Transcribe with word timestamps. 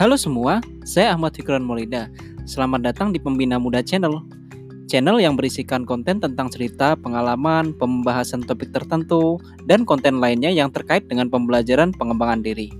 Halo 0.00 0.16
semua, 0.16 0.64
saya 0.80 1.12
Ahmad 1.12 1.36
Fikran 1.36 1.60
Molida. 1.60 2.08
Selamat 2.48 2.88
datang 2.88 3.12
di 3.12 3.20
Pembina 3.20 3.60
Muda 3.60 3.84
Channel. 3.84 4.24
Channel 4.88 5.20
yang 5.20 5.36
berisikan 5.36 5.84
konten 5.84 6.16
tentang 6.16 6.48
cerita, 6.48 6.96
pengalaman, 6.96 7.76
pembahasan 7.76 8.40
topik 8.40 8.72
tertentu, 8.72 9.36
dan 9.68 9.84
konten 9.84 10.16
lainnya 10.16 10.48
yang 10.48 10.72
terkait 10.72 11.04
dengan 11.04 11.28
pembelajaran 11.28 11.92
pengembangan 11.92 12.40
diri. 12.40 12.72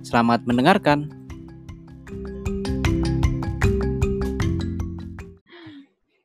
Selamat 0.00 0.40
mendengarkan. 0.48 1.12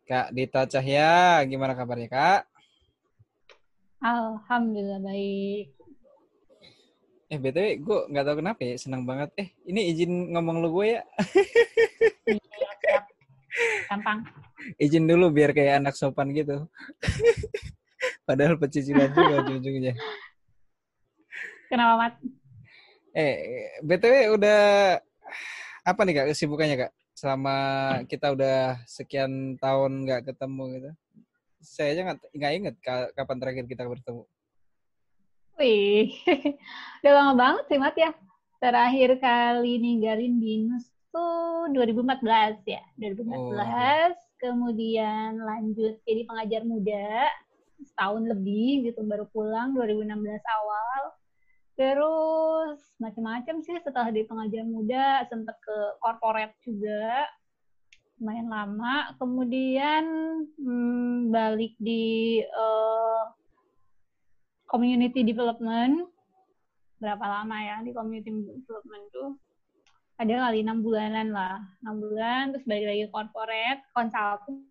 Kak 0.07 0.31
Dita 0.31 0.63
Cahya, 0.71 1.43
gimana 1.51 1.75
kabarnya 1.75 2.07
Kak? 2.07 2.41
Alhamdulillah 3.99 5.03
baik. 5.03 5.79
Eh 7.29 7.38
btw 7.38 7.78
gue 7.78 8.00
nggak 8.10 8.25
tahu 8.25 8.36
kenapa 8.42 8.61
ya 8.65 8.74
senang 8.82 9.06
banget. 9.06 9.29
Eh 9.37 9.54
ini 9.70 9.93
izin 9.93 10.33
ngomong 10.33 10.65
lu 10.65 10.74
gue 10.82 10.97
ya. 10.97 11.01
Iya, 12.25 12.71
siap. 12.82 13.04
Gampang. 13.89 14.25
izin 14.82 15.06
dulu 15.06 15.29
biar 15.29 15.54
kayak 15.54 15.79
anak 15.82 15.93
sopan 15.93 16.34
gitu. 16.34 16.65
Padahal 18.25 18.57
pecicilan 18.57 19.14
juga 19.14 19.46
ujung-ujungnya. 19.46 19.93
Kenapa, 21.70 21.93
Mat? 22.01 22.14
Eh 23.14 23.78
btw 23.86 24.34
udah 24.34 24.61
apa 25.86 26.01
nih 26.06 26.14
kak 26.18 26.28
kesibukannya 26.34 26.78
kak? 26.89 26.92
Selama 27.14 27.57
kita 28.09 28.34
udah 28.34 28.82
sekian 28.89 29.54
tahun 29.61 30.06
nggak 30.06 30.34
ketemu 30.34 30.64
gitu. 30.78 30.89
Saya 31.61 31.93
aja 31.93 32.02
nggak 32.09 32.53
inget 32.58 32.75
kapan 33.14 33.38
terakhir 33.38 33.66
kita 33.70 33.86
bertemu. 33.86 34.25
Wih, 35.59 36.16
udah 37.03 37.11
lama 37.20 37.34
banget 37.36 37.64
sih 37.67 37.80
Mat 37.84 37.95
ya. 38.00 38.16
Terakhir 38.64 39.20
kali 39.20 39.75
ninggalin 39.75 40.39
Binus 40.39 40.88
tuh 41.11 41.67
2014 41.75 42.64
ya, 42.64 42.80
2014. 42.95 43.28
Oh. 43.28 44.08
Kemudian 44.39 45.36
lanjut 45.36 46.00
jadi 46.08 46.23
pengajar 46.23 46.64
muda 46.64 47.28
setahun 47.84 48.23
lebih 48.23 48.88
gitu 48.88 49.03
baru 49.03 49.28
pulang 49.36 49.75
2016 49.75 50.16
awal. 50.47 51.02
Terus 51.75 52.80
macam-macam 52.95 53.59
sih 53.59 53.75
setelah 53.84 54.16
di 54.16 54.23
pengajar 54.23 54.64
muda 54.64 55.28
sempat 55.28 55.59
ke 55.59 55.78
corporate 56.00 56.56
juga 56.64 57.28
lumayan 58.16 58.47
lama. 58.47 59.12
Kemudian 59.19 60.03
hmm, 60.56 61.36
balik 61.36 61.75
di 61.84 62.39
uh, 62.47 63.39
community 64.70 65.25
development 65.25 66.06
berapa 67.02 67.25
lama 67.25 67.58
ya 67.58 67.75
di 67.81 67.92
community 67.92 68.30
development 68.30 69.06
tuh? 69.12 69.31
Ada 70.20 70.52
kali 70.52 70.62
enam 70.62 70.84
bulanan 70.84 71.31
lah. 71.31 71.58
Enam 71.81 72.03
bulan 72.03 72.52
terus 72.53 72.67
balik 72.67 72.86
lagi 72.92 73.03
corporate 73.09 73.81
consultant 73.95 74.62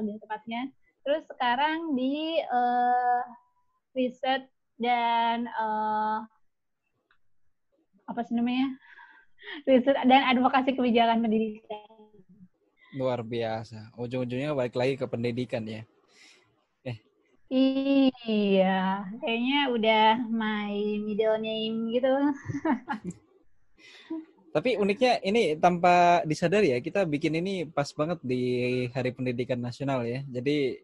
lebih 0.00 0.16
tepatnya. 0.18 0.68
Terus 1.04 1.22
sekarang 1.28 1.92
di 1.92 2.40
uh, 2.48 3.22
riset 3.92 4.48
dan 4.80 5.44
uh, 5.54 6.24
apa 8.08 8.20
sih 8.24 8.34
namanya? 8.34 8.72
Riset 9.68 9.92
dan 10.08 10.24
advokasi 10.32 10.72
kebijakan 10.72 11.20
pendidikan. 11.20 11.84
Luar 12.96 13.20
biasa. 13.20 13.92
Ujung-ujungnya 14.00 14.56
balik 14.56 14.72
lagi 14.72 14.96
ke 14.96 15.04
pendidikan 15.04 15.68
ya 15.68 15.84
Iya, 17.54 19.06
kayaknya 19.22 19.60
udah 19.70 20.06
my 20.26 20.74
middle 21.06 21.38
name 21.38 21.94
gitu. 21.94 22.10
Tapi 24.50 24.74
uniknya 24.74 25.22
ini 25.22 25.54
tanpa 25.54 26.26
disadari 26.26 26.74
ya, 26.74 26.82
kita 26.82 27.06
bikin 27.06 27.38
ini 27.38 27.62
pas 27.70 27.86
banget 27.94 28.18
di 28.26 28.42
Hari 28.90 29.14
Pendidikan 29.14 29.62
Nasional 29.62 30.02
ya. 30.02 30.26
Jadi 30.26 30.82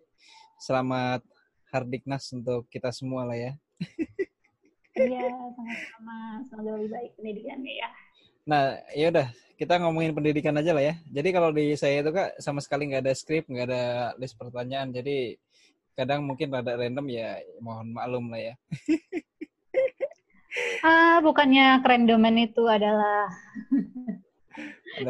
selamat 0.62 1.26
Hardiknas 1.75 2.31
untuk 2.38 2.70
kita 2.70 2.94
semua 2.94 3.26
lah 3.26 3.34
ya. 3.34 3.52
Iya, 4.94 5.26
sama-sama. 5.26 6.19
Semoga 6.47 6.70
lebih 6.78 6.91
baik 6.94 7.10
pendidikannya 7.19 7.72
ya. 7.82 7.91
Nah, 8.47 8.78
ya 8.94 9.06
udah 9.10 9.26
kita 9.58 9.75
ngomongin 9.82 10.14
pendidikan 10.14 10.54
aja 10.54 10.70
lah 10.70 10.87
ya. 10.87 10.94
Jadi 11.10 11.28
kalau 11.34 11.50
di 11.50 11.75
saya 11.75 12.02
itu 12.02 12.10
kak 12.14 12.38
sama 12.38 12.62
sekali 12.62 12.91
nggak 12.91 13.02
ada 13.06 13.14
skrip, 13.14 13.50
nggak 13.50 13.66
ada 13.70 13.82
list 14.22 14.38
pertanyaan. 14.38 14.94
Jadi 14.94 15.34
kadang 15.94 16.24
mungkin 16.24 16.54
rada 16.54 16.78
random 16.78 17.06
ya 17.10 17.38
mohon 17.60 17.92
maklum 17.94 18.30
lah 18.32 18.40
ya. 18.40 18.54
ah, 20.86 21.18
bukannya 21.22 21.78
kerandoman 21.82 22.36
itu 22.40 22.62
adalah, 22.66 23.30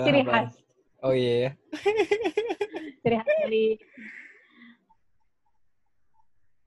ciri 0.04 0.22
khas. 0.24 0.52
Oh 1.00 1.16
iya 1.16 1.48
ya. 1.48 1.50
ciri 3.02 3.16
khas 3.16 3.36
dari 3.46 3.64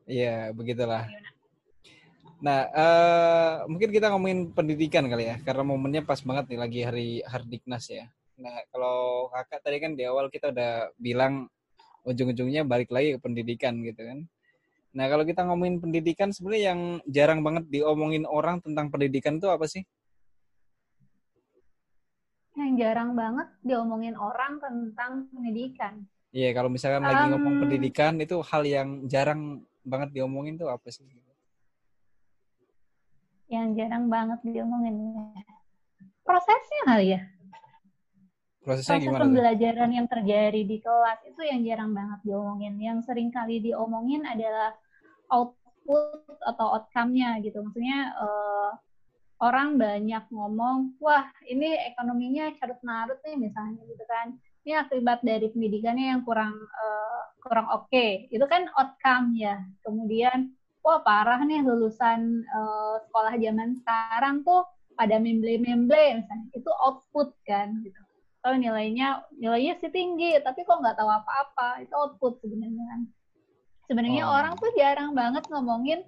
Iya, 0.03 0.51
begitulah. 0.51 1.07
Nah, 2.44 2.68
uh, 2.75 3.63
mungkin 3.72 3.88
kita 3.88 4.12
ngomongin 4.12 4.51
pendidikan 4.51 5.07
kali 5.07 5.31
ya, 5.31 5.40
karena 5.47 5.63
momennya 5.63 6.03
pas 6.03 6.19
banget 6.19 6.51
nih 6.51 6.59
lagi 6.59 6.80
hari 6.84 7.09
Hardiknas 7.24 7.88
ya. 7.88 8.12
Nah, 8.35 8.51
kalau 8.68 9.31
kakak 9.31 9.63
tadi 9.63 9.78
kan 9.80 9.95
di 9.95 10.03
awal 10.03 10.28
kita 10.28 10.51
udah 10.51 10.91
bilang 11.00 11.47
ujung-ujungnya 12.03 12.68
balik 12.68 12.91
lagi 12.91 13.16
ke 13.16 13.19
pendidikan 13.19 13.80
gitu 13.84 14.03
kan. 14.03 14.19
Nah, 14.94 15.09
kalau 15.09 15.25
kita 15.25 15.41
ngomongin 15.50 15.81
pendidikan 15.81 16.30
sebenarnya 16.30 16.64
yang 16.75 16.81
jarang 17.09 17.41
banget 17.41 17.66
diomongin 17.66 18.30
orang 18.30 18.62
tentang 18.62 18.94
pendidikan 18.94 19.41
itu 19.41 19.50
apa 19.50 19.66
sih? 19.66 19.81
Yang 22.53 22.72
jarang 22.78 23.18
banget 23.18 23.50
diomongin 23.66 24.13
orang 24.13 24.62
tentang 24.62 25.25
pendidikan. 25.34 26.06
Iya, 26.30 26.50
yeah, 26.50 26.52
kalau 26.53 26.69
misalkan 26.69 27.02
um, 27.02 27.09
lagi 27.09 27.24
ngomong 27.34 27.56
pendidikan 27.66 28.13
itu 28.22 28.38
hal 28.46 28.62
yang 28.69 29.09
jarang 29.09 29.66
banget 29.81 30.13
diomongin 30.13 30.62
tuh 30.62 30.69
apa 30.69 30.86
sih? 30.94 31.09
Yang 33.50 33.81
jarang 33.81 34.06
banget 34.13 34.40
diomongin. 34.46 34.94
Prosesnya 36.22 36.81
kali 36.86 37.18
ya? 37.18 37.33
Prosesnya 38.63 38.96
Proses 38.96 39.12
gimana? 39.12 39.24
pembelajaran 39.28 39.90
tuh? 39.91 39.96
yang 40.00 40.07
terjadi 40.07 40.62
di 40.63 40.78
kelas 40.79 41.19
itu 41.28 41.41
yang 41.44 41.59
jarang 41.68 41.91
banget 41.91 42.19
diomongin. 42.24 42.74
Yang 42.79 43.00
sering 43.12 43.28
kali 43.28 43.59
diomongin 43.59 44.24
adalah 44.24 44.72
output 45.28 46.40
atau 46.40 46.79
outcome-nya 46.79 47.44
gitu. 47.44 47.59
Maksudnya 47.59 48.16
uh, 48.16 48.72
orang 49.44 49.75
banyak 49.75 50.24
ngomong, 50.31 50.96
wah 51.03 51.28
ini 51.44 51.75
ekonominya 51.91 52.56
carut 52.56 52.79
marut 52.88 53.19
nih 53.28 53.35
misalnya 53.35 53.84
gitu 53.84 54.03
kan. 54.07 54.31
Ini 54.63 54.80
akibat 54.80 55.19
dari 55.28 55.51
pendidikannya 55.51 56.16
yang 56.16 56.22
kurang 56.24 56.56
uh, 56.56 57.22
kurang 57.44 57.68
oke. 57.68 57.91
Okay. 57.91 58.31
Itu 58.31 58.47
kan 58.47 58.72
outcome 58.80 59.35
ya. 59.35 59.59
Kemudian, 59.84 60.56
wah 60.80 61.03
parah 61.03 61.44
nih 61.44 61.68
lulusan 61.68 62.47
uh, 62.47 62.95
sekolah 63.12 63.35
zaman 63.35 63.75
sekarang 63.75 64.47
tuh 64.47 64.63
pada 64.95 65.19
memble-memble 65.19 66.24
misalnya. 66.24 66.47
Itu 66.56 66.72
output 66.72 67.35
kan 67.44 67.84
gitu 67.84 68.00
oh 68.44 68.56
nilainya 68.56 69.24
nilainya 69.40 69.80
sih 69.80 69.92
tinggi 69.92 70.36
tapi 70.44 70.68
kok 70.68 70.80
nggak 70.84 71.00
tahu 71.00 71.09
apa-apa 71.09 71.84
itu 71.84 71.94
output 71.96 72.44
sebenarnya 72.44 72.84
kan 72.92 73.02
sebenarnya 73.88 74.24
oh. 74.28 74.36
orang 74.36 74.54
tuh 74.59 74.72
jarang 74.76 75.16
banget 75.16 75.44
ngomongin 75.48 76.04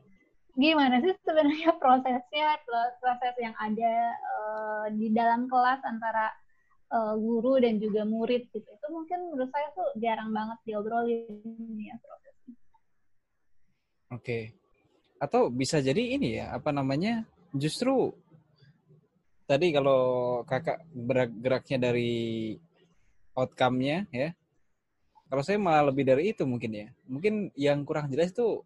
gimana 0.55 1.03
sih 1.03 1.11
sebenarnya 1.23 1.75
prosesnya 1.81 2.59
proses 3.01 3.35
yang 3.39 3.55
ada 3.59 3.95
uh, 4.39 4.85
di 4.91 5.11
dalam 5.11 5.51
kelas 5.51 5.83
antara 5.83 6.31
uh, 6.91 7.15
guru 7.19 7.59
dan 7.59 7.79
juga 7.79 8.07
murid 8.07 8.47
gitu 8.51 8.67
itu 8.67 8.87
mungkin 8.91 9.31
menurut 9.31 9.51
saya 9.51 9.67
tuh 9.75 9.87
jarang 9.99 10.31
banget 10.31 10.57
diobrolin 10.63 11.75
ya 11.79 11.95
prosesnya. 11.99 12.55
Oke. 12.55 14.19
Okay. 14.19 14.43
Atau 15.19 15.51
bisa 15.51 15.79
jadi 15.79 16.19
ini 16.19 16.39
ya 16.39 16.55
apa 16.55 16.71
namanya 16.71 17.23
justru 17.55 18.11
tadi 19.45 19.69
kalau 19.73 20.41
kakak 20.45 20.81
bergeraknya 20.93 21.89
dari 21.89 22.53
outcome-nya 23.37 24.09
ya. 24.09 24.33
Kalau 25.25 25.41
saya 25.41 25.57
malah 25.57 25.89
lebih 25.89 26.05
dari 26.05 26.33
itu 26.33 26.45
mungkin 26.45 26.71
ya. 26.73 26.87
Mungkin 27.09 27.49
yang 27.57 27.81
kurang 27.85 28.09
jelas 28.13 28.33
itu 28.33 28.61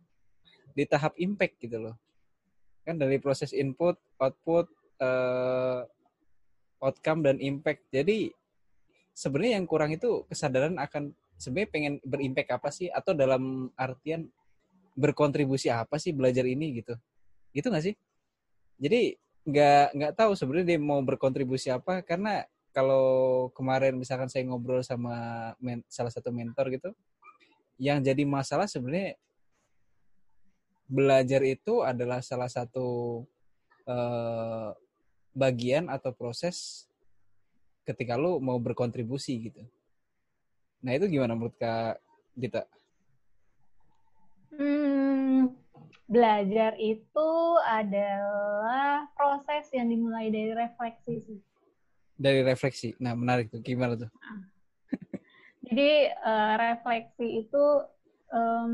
di 0.76 0.84
tahap 0.84 1.16
impact 1.16 1.60
gitu 1.60 1.80
loh. 1.80 1.96
Kan 2.84 3.00
dari 3.00 3.20
proses 3.20 3.56
input, 3.56 3.96
output, 4.20 4.68
uh, 5.00 5.84
outcome 6.84 7.24
dan 7.28 7.40
impact. 7.40 7.88
Jadi 7.92 8.32
sebenarnya 9.16 9.60
yang 9.60 9.68
kurang 9.68 9.92
itu 9.96 10.24
kesadaran 10.28 10.80
akan 10.80 11.12
sebenarnya 11.40 11.70
pengen 11.72 11.94
berimpact 12.04 12.50
apa 12.52 12.70
sih 12.72 12.92
atau 12.92 13.16
dalam 13.16 13.72
artian 13.80 14.28
berkontribusi 15.00 15.72
apa 15.72 15.96
sih 15.96 16.12
belajar 16.12 16.44
ini 16.44 16.84
gitu. 16.84 16.96
Gitu 17.56 17.68
nggak 17.72 17.86
sih? 17.88 17.96
Jadi 18.80 19.16
nggak 19.48 19.86
nggak 19.96 20.14
tahu 20.16 20.32
sebenarnya 20.36 20.76
dia 20.76 20.80
mau 20.80 21.00
berkontribusi 21.00 21.72
apa 21.72 22.04
karena 22.04 22.44
kalau 22.76 23.50
kemarin 23.58 23.98
misalkan 23.98 24.30
saya 24.30 24.46
ngobrol 24.46 24.86
sama 24.86 25.52
men, 25.58 25.82
salah 25.90 26.14
satu 26.14 26.30
mentor 26.30 26.70
gitu 26.70 26.90
yang 27.80 28.04
jadi 28.04 28.28
masalah 28.28 28.68
sebenarnya 28.68 29.16
belajar 30.90 31.42
itu 31.46 31.86
adalah 31.86 32.20
salah 32.20 32.50
satu 32.50 33.22
uh, 33.86 34.74
bagian 35.32 35.88
atau 35.88 36.10
proses 36.12 36.90
ketika 37.86 38.18
lo 38.18 38.38
mau 38.42 38.58
berkontribusi 38.58 39.50
gitu. 39.50 39.62
Nah 40.82 40.98
itu 40.98 41.06
gimana 41.10 41.38
menurut 41.38 41.56
Kak 41.58 42.02
Dita? 42.34 42.66
Hmm, 44.54 45.54
belajar 46.10 46.74
itu 46.82 47.30
adalah 47.70 49.06
proses 49.14 49.70
yang 49.70 49.94
dimulai 49.94 50.34
dari 50.34 50.58
refleksi 50.58 51.14
sih. 51.22 51.40
Dari 52.18 52.42
refleksi. 52.42 52.98
Nah 52.98 53.14
menarik 53.14 53.54
tuh. 53.54 53.62
Gimana 53.62 53.94
tuh? 53.94 54.10
Jadi 55.70 56.10
uh, 56.26 56.54
refleksi 56.58 57.46
itu 57.46 57.66
um, 58.34 58.74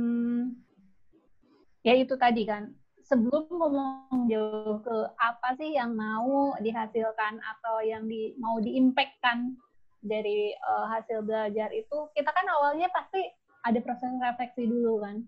ya 1.84 1.94
itu 2.00 2.16
tadi 2.16 2.48
kan 2.48 2.72
sebelum 3.06 3.46
ngomong 3.52 4.26
jauh 4.32 4.82
ke 4.82 4.98
apa 5.20 5.54
sih 5.60 5.76
yang 5.76 5.94
mau 5.94 6.58
dihasilkan 6.58 7.38
atau 7.38 7.84
yang 7.86 8.10
di, 8.10 8.34
mau 8.42 8.58
diimpactkan 8.58 9.54
dari 10.02 10.56
uh, 10.58 10.90
hasil 10.90 11.22
belajar 11.22 11.70
itu 11.70 12.10
kita 12.18 12.34
kan 12.34 12.46
awalnya 12.58 12.90
pasti 12.90 13.22
ada 13.62 13.78
proses 13.86 14.10
refleksi 14.18 14.66
dulu 14.66 15.06
kan 15.06 15.22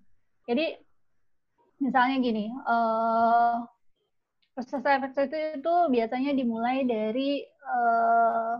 jadi 0.49 0.81
misalnya 1.77 2.17
gini 2.19 2.49
uh, 2.65 3.61
proses 4.57 4.81
refleksi 4.81 5.29
itu, 5.29 5.37
itu 5.61 5.75
biasanya 5.93 6.31
dimulai 6.33 6.81
dari 6.85 7.45
uh, 7.61 8.57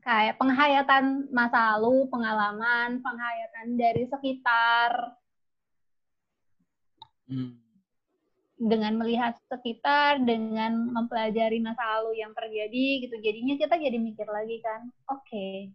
kayak 0.00 0.40
penghayatan 0.40 1.30
masa 1.30 1.76
lalu, 1.76 2.08
pengalaman, 2.10 2.98
penghayatan 3.04 3.78
dari 3.78 4.08
sekitar, 4.08 5.14
Hmm. 7.30 7.62
Dengan 8.60 8.98
melihat 9.00 9.38
sekitar, 9.48 10.20
dengan 10.20 10.90
mempelajari 10.92 11.62
masa 11.62 11.80
lalu 11.96 12.20
yang 12.20 12.34
terjadi 12.34 13.06
gitu, 13.06 13.16
jadinya 13.22 13.54
kita 13.56 13.78
jadi 13.78 13.96
mikir 13.96 14.28
lagi 14.28 14.60
kan, 14.60 14.90
oke, 15.08 15.24
okay, 15.24 15.72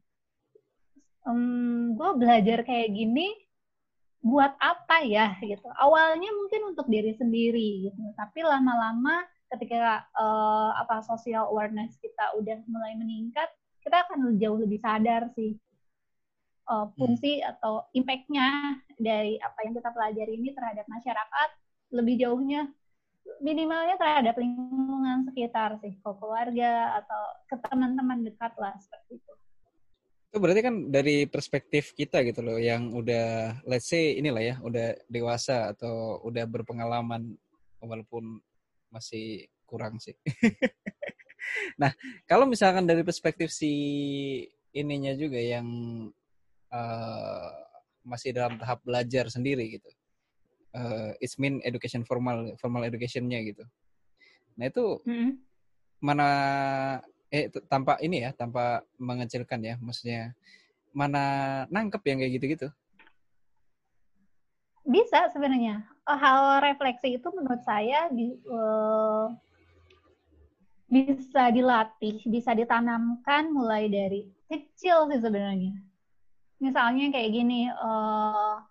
um, 1.25 1.95
gue 1.97 2.11
belajar 2.19 2.61
kayak 2.61 2.93
gini 2.93 3.33
buat 4.25 4.57
apa 4.57 5.05
ya 5.05 5.37
gitu. 5.45 5.69
Awalnya 5.77 6.33
mungkin 6.33 6.73
untuk 6.73 6.89
diri 6.89 7.13
sendiri 7.13 7.85
gitu, 7.89 8.01
tapi 8.17 8.41
lama-lama 8.41 9.21
ketika 9.53 10.01
uh, 10.17 10.73
apa 10.81 11.05
social 11.05 11.45
awareness 11.53 11.93
kita 12.01 12.33
udah 12.33 12.57
mulai 12.65 12.97
meningkat, 12.97 13.45
kita 13.85 14.01
akan 14.09 14.41
jauh 14.41 14.57
lebih 14.57 14.81
sadar 14.81 15.29
sih 15.37 15.53
uh, 16.69 16.89
fungsi 16.97 17.39
hmm. 17.41 17.49
atau 17.55 17.85
impact-nya 17.93 18.81
dari 18.97 19.37
apa 19.37 19.57
yang 19.61 19.73
kita 19.77 19.89
pelajari 19.93 20.33
ini 20.41 20.49
terhadap 20.57 20.85
masyarakat 20.89 21.49
lebih 21.93 22.15
jauhnya 22.17 22.65
minimalnya 23.41 23.97
terhadap 23.97 24.37
lingkungan 24.37 25.25
sekitar 25.29 25.77
sih 25.81 25.97
ke 25.97 26.11
keluarga 26.21 27.01
atau 27.01 27.23
ke 27.49 27.55
teman-teman 27.61 28.21
dekat 28.25 28.53
lah 28.57 28.73
seperti 28.77 29.21
itu 29.21 29.33
itu 30.35 30.43
berarti 30.43 30.61
kan 30.67 30.91
dari 30.91 31.23
perspektif 31.31 31.95
kita 31.95 32.19
gitu 32.27 32.43
loh 32.43 32.59
yang 32.59 32.91
udah 32.91 33.55
let's 33.63 33.87
say 33.87 34.19
inilah 34.19 34.43
ya 34.43 34.55
udah 34.59 34.91
dewasa 35.07 35.71
atau 35.71 36.19
udah 36.27 36.43
berpengalaman 36.43 37.39
walaupun 37.79 38.43
masih 38.91 39.47
kurang 39.63 39.95
sih 40.03 40.11
nah 41.81 41.95
kalau 42.27 42.43
misalkan 42.43 42.83
dari 42.83 43.07
perspektif 43.07 43.47
si 43.47 43.71
ininya 44.75 45.15
juga 45.15 45.39
yang 45.39 45.67
uh, 46.75 47.49
masih 48.05 48.35
dalam 48.35 48.59
tahap 48.59 48.83
belajar 48.85 49.31
sendiri 49.31 49.79
gitu. 49.79 49.89
Uh, 50.75 51.15
it's 51.23 51.39
mean 51.39 51.63
education 51.63 52.03
formal 52.03 52.51
formal 52.59 52.83
educationnya 52.83 53.39
gitu. 53.47 53.63
Nah 54.59 54.67
itu 54.67 54.99
mm-hmm. 55.07 55.31
mana 56.03 56.29
eh 57.35 57.45
tanpa 57.67 57.99
ini 57.99 58.23
ya 58.23 58.31
tanpa 58.31 58.79
mengecilkan 58.95 59.59
ya 59.59 59.75
maksudnya 59.83 60.31
mana 60.95 61.23
nangkep 61.67 62.01
yang 62.07 62.17
kayak 62.23 62.33
gitu-gitu? 62.39 62.67
Bisa 64.87 65.27
sebenarnya 65.35 65.83
hal 66.07 66.63
refleksi 66.63 67.19
itu 67.19 67.27
menurut 67.33 67.59
saya 67.67 68.07
di, 68.13 68.31
uh, 68.47 69.27
bisa 70.87 71.51
dilatih, 71.51 72.23
bisa 72.29 72.55
ditanamkan 72.55 73.51
mulai 73.51 73.91
dari 73.91 74.29
kecil 74.47 75.09
sih 75.11 75.19
sebenarnya 75.19 75.75
misalnya 76.59 77.11
kayak 77.11 77.31
gini 77.35 77.67
uh, 77.69 78.63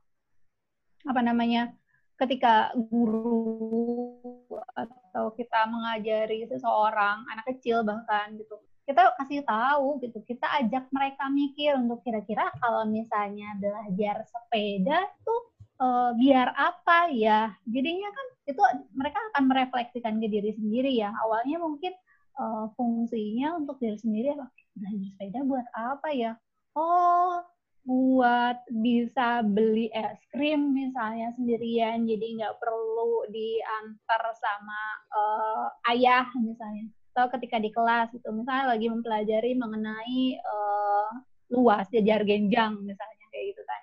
apa 1.05 1.21
namanya 1.21 1.73
ketika 2.17 2.73
guru 2.75 4.34
atau 4.75 5.35
kita 5.35 5.67
mengajari 5.71 6.47
seseorang 6.51 7.25
anak 7.31 7.45
kecil 7.55 7.83
bahkan 7.87 8.35
gitu. 8.37 8.59
Kita 8.85 9.17
kasih 9.17 9.43
tahu 9.49 10.03
gitu. 10.05 10.21
Kita 10.29 10.45
ajak 10.61 10.93
mereka 10.93 11.33
mikir 11.33 11.81
untuk 11.81 12.05
kira-kira 12.05 12.53
kalau 12.61 12.85
misalnya 12.85 13.57
belajar 13.57 14.29
sepeda 14.29 15.09
tuh 15.25 15.41
uh, 15.81 16.13
biar 16.13 16.53
apa 16.53 17.09
ya? 17.09 17.55
Jadinya 17.65 18.13
kan 18.13 18.27
itu 18.45 18.63
mereka 18.93 19.19
akan 19.33 19.45
merefleksikan 19.49 20.21
ke 20.21 20.29
diri 20.29 20.53
sendiri 20.53 20.93
ya. 20.93 21.17
Awalnya 21.25 21.57
mungkin 21.65 21.97
uh, 22.37 22.69
fungsinya 22.77 23.57
untuk 23.57 23.81
diri 23.81 23.97
sendiri 23.97 24.37
belajar 24.77 25.09
sepeda 25.17 25.39
buat 25.49 25.67
apa 25.73 26.09
ya? 26.13 26.33
Oh 26.77 27.41
buat 27.85 28.65
bisa 28.73 29.45
beli 29.45 29.93
es 29.93 30.17
krim 30.33 30.73
misalnya 30.73 31.37
sendirian 31.37 32.09
jadi 32.09 32.27
nggak 32.41 32.57
perlu 32.57 33.29
diantar 33.29 34.23
sama 34.41 34.83
uh, 35.13 35.69
ayah 35.93 36.25
misalnya 36.41 36.89
atau 37.15 37.31
ketika 37.39 37.63
di 37.63 37.71
kelas 37.71 38.11
itu 38.11 38.27
misalnya 38.35 38.75
lagi 38.75 38.91
mempelajari 38.91 39.55
mengenai 39.55 40.35
uh, 40.43 41.09
luas 41.55 41.87
jajar 41.95 42.27
genjang 42.27 42.75
misalnya 42.83 43.27
kayak 43.31 43.55
gitu 43.55 43.63
kan. 43.63 43.83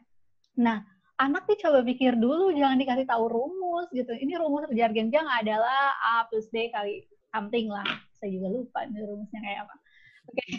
Nah 0.59 0.77
anak 1.15 1.47
nih 1.47 1.59
coba 1.63 1.79
pikir 1.85 2.19
dulu 2.19 2.51
jangan 2.51 2.75
dikasih 2.75 3.07
tahu 3.07 3.31
rumus 3.31 3.87
gitu. 3.95 4.11
Ini 4.11 4.35
rumus 4.35 4.67
jajar 4.75 4.91
genjang 4.91 5.23
adalah 5.31 5.95
a 5.95 6.27
plus 6.27 6.51
b 6.51 6.67
kali 6.75 7.07
something 7.31 7.71
lah. 7.71 7.87
Saya 8.19 8.35
juga 8.35 8.51
lupa 8.51 8.83
nih 8.83 8.99
rumusnya 8.99 9.39
kayak 9.39 9.59
apa. 9.63 9.75
Oke. 10.27 10.35
Okay. 10.35 10.49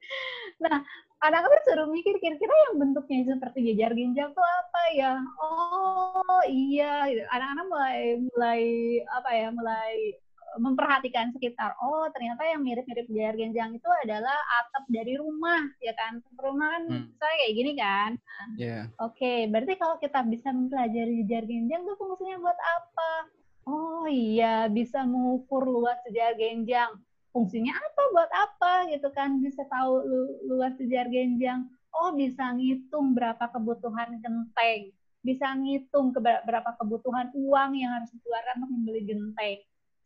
nah 0.64 0.80
anak-anak 1.24 1.60
suruh 1.64 1.88
mikir 1.88 2.20
kira-kira 2.20 2.52
yang 2.68 2.74
bentuknya 2.76 3.24
seperti 3.24 3.72
jajar 3.72 3.96
ginjal 3.96 4.28
tuh 4.36 4.44
apa 4.44 4.82
ya? 4.92 5.12
Oh 5.40 6.42
iya. 6.44 7.08
Anak-anak 7.32 7.66
mulai 7.72 8.00
mulai 8.20 8.62
apa 9.08 9.30
ya 9.32 9.48
mulai 9.48 9.94
memperhatikan 10.54 11.34
sekitar 11.34 11.74
oh 11.82 12.06
ternyata 12.14 12.46
yang 12.46 12.62
mirip-mirip 12.62 13.10
jajar 13.10 13.34
genjang 13.34 13.74
itu 13.74 13.90
adalah 14.06 14.38
atap 14.62 14.84
dari 14.92 15.18
rumah 15.18 15.66
ya 15.82 15.96
kan? 15.98 16.22
Rumah 16.38 16.68
kan 16.78 16.84
hmm. 16.90 17.06
saya 17.18 17.34
kayak 17.42 17.54
gini 17.56 17.72
kan? 17.74 18.10
Yeah. 18.54 18.82
oke 19.02 19.18
okay, 19.18 19.50
berarti 19.50 19.74
kalau 19.80 19.96
kita 19.98 20.22
bisa 20.30 20.54
mempelajari 20.54 21.26
jajar 21.26 21.44
genjang 21.48 21.82
tuh 21.82 21.96
fungsinya 21.98 22.36
buat 22.38 22.58
apa? 22.60 23.12
Oh 23.64 24.06
iya 24.06 24.68
bisa 24.68 25.02
mengukur 25.08 25.64
luas 25.64 25.98
jajar 26.06 26.38
genjang 26.38 26.92
fungsinya 27.34 27.74
apa 27.74 28.02
buat 28.14 28.30
apa 28.30 28.72
gitu 28.94 29.10
kan. 29.10 29.42
Bisa 29.42 29.66
tahu 29.66 30.06
lu, 30.06 30.20
luas 30.54 30.78
sejar 30.78 31.10
genjang. 31.10 31.66
Oh 31.90 32.14
bisa 32.14 32.54
ngitung 32.54 33.18
berapa 33.18 33.50
kebutuhan 33.50 34.22
genteng. 34.22 34.94
Bisa 35.26 35.50
ngitung 35.58 36.14
berapa 36.14 36.70
kebutuhan 36.78 37.34
uang 37.34 37.70
yang 37.74 37.90
harus 37.98 38.14
dikeluarkan 38.14 38.54
untuk 38.62 38.70
membeli 38.70 39.02
genteng. 39.02 39.58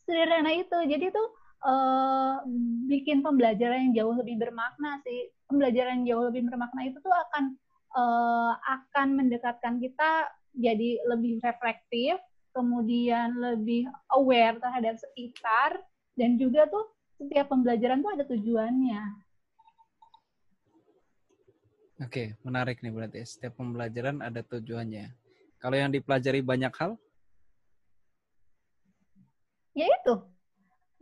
Sederhana 0.09 0.57
itu. 0.57 0.79
Jadi 0.89 1.13
tuh 1.13 1.29
uh, 1.69 2.41
bikin 2.89 3.21
pembelajaran 3.21 3.93
yang 3.93 3.95
jauh 4.05 4.15
lebih 4.17 4.41
bermakna 4.41 5.05
sih. 5.05 5.29
Pembelajaran 5.53 6.03
yang 6.03 6.17
jauh 6.17 6.25
lebih 6.33 6.49
bermakna 6.49 6.89
itu 6.89 6.97
tuh 7.05 7.13
akan 7.13 7.45
uh, 7.93 8.53
akan 8.57 9.21
mendekatkan 9.21 9.77
kita 9.81 10.33
jadi 10.57 10.99
lebih 11.07 11.39
reflektif 11.45 12.19
kemudian 12.57 13.39
lebih 13.39 13.87
aware 14.19 14.59
terhadap 14.59 14.99
sekitar 14.99 15.79
dan 16.19 16.35
juga 16.35 16.67
tuh 16.67 16.85
setiap 17.19 17.51
pembelajaran 17.51 17.99
tuh 17.99 18.15
ada 18.15 18.25
tujuannya. 18.25 19.03
Oke, 21.99 22.39
menarik 22.47 22.79
nih 22.79 22.95
berarti. 22.95 23.27
Setiap 23.27 23.59
pembelajaran 23.59 24.23
ada 24.23 24.39
tujuannya. 24.47 25.11
Kalau 25.59 25.75
yang 25.75 25.91
dipelajari 25.91 26.39
banyak 26.47 26.71
hal? 26.79 26.95
Ya 29.75 29.91
itu. 29.91 30.15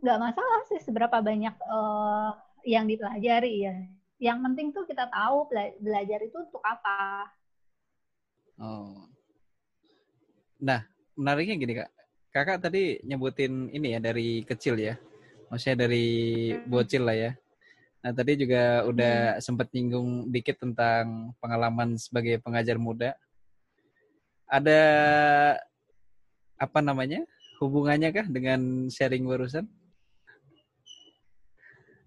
Nggak 0.01 0.17
masalah 0.17 0.61
sih 0.73 0.81
seberapa 0.81 1.21
banyak 1.21 1.53
uh, 1.69 2.33
yang 2.65 2.89
dipelajari 2.89 3.53
ya. 3.61 3.77
Yang 4.17 4.37
penting 4.49 4.67
tuh 4.73 4.89
kita 4.89 5.05
tahu 5.13 5.45
belajar 5.77 6.19
itu 6.25 6.37
untuk 6.41 6.65
apa. 6.65 7.29
Oh. 8.57 9.05
Nah, 10.57 10.81
menariknya 11.13 11.61
gini 11.61 11.73
kak. 11.77 11.93
Kakak 12.33 12.65
tadi 12.65 12.97
nyebutin 13.05 13.69
ini 13.69 13.93
ya 13.93 14.01
dari 14.01 14.41
kecil 14.41 14.81
ya 14.81 14.97
maksudnya 15.47 15.87
dari 15.87 16.07
hmm. 16.53 16.67
bocil 16.67 17.03
lah 17.03 17.17
ya. 17.17 17.31
Nah 18.03 18.11
tadi 18.13 18.31
juga 18.39 18.87
udah 18.87 19.15
hmm. 19.37 19.41
sempat 19.43 19.67
nyinggung 19.73 20.31
dikit 20.31 20.59
tentang 20.61 21.35
pengalaman 21.43 21.97
sebagai 21.99 22.39
pengajar 22.39 22.79
muda. 22.79 23.15
Ada 24.47 24.81
apa 26.57 26.79
namanya 26.79 27.27
hubungannya 27.59 28.09
kah 28.15 28.27
dengan 28.29 28.87
sharing 28.87 29.27
barusan? 29.27 29.67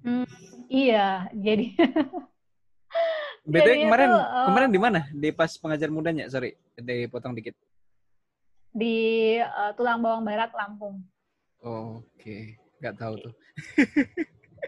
Hmm, 0.00 0.24
iya, 0.72 1.28
jadi 1.36 1.76
Jadinya 3.50 3.84
kemarin 3.88 4.08
tuh, 4.08 4.22
eh, 4.22 4.46
kemarin 4.46 4.70
di 4.70 4.80
mana? 4.80 5.00
Di 5.10 5.28
pas 5.32 5.50
pengajar 5.56 5.88
mudanya, 5.88 6.24
sorry, 6.28 6.56
dipotong 6.76 7.32
dikit. 7.32 7.56
di 8.70 9.34
eh, 9.34 9.72
Tulang 9.74 9.98
Bawang 9.98 10.22
Barat, 10.22 10.54
Lampung. 10.54 11.02
Oh, 11.60 12.06
Oke, 12.14 12.59
nggak 12.80 12.96
tahu 12.96 13.14
tuh. 13.20 13.34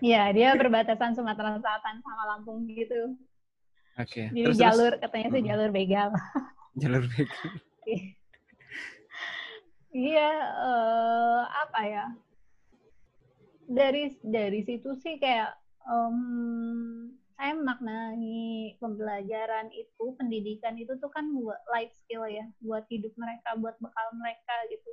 Iya, 0.00 0.32
dia 0.32 0.48
berbatasan 0.56 1.12
Sumatera 1.16 1.56
Selatan 1.60 2.00
sama 2.00 2.24
Lampung 2.34 2.64
gitu. 2.68 3.16
Oke. 4.00 4.32
Jadi 4.32 4.40
Terus 4.48 4.56
jalur 4.56 4.92
katanya 4.98 5.28
sih 5.36 5.42
jalur 5.44 5.68
begal. 5.68 6.08
terus 6.12 6.80
jalur 6.80 7.02
begal. 7.08 7.50
Iya, 9.92 10.32
eh, 10.40 11.42
apa 11.52 11.80
ya? 11.84 12.04
Dari 13.68 14.16
dari 14.24 14.64
situ 14.64 14.96
sih 14.96 15.20
kayak 15.20 15.52
em, 15.84 16.16
saya 17.36 17.52
maknai 17.60 18.72
pembelajaran 18.80 19.68
itu, 19.76 20.16
pendidikan 20.16 20.80
itu 20.80 20.96
tuh 20.96 21.12
kan 21.12 21.28
buat 21.36 21.60
life 21.68 21.92
skill 21.92 22.24
ya, 22.24 22.48
buat 22.64 22.88
hidup 22.88 23.12
mereka, 23.20 23.52
buat 23.60 23.76
bekal 23.84 24.08
mereka 24.16 24.56
gitu. 24.72 24.90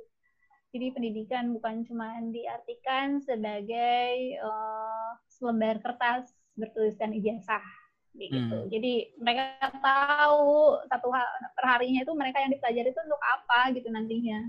Jadi 0.70 0.86
pendidikan 0.94 1.50
bukan 1.50 1.82
cuma 1.82 2.14
diartikan 2.30 3.18
sebagai 3.18 4.38
eh, 4.38 5.10
selembar 5.26 5.82
kertas 5.82 6.30
bertuliskan 6.54 7.10
ijazah 7.10 7.62
gitu. 8.14 8.38
Hmm. 8.38 8.70
Jadi 8.70 9.14
mereka 9.18 9.58
tahu 9.82 10.78
satu 10.86 11.08
hal 11.14 11.26
perharinya 11.54 12.02
itu 12.02 12.12
mereka 12.14 12.42
yang 12.42 12.50
dipelajari 12.54 12.90
itu 12.90 13.00
untuk 13.02 13.22
apa 13.22 13.60
gitu 13.74 13.88
nantinya. 13.90 14.40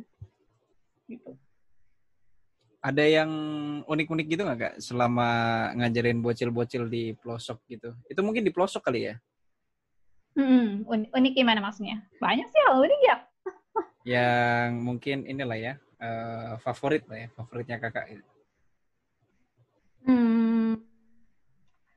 Gitu. 1.09 1.31
Ada 2.81 3.05
yang 3.05 3.31
unik-unik 3.85 4.25
gitu 4.25 4.41
nggak 4.41 4.57
kak 4.57 4.75
selama 4.81 5.29
ngajarin 5.77 6.17
bocil-bocil 6.21 6.89
di 6.89 7.13
pelosok 7.17 7.61
gitu? 7.69 7.93
Itu 8.09 8.25
mungkin 8.25 8.41
di 8.41 8.49
pelosok 8.49 8.81
kali 8.89 9.13
ya? 9.13 9.15
Hmm, 10.33 10.85
unik, 10.89 11.09
unik 11.13 11.33
gimana 11.37 11.61
maksudnya? 11.61 12.01
Banyak 12.17 12.47
sih 12.49 12.61
hal 12.65 12.81
unik 12.81 13.01
ya. 13.05 13.15
Yang 14.01 14.69
mungkin 14.81 15.17
inilah 15.29 15.57
ya 15.61 15.73
eh, 16.01 16.53
favorit 16.65 17.03
lah 17.05 17.17
ya, 17.23 17.27
favoritnya 17.37 17.77
kakak. 17.77 18.05
Hmm, 20.01 20.73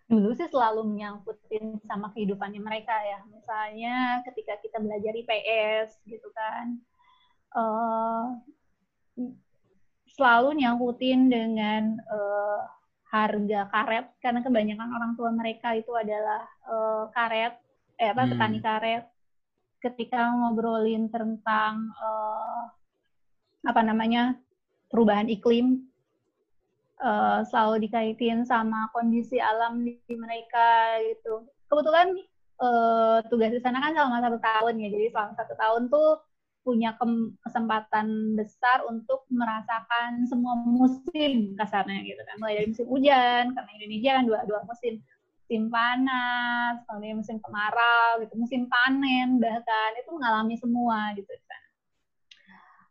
dulu 0.04 0.36
sih 0.36 0.48
selalu 0.52 0.84
menyangkutin 0.84 1.80
sama 1.88 2.12
kehidupannya 2.12 2.60
mereka 2.60 2.92
ya. 3.00 3.24
Misalnya 3.24 4.20
ketika 4.28 4.60
kita 4.60 4.76
belajar 4.76 5.12
IPS 5.16 6.04
gitu 6.04 6.28
kan, 6.36 6.76
eh, 7.56 8.24
selalu 10.14 10.60
nyangkutin 10.60 11.32
dengan 11.32 11.96
eh, 11.98 12.60
harga 13.14 13.70
karet 13.70 14.06
karena 14.18 14.40
kebanyakan 14.42 14.90
orang 14.90 15.12
tua 15.14 15.30
mereka 15.32 15.72
itu 15.72 15.90
adalah 15.96 16.44
eh, 16.68 17.04
karet, 17.16 17.54
eh 17.96 18.08
apa 18.12 18.22
Hmm. 18.28 18.30
petani 18.36 18.60
karet. 18.60 19.04
Ketika 19.80 20.28
ngobrolin 20.32 21.08
tentang 21.08 21.88
eh, 21.96 22.62
apa 23.64 23.80
namanya 23.80 24.36
perubahan 24.92 25.26
iklim 25.32 25.88
eh, 27.00 27.40
selalu 27.48 27.88
dikaitin 27.88 28.44
sama 28.44 28.88
kondisi 28.92 29.40
alam 29.40 29.82
di 29.82 29.96
mereka 30.14 31.00
gitu. 31.08 31.48
Kebetulan 31.66 32.14
eh, 32.60 33.18
tugas 33.32 33.50
di 33.50 33.60
sana 33.64 33.80
kan 33.82 33.96
selama 33.96 34.20
satu 34.22 34.38
tahun 34.38 34.74
ya, 34.84 34.88
jadi 34.92 35.06
selama 35.10 35.32
satu 35.34 35.54
tahun 35.56 35.82
tuh 35.90 36.10
punya 36.64 36.96
kesempatan 37.44 38.40
besar 38.40 38.88
untuk 38.88 39.28
merasakan 39.28 40.24
semua 40.24 40.56
musim 40.64 41.52
kasarnya 41.60 42.00
gitu 42.08 42.22
kan, 42.24 42.40
mulai 42.40 42.56
dari 42.56 42.72
musim 42.72 42.88
hujan 42.88 43.52
karena 43.52 43.70
Indonesia 43.76 44.10
kan 44.16 44.24
dua 44.24 44.40
dua 44.48 44.60
musim. 44.64 45.00
Musim 45.44 45.68
panas, 45.68 46.80
kemudian 46.88 47.20
musim 47.20 47.36
kemarau 47.36 48.16
gitu, 48.24 48.32
musim 48.32 48.64
panen 48.64 49.36
bahkan 49.36 49.92
itu 50.00 50.08
mengalami 50.16 50.56
semua 50.56 51.12
gitu 51.20 51.28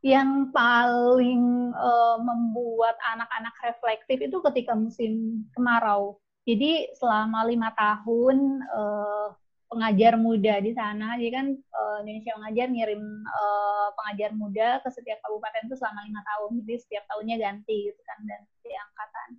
yang 0.04 0.52
paling 0.52 1.72
eh, 1.72 2.18
membuat 2.20 3.00
anak-anak 3.16 3.56
reflektif 3.64 4.20
itu 4.20 4.38
ketika 4.52 4.76
musim 4.76 5.44
kemarau. 5.56 6.20
Jadi 6.44 6.92
selama 7.00 7.48
lima 7.48 7.72
tahun 7.72 8.60
eh, 8.68 9.28
pengajar 9.72 10.20
muda 10.20 10.60
di 10.60 10.76
sana, 10.76 11.16
jadi 11.16 11.32
kan 11.32 11.48
eh, 11.56 11.98
Indonesia 12.04 12.36
Mengajar 12.36 12.68
ngirim 12.68 13.04
eh, 13.24 13.88
pengajar 13.96 14.32
muda 14.36 14.68
ke 14.84 14.90
setiap 14.92 15.24
kabupaten 15.24 15.72
itu 15.72 15.76
selama 15.80 16.04
lima 16.04 16.22
tahun. 16.28 16.52
Jadi 16.68 16.76
setiap 16.84 17.04
tahunnya 17.08 17.36
ganti 17.40 17.78
gitu 17.88 18.02
kan 18.04 18.20
ganti 18.28 18.72
angkatan. 18.76 19.30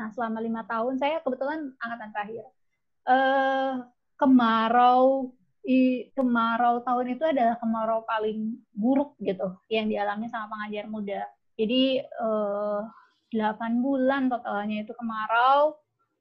Nah 0.00 0.08
selama 0.16 0.38
lima 0.40 0.62
tahun 0.64 0.96
saya 0.96 1.20
kebetulan 1.20 1.76
angkatan 1.76 2.08
terakhir. 2.16 2.44
Eh, 3.04 3.72
kemarau 4.16 5.36
i, 5.66 6.08
kemarau 6.14 6.80
tahun 6.86 7.18
itu 7.18 7.24
adalah 7.26 7.58
kemarau 7.58 8.06
paling 8.06 8.54
buruk 8.70 9.18
gitu 9.18 9.58
yang 9.66 9.90
dialami 9.90 10.30
sama 10.30 10.46
pengajar 10.54 10.86
muda. 10.86 11.22
Jadi 11.58 12.00
eh, 12.00 12.80
8 13.34 13.82
bulan 13.82 14.30
totalnya 14.30 14.86
itu 14.86 14.94
kemarau, 14.94 15.74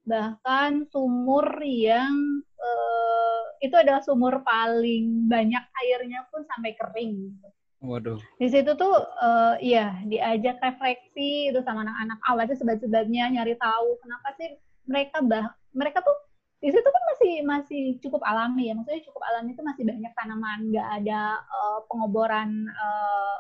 bahkan 0.03 0.89
sumur 0.89 1.61
yang 1.61 2.13
eh, 2.57 3.41
itu 3.61 3.75
adalah 3.77 4.01
sumur 4.01 4.41
paling 4.41 5.29
banyak 5.29 5.63
airnya 5.85 6.25
pun 6.33 6.41
sampai 6.49 6.73
kering. 6.73 7.13
gitu. 7.29 7.49
Waduh. 7.85 8.17
Di 8.41 8.47
situ 8.49 8.73
tuh 8.73 8.95
eh, 9.21 9.55
iya 9.61 10.01
diajak 10.09 10.57
refleksi 10.57 11.53
itu 11.53 11.61
sama 11.61 11.85
anak-anak 11.85 12.19
awalnya 12.25 12.57
sebab-sebabnya 12.57 13.29
nyari 13.29 13.53
tahu 13.61 14.01
kenapa 14.01 14.33
sih 14.41 14.57
mereka 14.89 15.21
bah 15.21 15.53
mereka 15.73 16.01
tuh 16.01 16.17
di 16.65 16.73
situ 16.73 16.89
kan 16.89 17.03
masih 17.13 17.33
masih 17.45 17.83
cukup 18.01 18.25
alami 18.25 18.67
ya. 18.67 18.73
Maksudnya 18.73 19.05
cukup 19.05 19.21
alami 19.21 19.53
itu 19.53 19.61
masih 19.61 19.83
banyak 19.85 20.13
tanaman. 20.17 20.59
Nggak 20.73 20.87
ada 21.01 21.21
eh, 21.45 21.79
pengoboran 21.85 22.49
eh, 22.65 23.35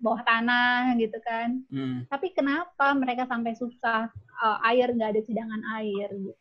bawah 0.00 0.24
tanah 0.24 0.96
gitu 0.96 1.20
kan. 1.20 1.60
Hmm. 1.68 2.08
tapi 2.08 2.32
kenapa 2.32 2.96
mereka 2.96 3.28
sampai 3.28 3.52
susah 3.52 4.08
eh, 4.16 4.58
air 4.72 4.88
nggak 4.96 5.12
ada 5.12 5.20
cadangan 5.28 5.62
air 5.76 6.08
gitu? 6.08 6.40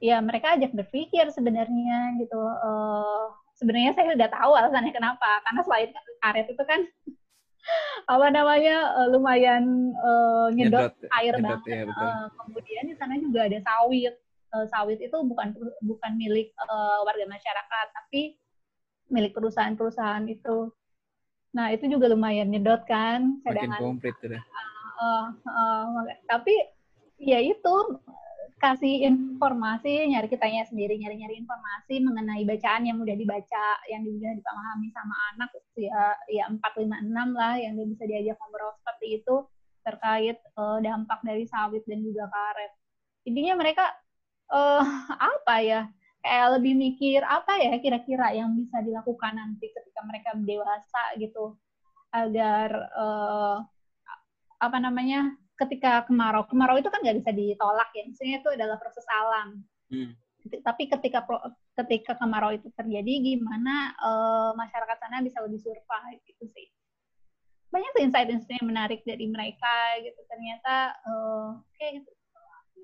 Ya 0.00 0.22
mereka 0.22 0.54
ajak 0.54 0.70
berpikir 0.70 1.26
sebenarnya 1.34 2.14
gitu. 2.22 2.38
Eh, 2.38 3.24
sebenarnya 3.58 3.92
saya 3.98 4.14
udah 4.14 4.30
tahu 4.30 4.52
alasannya 4.54 4.94
kenapa. 4.94 5.42
Karena 5.44 5.60
selain 5.66 5.90
karet 6.22 6.46
itu 6.46 6.62
kan 6.62 6.80
apa 8.14 8.26
namanya 8.30 8.76
eh, 9.02 9.08
lumayan 9.10 9.64
eh, 9.98 10.46
nyedot 10.54 10.94
Nyedot, 10.94 11.12
air 11.18 11.34
nyedot, 11.36 11.58
banget. 11.58 11.74
ya, 11.74 11.82
betul. 11.90 12.06
Eh, 12.06 12.26
kemudian 12.38 12.84
di 12.86 12.94
sana 12.96 13.14
juga 13.18 13.40
ada 13.50 13.58
sawit 13.66 14.14
Eh, 14.50 14.66
sawit 14.66 14.98
itu 14.98 15.14
bukan 15.14 15.54
bukan 15.86 16.12
milik 16.18 16.50
eh, 16.50 16.98
warga 17.06 17.26
masyarakat 17.30 17.86
tapi 17.94 18.34
milik 19.06 19.30
perusahaan-perusahaan 19.30 20.26
itu. 20.26 20.74
Nah 21.54 21.70
itu 21.70 21.86
juga 21.86 22.10
lumayan 22.10 22.50
nyedot 22.50 22.82
kan 22.82 23.38
Makin 23.42 23.46
cadangan 23.46 23.78
komplit 23.78 24.14
udah. 24.26 24.42
Eh, 24.42 25.26
eh, 25.30 25.82
maka- 25.94 26.20
tapi 26.26 26.54
ya 27.22 27.38
itu 27.38 27.74
kasih 28.60 29.06
informasi 29.08 30.10
nyari 30.10 30.28
kitanya 30.28 30.66
sendiri 30.66 30.98
nyari 30.98 31.16
nyari 31.16 31.38
informasi 31.40 32.02
mengenai 32.02 32.42
bacaan 32.44 32.84
yang 32.84 32.98
mudah 33.00 33.16
dibaca 33.16 33.66
yang 33.88 34.02
mudah 34.04 34.36
dipahami 34.36 34.92
sama 34.92 35.16
anak 35.32 35.48
ya 35.78 36.12
ya 36.28 36.44
empat 36.50 36.76
lima 36.76 37.00
enam 37.00 37.32
lah 37.32 37.56
yang 37.56 37.78
bisa 37.88 38.04
diajak 38.04 38.36
ngobrol 38.36 38.74
seperti 38.82 39.22
itu 39.22 39.46
terkait 39.86 40.36
eh, 40.42 40.78
dampak 40.82 41.22
dari 41.22 41.46
sawit 41.46 41.86
dan 41.86 42.02
juga 42.02 42.26
karet. 42.26 42.74
Intinya 43.30 43.62
mereka 43.62 43.94
eh 44.50 44.84
apa 45.30 45.54
ya? 45.62 45.80
Kayak 46.20 46.48
lebih 46.60 46.74
mikir 46.76 47.20
apa 47.24 47.56
ya 47.56 47.80
kira-kira 47.80 48.36
yang 48.36 48.52
bisa 48.52 48.84
dilakukan 48.84 49.32
nanti 49.40 49.72
ketika 49.72 50.00
mereka 50.04 50.36
dewasa 50.36 51.02
gitu. 51.16 51.56
Agar 52.12 52.68
eh, 52.76 53.56
apa 54.60 54.78
namanya 54.82 55.32
ketika 55.56 56.04
kemarau 56.08 56.44
kemarau 56.48 56.76
itu 56.76 56.88
kan 56.92 57.00
nggak 57.00 57.18
bisa 57.24 57.30
ditolak 57.32 57.88
ya. 57.96 58.02
Maksudnya 58.08 58.36
itu 58.42 58.50
adalah 58.52 58.76
proses 58.80 59.06
alam. 59.08 59.64
Hmm. 59.90 60.14
tapi 60.64 60.88
ketika 60.88 61.20
ketika 61.82 62.16
kemarau 62.16 62.54
itu 62.54 62.72
terjadi 62.72 63.12
gimana 63.20 63.92
eh, 63.92 64.50
masyarakat 64.56 64.96
sana 64.96 65.20
bisa 65.20 65.40
lebih 65.44 65.60
survive 65.60 66.20
gitu 66.24 66.44
sih. 66.56 66.68
Banyak 67.70 68.02
insight-insight 68.02 68.58
yang 68.60 68.70
menarik 68.70 69.04
dari 69.04 69.28
mereka 69.28 70.00
gitu. 70.00 70.20
Ternyata 70.30 70.74
eh, 71.06 71.48
kayak 71.76 71.92
gitu. 72.02 72.10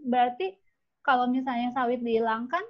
berarti 0.07 0.47
kalau 1.07 1.31
misalnya 1.31 1.71
sawit 1.71 2.03
dihilangkan 2.03 2.65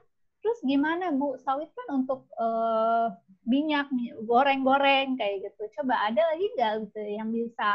terus 0.45 0.61
gimana 0.62 1.11
bu 1.11 1.40
sawit 1.40 1.73
kan 1.73 1.88
untuk 2.05 2.28
eh, 2.37 3.07
minyak 3.49 3.88
mi- 3.90 4.14
goreng-goreng 4.28 5.16
kayak 5.16 5.49
gitu 5.49 5.62
coba 5.81 6.12
ada 6.12 6.23
lagi 6.31 6.47
nggak 6.55 6.73
gitu 6.87 7.00
yang 7.02 7.28
bisa 7.33 7.71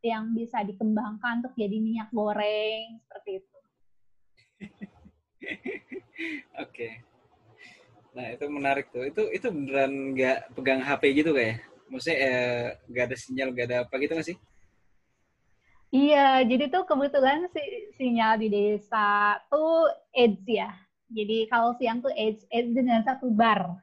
yang 0.00 0.24
bisa 0.32 0.64
dikembangkan 0.64 1.44
untuk 1.44 1.54
jadi 1.54 1.76
minyak 1.78 2.08
goreng 2.10 2.98
seperti 3.04 3.30
itu 3.44 3.56
Oke. 6.64 6.88
Nah 8.16 8.26
itu 8.32 8.44
menarik 8.48 8.88
tuh. 8.88 9.04
Itu 9.04 9.28
itu 9.28 9.46
beneran 9.52 10.16
nggak 10.16 10.56
pegang 10.56 10.80
HP 10.80 11.02
gitu 11.22 11.30
kayak? 11.36 11.60
Maksudnya 11.92 12.18
eh, 12.18 12.66
nggak 12.90 13.04
ada 13.12 13.16
sinyal, 13.16 13.48
nggak 13.52 13.66
ada 13.68 13.76
apa 13.86 13.94
gitu 14.00 14.12
nggak 14.16 14.28
sih? 14.32 14.36
Iya, 15.94 16.42
jadi 16.42 16.64
tuh 16.66 16.82
kebetulan 16.82 17.46
si 17.54 17.62
sinyal 17.96 18.42
di 18.42 18.48
desa 18.50 19.38
tuh 19.48 19.86
edge 20.10 20.44
ya. 20.46 20.70
Jadi 21.06 21.46
kalau 21.46 21.78
siang 21.78 22.02
tuh 22.02 22.10
edge, 22.12 22.42
edge 22.50 22.74
dengan 22.74 23.06
satu 23.06 23.30
bar. 23.30 23.78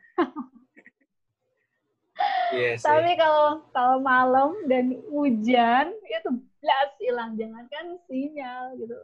Iya 2.53 2.77
sih. 2.77 2.85
Tapi 2.85 3.17
kalau 3.17 3.65
kalau 3.73 3.97
malam 4.03 4.53
dan 4.69 4.93
hujan 5.09 5.89
itu 6.05 6.29
blas 6.61 6.91
hilang, 7.01 7.33
jangankan 7.39 7.97
sinyal 8.05 8.77
gitu. 8.77 8.95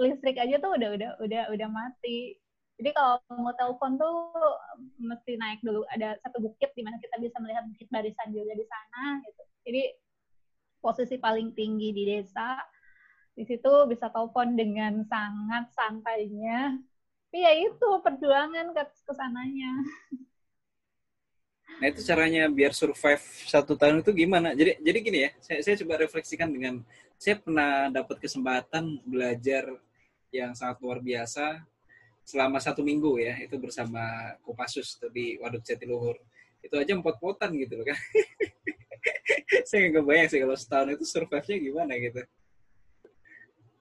Listrik 0.00 0.40
aja 0.40 0.56
tuh 0.58 0.74
udah 0.74 0.88
udah 0.96 1.10
udah 1.22 1.42
udah 1.52 1.68
mati. 1.70 2.34
Jadi 2.80 2.90
kalau 2.96 3.20
mau 3.36 3.52
telepon 3.54 4.00
tuh 4.00 4.32
mesti 4.96 5.36
naik 5.36 5.60
dulu. 5.60 5.84
Ada 5.92 6.16
satu 6.24 6.40
bukit 6.40 6.72
di 6.72 6.82
mana 6.82 6.96
kita 6.98 7.20
bisa 7.20 7.36
melihat 7.38 7.68
bukit 7.68 7.86
barisan 7.92 8.32
juga 8.32 8.56
di 8.56 8.64
sana 8.64 9.20
gitu. 9.28 9.42
Posisi 10.80 11.20
paling 11.20 11.52
tinggi 11.52 11.92
di 11.92 12.02
desa. 12.08 12.56
Di 13.36 13.44
situ 13.44 13.70
bisa 13.86 14.08
telepon 14.10 14.56
dengan 14.56 15.04
sangat 15.06 15.70
santainya. 15.76 16.76
Tapi 17.30 17.46
ya 17.46 17.52
itu 17.54 17.88
perjuangan 18.02 18.74
ke 18.74 18.82
ke 18.90 19.12
sananya. 19.14 19.72
Nah 21.78 21.86
itu 21.88 22.02
caranya 22.02 22.50
biar 22.50 22.74
survive 22.74 23.22
satu 23.46 23.78
tahun 23.78 24.02
itu 24.02 24.10
gimana? 24.12 24.52
Jadi 24.52 24.82
jadi 24.82 24.98
gini 24.98 25.18
ya, 25.24 25.30
saya, 25.38 25.60
saya 25.62 25.78
coba 25.80 26.02
refleksikan 26.02 26.50
dengan 26.50 26.82
saya 27.20 27.36
pernah 27.38 27.92
dapat 27.92 28.16
kesempatan 28.18 28.98
belajar 29.06 29.68
yang 30.34 30.56
sangat 30.56 30.80
luar 30.80 30.98
biasa 30.98 31.62
selama 32.24 32.62
satu 32.62 32.86
minggu 32.86 33.18
ya 33.18 33.34
itu 33.42 33.58
bersama 33.58 34.34
Kopassus 34.46 34.96
di 35.10 35.34
Waduk 35.42 35.66
Jatiluhur 35.66 36.16
itu 36.62 36.74
aja 36.78 36.94
empat-empotan 36.94 37.50
gitu 37.58 37.80
loh 37.80 37.86
kan 37.90 37.98
saya 39.68 39.90
nggak 39.90 40.02
kebayang 40.02 40.28
sih 40.30 40.38
kalau 40.42 40.56
setahun 40.56 40.88
itu 40.94 41.04
survive-nya 41.06 41.56
gimana 41.58 41.92
gitu. 41.98 42.20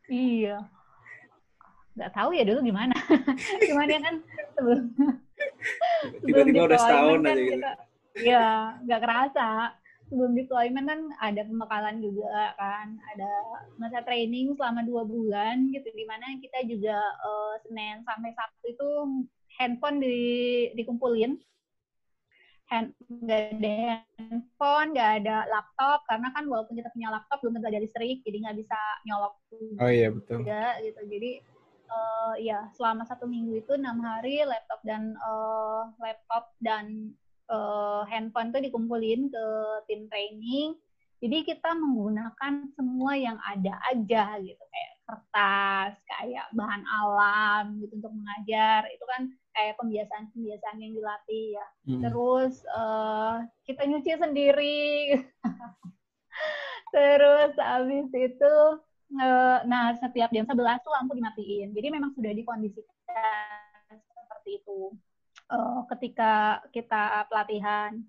Iya. 0.10 0.58
Nggak 1.94 2.12
tahu 2.16 2.30
ya 2.34 2.44
dulu 2.48 2.60
gimana. 2.64 2.96
Gimana 3.70 3.94
kan 4.00 4.16
sebelum 4.56 4.82
tiba-tiba 6.24 6.62
udah 6.72 6.80
setahun 6.80 7.20
kan 7.22 7.36
aja 7.36 7.44
gitu. 7.44 7.64
iya 8.24 8.48
nggak 8.88 9.02
kerasa. 9.04 9.50
Sebelum 10.10 10.34
deployment 10.34 10.88
kan 10.90 11.02
ada 11.22 11.42
pembekalan 11.46 12.02
juga 12.02 12.56
kan. 12.58 12.98
Ada 13.14 13.32
masa 13.78 14.00
training 14.02 14.56
selama 14.56 14.82
dua 14.88 15.04
bulan 15.06 15.70
gitu. 15.76 15.92
Di 15.92 16.06
mana 16.08 16.40
kita 16.40 16.66
juga 16.66 16.98
uh, 17.22 17.60
senin 17.68 18.02
sampai 18.08 18.32
sabtu 18.34 18.66
itu 18.74 18.90
handphone 19.60 20.00
di 20.00 20.18
dikumpulin 20.80 21.36
hand 22.70 22.94
nggak 23.10 23.58
ada 23.58 24.06
handphone 24.22 24.94
nggak 24.94 25.12
ada 25.26 25.36
laptop 25.50 26.06
karena 26.06 26.30
kan 26.38 26.46
walaupun 26.46 26.78
kita 26.78 26.94
punya 26.94 27.10
laptop 27.10 27.42
belum 27.42 27.58
tentu 27.58 27.68
ada 27.74 27.82
listrik 27.82 28.22
jadi 28.22 28.38
nggak 28.46 28.58
bisa 28.62 28.80
nyolok 29.10 29.34
oh 29.82 29.90
iya 29.90 30.08
betul. 30.14 30.46
juga 30.46 30.78
gitu. 30.84 31.02
Jadi 31.10 31.32
uh, 31.90 32.34
ya 32.40 32.60
selama 32.78 33.04
satu 33.06 33.26
minggu 33.26 33.60
itu 33.60 33.72
enam 33.76 34.00
hari 34.02 34.46
laptop 34.46 34.80
dan 34.86 35.18
uh, 35.20 35.90
laptop 35.98 36.54
dan 36.62 37.14
uh, 37.50 38.06
handphone 38.08 38.54
tuh 38.54 38.62
dikumpulin 38.64 39.30
ke 39.30 39.46
tim 39.90 40.08
training. 40.08 40.78
Jadi 41.20 41.44
kita 41.44 41.76
menggunakan 41.76 42.72
semua 42.80 43.12
yang 43.20 43.36
ada 43.44 43.76
aja 43.92 44.40
gitu 44.40 44.64
kayak 44.72 44.94
kertas 45.04 46.00
kayak 46.08 46.48
bahan 46.56 46.84
alam 46.88 47.76
gitu 47.84 48.00
untuk 48.00 48.14
mengajar. 48.16 48.88
Itu 48.88 49.04
kan 49.04 49.28
kayak 49.60 49.76
pembiasaan-pembiasaan 49.76 50.80
yang 50.80 50.96
dilatih 50.96 51.46
ya. 51.60 51.68
Hmm. 51.84 52.02
Terus 52.08 52.64
uh, 52.72 53.44
kita 53.68 53.84
nyuci 53.84 54.16
sendiri. 54.16 55.20
Terus 56.96 57.52
habis 57.60 58.08
itu 58.16 58.56
uh, 59.20 59.60
nah 59.68 59.92
setiap 60.00 60.32
jam 60.32 60.48
11 60.48 60.56
tuh 60.80 60.92
lampu 60.96 61.12
dimatiin. 61.20 61.76
Jadi 61.76 61.88
memang 61.92 62.16
sudah 62.16 62.32
dikondisikan 62.32 64.00
seperti 64.16 64.64
itu. 64.64 64.96
Uh, 65.52 65.84
ketika 65.92 66.64
kita 66.72 67.28
pelatihan. 67.28 68.00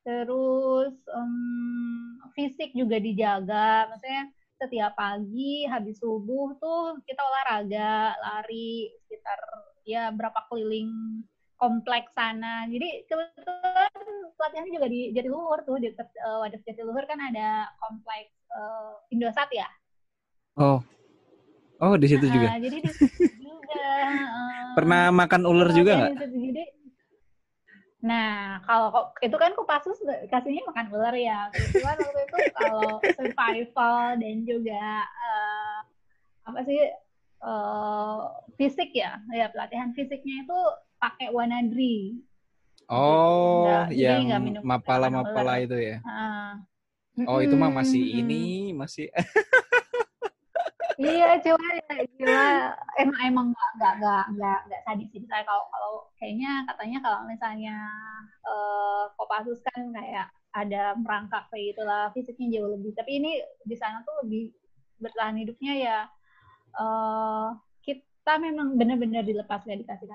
Terus 0.00 0.96
um, 1.12 2.16
fisik 2.32 2.72
juga 2.72 2.96
dijaga, 2.96 3.84
maksudnya 3.92 4.32
setiap 4.56 4.96
pagi 4.96 5.68
habis 5.68 6.00
subuh 6.00 6.56
tuh 6.56 7.00
kita 7.04 7.20
olahraga, 7.20 8.16
lari 8.16 8.88
sekitar 9.04 9.40
ya 9.90 10.14
berapa 10.14 10.46
keliling 10.46 11.22
kompleks 11.60 12.08
sana. 12.16 12.64
Jadi 12.70 13.04
kebetulan 13.04 13.92
pelatihannya 14.38 14.72
juga 14.72 14.88
di 14.88 15.00
Jatiluhur 15.12 15.60
tuh, 15.66 15.76
di 15.76 15.92
uh, 15.92 16.38
Wadah 16.40 16.60
Jatiluhur 16.64 17.04
kan 17.04 17.20
ada 17.20 17.68
kompleks 17.82 18.32
uh, 18.54 18.96
Indosat 19.12 19.50
ya. 19.52 19.68
Oh. 20.56 20.80
Oh, 21.80 21.96
di 21.96 22.06
situ 22.08 22.24
juga. 22.28 22.56
Uh, 22.56 22.60
jadi 22.60 22.76
di 22.80 22.90
juga. 23.44 23.84
Uh, 24.24 24.72
Pernah 24.76 25.12
makan 25.12 25.42
ular 25.44 25.68
juga 25.74 25.92
nggak? 25.96 26.12
Jadi 26.28 26.64
Nah, 28.00 28.64
kalau 28.64 29.12
itu 29.20 29.36
kan 29.36 29.52
Kopassus 29.52 30.00
kasihnya 30.32 30.64
makan 30.64 30.88
ular 30.88 31.12
ya. 31.12 31.52
Kebetulan 31.52 31.96
waktu 32.00 32.20
itu 32.24 32.38
kalau 32.56 32.90
survival 33.04 34.00
dan 34.16 34.36
juga 34.48 34.84
uh, 35.04 35.78
apa 36.48 36.60
sih 36.64 36.80
uh, 37.44 38.30
fisik 38.56 38.92
ya, 38.96 39.20
ya 39.32 39.52
pelatihan 39.52 39.92
fisiknya 39.96 40.44
itu 40.44 40.58
pakai 41.00 41.28
wanadri. 41.32 42.20
Oh, 42.90 43.70
nggak, 43.70 43.86
yang 43.94 44.26
mapala-mapala 44.66 45.62
itu 45.62 45.78
ya. 45.78 46.02
Uh, 46.02 46.58
oh, 47.30 47.38
itu 47.38 47.54
mah 47.54 47.70
masih 47.70 48.02
hmm. 48.02 48.20
ini, 48.24 48.44
masih 48.74 49.08
iya 51.00 51.40
cuma 51.40 51.64
ya 51.80 51.96
cuma 52.20 52.44
emang 53.00 53.20
emang 53.24 53.46
nggak 53.56 53.72
nggak 53.80 53.94
nggak 54.04 54.24
nggak 54.36 54.58
nggak 54.68 54.80
sadis 54.84 55.08
sih. 55.08 55.24
Saya 55.24 55.42
kalau 55.48 55.64
kalau 55.72 55.92
kayaknya 56.20 56.68
katanya 56.68 56.98
kalau 57.00 57.18
misalnya 57.24 57.76
uh, 58.44 59.08
Kopassus 59.16 59.64
kan 59.64 59.88
kayak 59.96 60.28
ada 60.52 60.92
merangkak 61.00 61.48
kayak 61.48 61.72
gitulah 61.72 62.12
fisiknya 62.12 62.60
jauh 62.60 62.76
lebih. 62.76 62.92
Tapi 62.92 63.10
ini 63.16 63.40
di 63.64 63.76
sana 63.80 64.04
tuh 64.04 64.28
lebih 64.28 64.52
bertahan 65.00 65.40
hidupnya 65.40 65.72
ya 65.80 65.98
uh, 66.78 67.56
kita 67.80 68.36
memang 68.36 68.78
benar-benar 68.78 69.24
dilepas 69.26 69.64
nggak 69.64 69.80
dikasih 69.82 70.08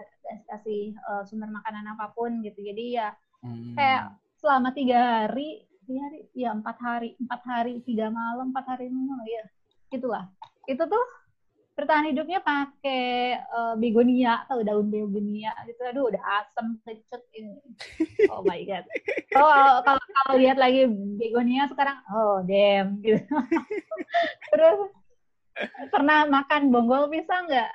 kasih 0.48 0.82
uh, 1.10 1.24
sumber 1.28 1.50
makanan 1.52 1.96
apa 1.98 2.13
pun 2.15 2.39
gitu. 2.46 2.63
Jadi 2.63 2.96
ya 2.96 3.12
hmm. 3.44 3.76
kayak 3.76 4.15
selama 4.39 4.72
tiga 4.72 5.26
hari 5.28 5.65
tiga 5.84 6.02
hari? 6.08 6.20
Ya 6.32 6.50
empat 6.56 6.78
hari. 6.80 7.10
Empat 7.20 7.41
hari 7.44 7.74
tiga 7.84 8.08
malam 8.13 8.56
empat 8.56 8.78
hari 8.78 8.88
malam 8.88 9.20
ya 9.28 9.44
gitulah 9.94 10.26
itu 10.65 10.82
tuh 10.82 11.06
bertahan 11.76 12.08
hidupnya 12.08 12.39
pakai 12.39 13.36
uh, 13.52 13.76
begonia 13.76 14.48
atau 14.48 14.63
daun 14.63 14.88
begonia 14.88 15.52
gitu. 15.68 15.84
Aduh 15.84 16.08
udah 16.08 16.24
asam 16.39 16.80
kecut 16.88 17.24
ini. 17.36 17.60
Oh 18.32 18.48
my 18.48 18.63
god. 18.63 18.88
Oh 19.36 19.84
kalau 19.84 20.00
kalau 20.00 20.34
lihat 20.39 20.56
lagi 20.56 20.88
begonia 21.20 21.68
sekarang 21.68 22.00
oh 22.08 22.39
damn 22.48 23.04
gitu. 23.04 23.28
Terus 24.56 24.88
Pernah 25.94 26.28
makan 26.28 26.72
bonggol 26.72 27.08
pisang 27.08 27.48
nggak? 27.48 27.72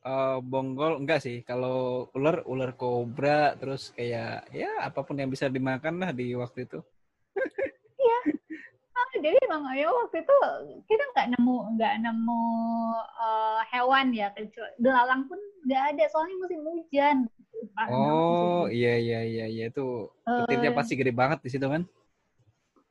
Uh, 0.00 0.40
bonggol 0.40 1.04
enggak 1.04 1.20
sih. 1.20 1.44
Kalau 1.44 2.08
ular 2.16 2.40
ular 2.48 2.72
kobra 2.72 3.52
terus 3.60 3.92
kayak 3.92 4.48
ya 4.54 4.80
apa 4.80 5.04
pun 5.04 5.20
yang 5.20 5.28
bisa 5.28 5.52
dimakan 5.52 6.00
lah 6.00 6.10
di 6.16 6.32
waktu 6.32 6.64
itu. 6.64 6.80
Iya. 8.00 8.20
ah, 8.96 9.08
jadi 9.20 9.36
emang 9.44 9.68
ya 9.76 9.92
waktu 9.92 10.24
itu 10.24 10.36
kita 10.88 11.04
nggak 11.12 11.28
nemu 11.36 11.56
nggak 11.76 11.94
nemu 12.00 12.44
uh, 13.16 13.60
hewan 13.68 14.12
ya 14.16 14.32
kecuali 14.32 14.72
belalang 14.80 15.28
pun 15.28 15.40
nggak 15.68 15.82
ada 15.94 16.04
soalnya 16.08 16.36
musim 16.40 16.60
hujan. 16.64 17.16
Oh 17.92 18.72
iya 18.72 18.96
iya 18.96 19.20
iya 19.20 19.44
iya 19.52 19.64
itu 19.68 20.08
petirnya 20.24 20.72
uh, 20.72 20.76
pasti 20.80 20.96
gede 20.96 21.12
banget 21.12 21.44
di 21.44 21.50
situ 21.52 21.66
kan? 21.68 21.84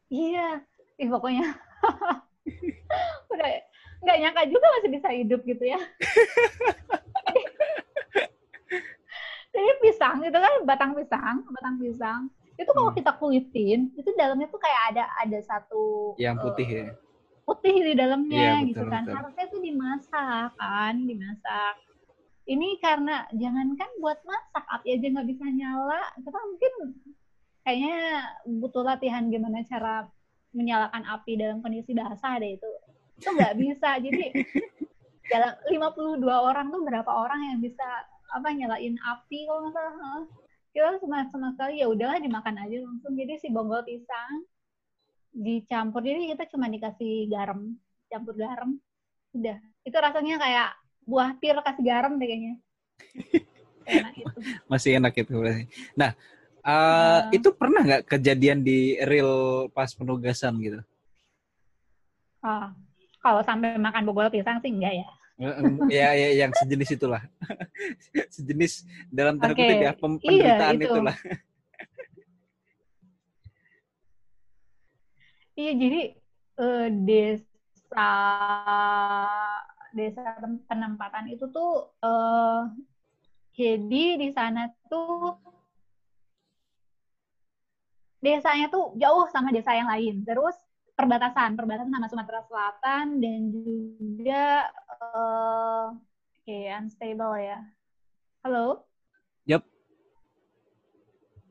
Iya, 0.10 0.62
ih 0.98 1.10
pokoknya 1.10 1.54
udah 3.34 3.50
nggak 4.00 4.18
nyangka 4.20 4.44
juga 4.48 4.68
masih 4.80 4.90
bisa 4.96 5.10
hidup 5.12 5.42
gitu 5.44 5.64
ya. 5.68 5.80
Jadi 9.50 9.70
pisang 9.82 10.24
itu 10.24 10.38
kan 10.40 10.54
batang 10.64 10.92
pisang, 10.96 11.44
batang 11.52 11.76
pisang. 11.82 12.22
Itu 12.56 12.70
kalau 12.76 12.92
hmm. 12.92 12.98
kita 13.00 13.12
kulitin, 13.18 13.92
itu 13.96 14.10
dalamnya 14.16 14.48
tuh 14.52 14.62
kayak 14.62 14.82
ada 14.94 15.04
ada 15.20 15.40
satu 15.44 16.16
yang 16.20 16.38
putih 16.40 16.68
uh, 16.68 16.76
ya. 16.76 16.86
Putih 17.44 17.76
di 17.82 17.94
dalamnya 17.98 18.62
ya, 18.62 18.68
gitu 18.68 18.86
kan. 18.88 19.04
Betul. 19.04 19.16
Harusnya 19.16 19.46
itu 19.50 19.58
dimasak 19.64 20.52
kan, 20.56 20.96
dimasak. 21.02 21.76
Ini 22.50 22.82
karena 22.82 23.26
jangankan 23.34 23.90
buat 24.02 24.20
masak, 24.26 24.66
api 24.70 24.88
aja 24.98 25.08
nggak 25.12 25.28
bisa 25.28 25.46
nyala. 25.50 26.02
Kita 26.22 26.40
mungkin 26.46 26.74
kayaknya 27.66 27.98
butuh 28.46 28.84
latihan 28.86 29.30
gimana 29.30 29.66
cara 29.66 30.08
menyalakan 30.54 31.04
api 31.06 31.38
dalam 31.38 31.62
kondisi 31.62 31.94
basah 31.94 32.42
deh 32.42 32.58
itu 32.58 32.70
itu 33.20 33.30
nggak 33.36 33.56
bisa. 33.60 33.90
Jadi 34.00 34.26
dalam 35.28 35.54
52 35.68 36.24
orang 36.26 36.72
tuh 36.72 36.82
berapa 36.88 37.12
orang 37.12 37.54
yang 37.54 37.60
bisa 37.60 37.86
apa 38.30 38.48
nyalain 38.56 38.96
api 38.96 39.46
kalau 39.46 39.68
nggak 39.68 39.74
salah 39.76 40.26
kita 40.70 41.02
sama 41.02 41.26
sama 41.34 41.50
sekali 41.58 41.82
ya 41.82 41.90
udahlah 41.90 42.24
dimakan 42.24 42.56
aja 42.64 42.78
langsung. 42.80 43.14
Jadi 43.20 43.34
si 43.44 43.48
bonggol 43.52 43.84
pisang 43.84 44.48
dicampur 45.30 46.02
jadi 46.02 46.34
kita 46.34 46.50
cuma 46.50 46.66
dikasih 46.66 47.30
garam 47.30 47.76
campur 48.08 48.34
garam 48.40 48.80
udah. 49.36 49.60
Itu 49.84 49.98
rasanya 50.00 50.40
kayak 50.40 50.70
buah 51.04 51.36
pir 51.38 51.58
kasih 51.60 51.84
garam 51.84 52.16
deh 52.16 52.28
kayaknya. 52.30 52.56
Enak 53.90 54.14
itu. 54.22 54.40
Masih 54.70 55.02
enak 55.02 55.14
itu 55.18 55.34
nah 55.98 56.14
uh, 56.62 56.70
uh, 56.70 57.22
itu 57.34 57.50
pernah 57.58 57.82
nggak 57.82 58.06
kejadian 58.06 58.62
di 58.62 59.02
real 59.02 59.66
pas 59.74 59.90
penugasan 59.98 60.62
gitu? 60.62 60.80
Oh, 62.46 62.70
kalau 63.20 63.44
sampai 63.44 63.76
makan 63.76 64.08
bogol 64.08 64.32
pisang 64.32 64.64
sih 64.64 64.72
enggak 64.72 65.04
ya 65.04 65.08
ya, 65.88 66.12
ya 66.12 66.30
yang 66.46 66.52
sejenis 66.52 67.00
itulah 67.00 67.24
sejenis 68.36 68.84
dalam 69.08 69.40
tanda 69.40 69.56
okay. 69.56 69.64
kutip 69.64 69.80
ya 69.80 69.92
penderitaan 69.96 70.76
iya, 70.76 70.80
itu. 70.80 70.88
itulah 70.92 71.18
iya 75.60 75.72
jadi 75.76 76.02
uh, 76.60 76.88
desa 77.08 78.12
desa 79.96 80.24
penempatan 80.68 81.32
itu 81.32 81.48
tuh 81.50 81.88
uh, 82.04 82.68
jadi 83.56 84.20
di 84.20 84.30
sana 84.36 84.68
tuh 84.88 85.40
desanya 88.20 88.68
tuh 88.68 88.92
jauh 89.00 89.24
sama 89.32 89.56
desa 89.56 89.72
yang 89.72 89.88
lain 89.88 90.28
terus 90.28 90.56
perbatasan 91.00 91.56
perbatasan 91.56 91.96
sama 91.96 92.12
Sumatera 92.12 92.44
Selatan 92.44 93.24
dan 93.24 93.42
juga 93.56 94.68
uh, 95.00 95.96
oke 95.96 96.44
okay, 96.44 96.76
unstable 96.76 97.40
ya. 97.40 97.60
Halo? 98.44 98.84
Yep 99.48 99.64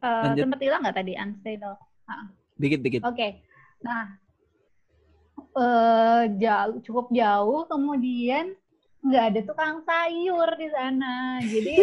uh, 0.02 0.34
sempat 0.34 0.60
hilang 0.62 0.80
nggak 0.82 0.98
tadi 0.98 1.12
unstable? 1.18 1.76
Uh. 2.08 2.26
dikit 2.58 2.80
dikit. 2.82 3.00
Oke. 3.06 3.14
Okay. 3.14 3.30
nah 3.78 4.18
uh, 5.54 6.26
jauh 6.34 6.82
cukup 6.82 7.06
jauh 7.14 7.62
kemudian 7.70 8.58
nggak 9.06 9.24
ada 9.34 9.40
tukang 9.46 9.82
sayur 9.86 10.48
di 10.58 10.68
sana. 10.74 11.38
Jadi 11.42 11.76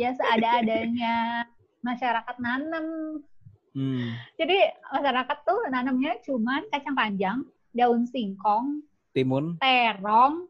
ya 0.00 0.16
seada-adanya 0.16 1.44
masyarakat 1.84 2.36
nanam 2.40 3.20
Hmm. 3.76 4.16
Jadi 4.40 4.56
masyarakat 4.88 5.38
tuh 5.44 5.60
nanamnya 5.68 6.16
cuman 6.24 6.64
kacang 6.72 6.96
panjang, 6.96 7.38
daun 7.76 8.08
singkong, 8.08 8.80
timun, 9.12 9.60
terong, 9.60 10.48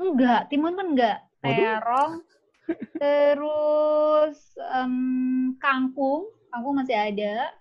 enggak, 0.00 0.48
timun 0.48 0.80
pun 0.80 0.96
enggak, 0.96 1.20
terong, 1.44 2.24
terus 3.04 4.56
um, 4.72 5.52
kangkung, 5.60 6.32
kangkung 6.48 6.80
masih 6.80 6.96
ada, 6.96 7.52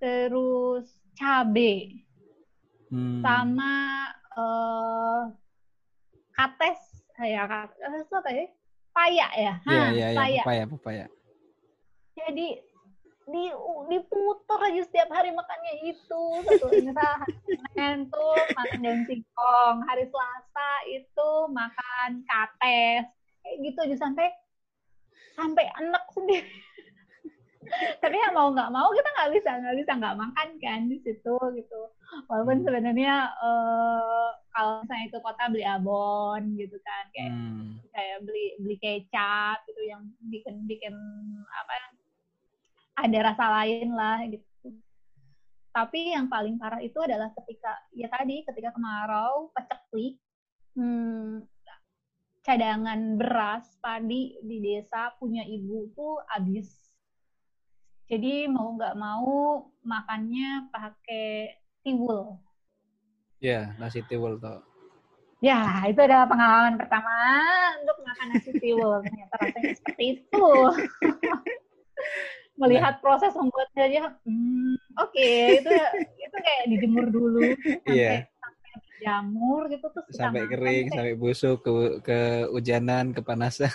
terus 0.00 0.88
cabe, 1.12 1.92
hmm. 2.88 3.20
sama 3.20 3.74
uh, 4.32 5.28
kates, 6.32 7.04
ya 7.20 7.44
kates 7.44 8.08
apa 8.16 8.30
ya? 8.32 8.46
Paya 8.96 9.28
ya, 9.36 9.54
Iya, 9.68 9.86
iya, 9.92 10.08
iya, 10.24 10.42
paya, 10.42 10.64
paya. 10.80 11.06
Jadi 12.16 12.67
di 13.28 13.44
diputer 13.92 14.60
aja 14.72 14.82
setiap 14.88 15.08
hari 15.12 15.30
makannya 15.36 15.74
itu 15.84 16.22
satu 16.48 16.66
misal 16.72 17.14
Senin 17.44 18.08
tuh 18.08 18.36
makan 18.56 18.80
daun 18.80 19.00
singkong 19.04 19.76
hari 19.84 20.08
Selasa 20.08 20.70
itu 20.88 21.30
makan 21.52 22.24
kates 22.24 23.04
kayak 23.44 23.56
gitu 23.60 23.78
aja 23.84 23.96
sampai 24.00 24.28
sampai 25.36 25.64
enak 25.76 26.04
sendiri 26.16 26.56
tapi 28.02 28.16
ya 28.16 28.32
mau 28.32 28.48
nggak 28.48 28.72
mau 28.72 28.88
kita 28.96 29.08
nggak 29.12 29.32
bisa 29.36 29.50
nggak 29.60 29.76
bisa 29.76 29.92
nggak 30.00 30.18
makan 30.18 30.48
kan 30.64 30.80
di 30.88 30.96
situ 31.04 31.36
gitu 31.52 31.80
walaupun 32.32 32.64
hmm. 32.64 32.64
sebenarnya 32.64 33.14
uh, 33.44 34.28
kalau 34.56 34.80
misalnya 34.82 35.04
itu 35.12 35.18
kota 35.20 35.44
beli 35.52 35.64
abon 35.68 36.42
gitu 36.56 36.76
kan 36.80 37.04
kayak 37.12 37.32
hmm. 37.36 37.76
kayak 37.92 38.18
beli 38.24 38.56
beli 38.64 38.76
kecap 38.80 39.60
gitu 39.68 39.82
yang 39.84 40.02
bikin 40.32 40.64
bikin 40.64 40.94
apa 41.52 41.97
ada 42.98 43.18
rasa 43.32 43.44
lain 43.62 43.94
lah 43.94 44.18
gitu. 44.26 44.74
Tapi 45.70 46.10
yang 46.10 46.26
paling 46.26 46.58
parah 46.58 46.82
itu 46.82 46.98
adalah 46.98 47.30
ketika 47.38 47.70
ya 47.94 48.10
tadi 48.10 48.42
ketika 48.42 48.74
kemarau 48.74 49.54
peceklik 49.54 50.18
hmm, 50.74 51.46
cadangan 52.42 53.20
beras 53.20 53.78
padi 53.78 54.34
di 54.42 54.58
desa 54.58 55.14
punya 55.20 55.46
ibu 55.46 55.86
tuh 55.94 56.18
habis. 56.32 56.66
Jadi 58.08 58.48
mau 58.48 58.72
nggak 58.74 58.96
mau 58.96 59.68
makannya 59.84 60.72
pakai 60.72 61.60
tiwul. 61.84 62.40
Ya, 63.38 63.76
nasi 63.76 64.00
tiwul 64.08 64.40
tuh. 64.40 64.64
Ya, 65.38 65.86
itu 65.86 66.02
adalah 66.02 66.26
pengalaman 66.26 66.74
pertama 66.74 67.14
untuk 67.78 68.02
makan 68.02 68.26
nasi 68.34 68.50
tiwul. 68.58 68.98
Ternyata 69.06 69.34
rasanya 69.38 69.72
seperti 69.76 70.04
itu. 70.18 70.48
melihat 72.58 72.98
nah. 72.98 73.02
proses 73.02 73.32
membuatnya 73.38 73.82
aja 73.86 74.00
hmm, 74.26 74.74
oke 74.98 75.14
okay, 75.14 75.62
itu 75.62 75.70
itu 76.26 76.36
kayak 76.42 76.64
dijemur 76.74 77.06
dulu 77.08 77.40
sampai 77.54 77.94
yeah. 77.94 78.18
sampai 78.26 78.94
jamur 78.98 79.62
gitu 79.70 79.86
terus 79.94 80.14
sampai 80.18 80.42
kering 80.50 80.84
kayak... 80.90 80.94
sampai 80.98 81.14
busuk 81.14 81.58
ke 81.62 81.72
ke 82.02 82.18
hujanan 82.50 83.14
kepanasan 83.14 83.72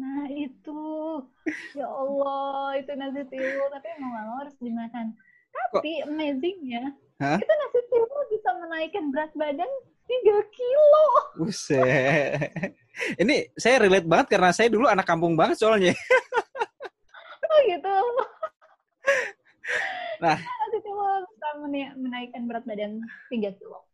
nah 0.00 0.28
itu 0.30 0.84
ya 1.74 1.88
Allah 1.88 2.78
itu 2.78 2.92
nasi 2.94 3.24
tiwul 3.32 3.66
tapi 3.72 3.88
mau 3.98 4.08
nggak 4.12 4.24
mau 4.28 4.36
harus 4.44 4.56
dimakan 4.60 5.06
tapi 5.48 6.04
Kok? 6.04 6.12
amazingnya 6.12 6.94
Hah? 7.18 7.40
itu 7.40 7.52
nasi 7.52 7.80
tiwul 7.88 8.22
bisa 8.30 8.50
menaikkan 8.62 9.04
berat 9.10 9.32
badan 9.34 9.70
3 10.08 10.56
kilo. 10.56 11.04
Buset. 11.36 12.48
Ini 13.20 13.52
saya 13.54 13.84
relate 13.84 14.08
banget 14.08 14.26
karena 14.32 14.50
saya 14.56 14.72
dulu 14.72 14.88
anak 14.88 15.04
kampung 15.04 15.36
banget 15.36 15.60
soalnya. 15.60 15.92
Gitu. 17.66 17.94
Nah. 20.18 20.38
Itu 20.74 20.78
bisa 20.82 21.48
menaikkan 21.94 22.50
berat 22.50 22.64
badan 22.66 22.98
3 23.30 23.54
kilo. 23.54 23.88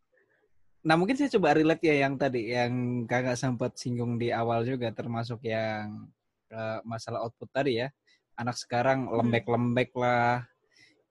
Nah 0.84 0.94
mungkin 1.00 1.16
saya 1.16 1.32
coba 1.32 1.56
relate 1.56 1.84
ya 1.88 2.04
yang 2.04 2.20
tadi 2.20 2.52
yang 2.52 3.04
kakak 3.08 3.40
sempat 3.40 3.80
singgung 3.80 4.20
di 4.20 4.28
awal 4.28 4.68
juga 4.68 4.92
termasuk 4.92 5.40
yang 5.48 6.12
uh, 6.52 6.80
masalah 6.84 7.24
output 7.24 7.48
tadi 7.48 7.80
ya. 7.80 7.88
Anak 8.36 8.60
sekarang 8.60 9.08
hmm. 9.08 9.16
lembek-lembek 9.16 9.90
lah. 9.96 10.44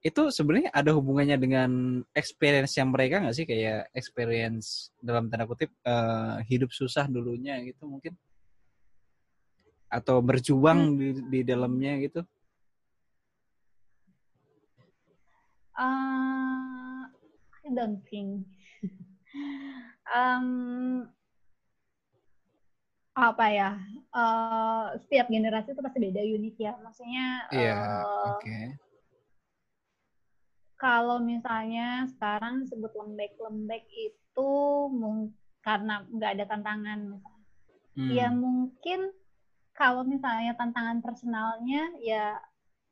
Itu 0.03 0.29
sebenarnya 0.29 0.69
ada 0.75 0.91
hubungannya 0.93 1.37
dengan 1.39 1.71
experience 2.13 2.75
yang 2.77 2.93
mereka 2.93 3.23
nggak 3.23 3.33
sih? 3.33 3.45
Kayak 3.49 3.89
experience 3.97 4.93
dalam 5.01 5.31
tanda 5.31 5.49
kutip 5.49 5.73
uh, 5.87 6.37
hidup 6.45 6.69
susah 6.69 7.09
dulunya 7.09 7.57
gitu 7.65 7.89
mungkin? 7.89 8.13
Atau 9.89 10.21
berjuang 10.21 10.79
hmm. 10.93 10.97
di, 10.97 11.09
di 11.33 11.39
dalamnya 11.41 11.97
gitu 11.97 12.21
Uh, 15.73 17.09
I 17.63 17.67
don't 17.73 18.01
think. 18.09 18.45
um, 20.17 21.09
apa 23.13 23.45
ya? 23.49 23.71
Uh, 24.13 24.97
setiap 25.05 25.29
generasi 25.29 25.73
itu 25.73 25.81
pasti 25.81 25.99
beda 26.01 26.21
unik 26.21 26.55
ya. 26.57 26.73
Maksudnya. 26.81 27.27
Iya. 27.53 27.61
Yeah, 27.61 27.79
uh, 27.81 28.03
Oke. 28.37 28.41
Okay. 28.41 28.65
Kalau 30.77 31.23
misalnya 31.23 32.11
sekarang 32.11 32.67
sebut 32.67 32.91
lembek-lembek 32.91 33.87
itu 33.95 34.51
karena 35.63 36.03
nggak 36.11 36.31
ada 36.35 36.45
tantangan, 36.51 37.23
hmm. 37.95 38.11
ya 38.11 38.27
mungkin 38.35 39.15
kalau 39.71 40.03
misalnya 40.03 40.53
tantangan 40.59 40.99
personalnya 40.99 41.87
ya 42.03 42.37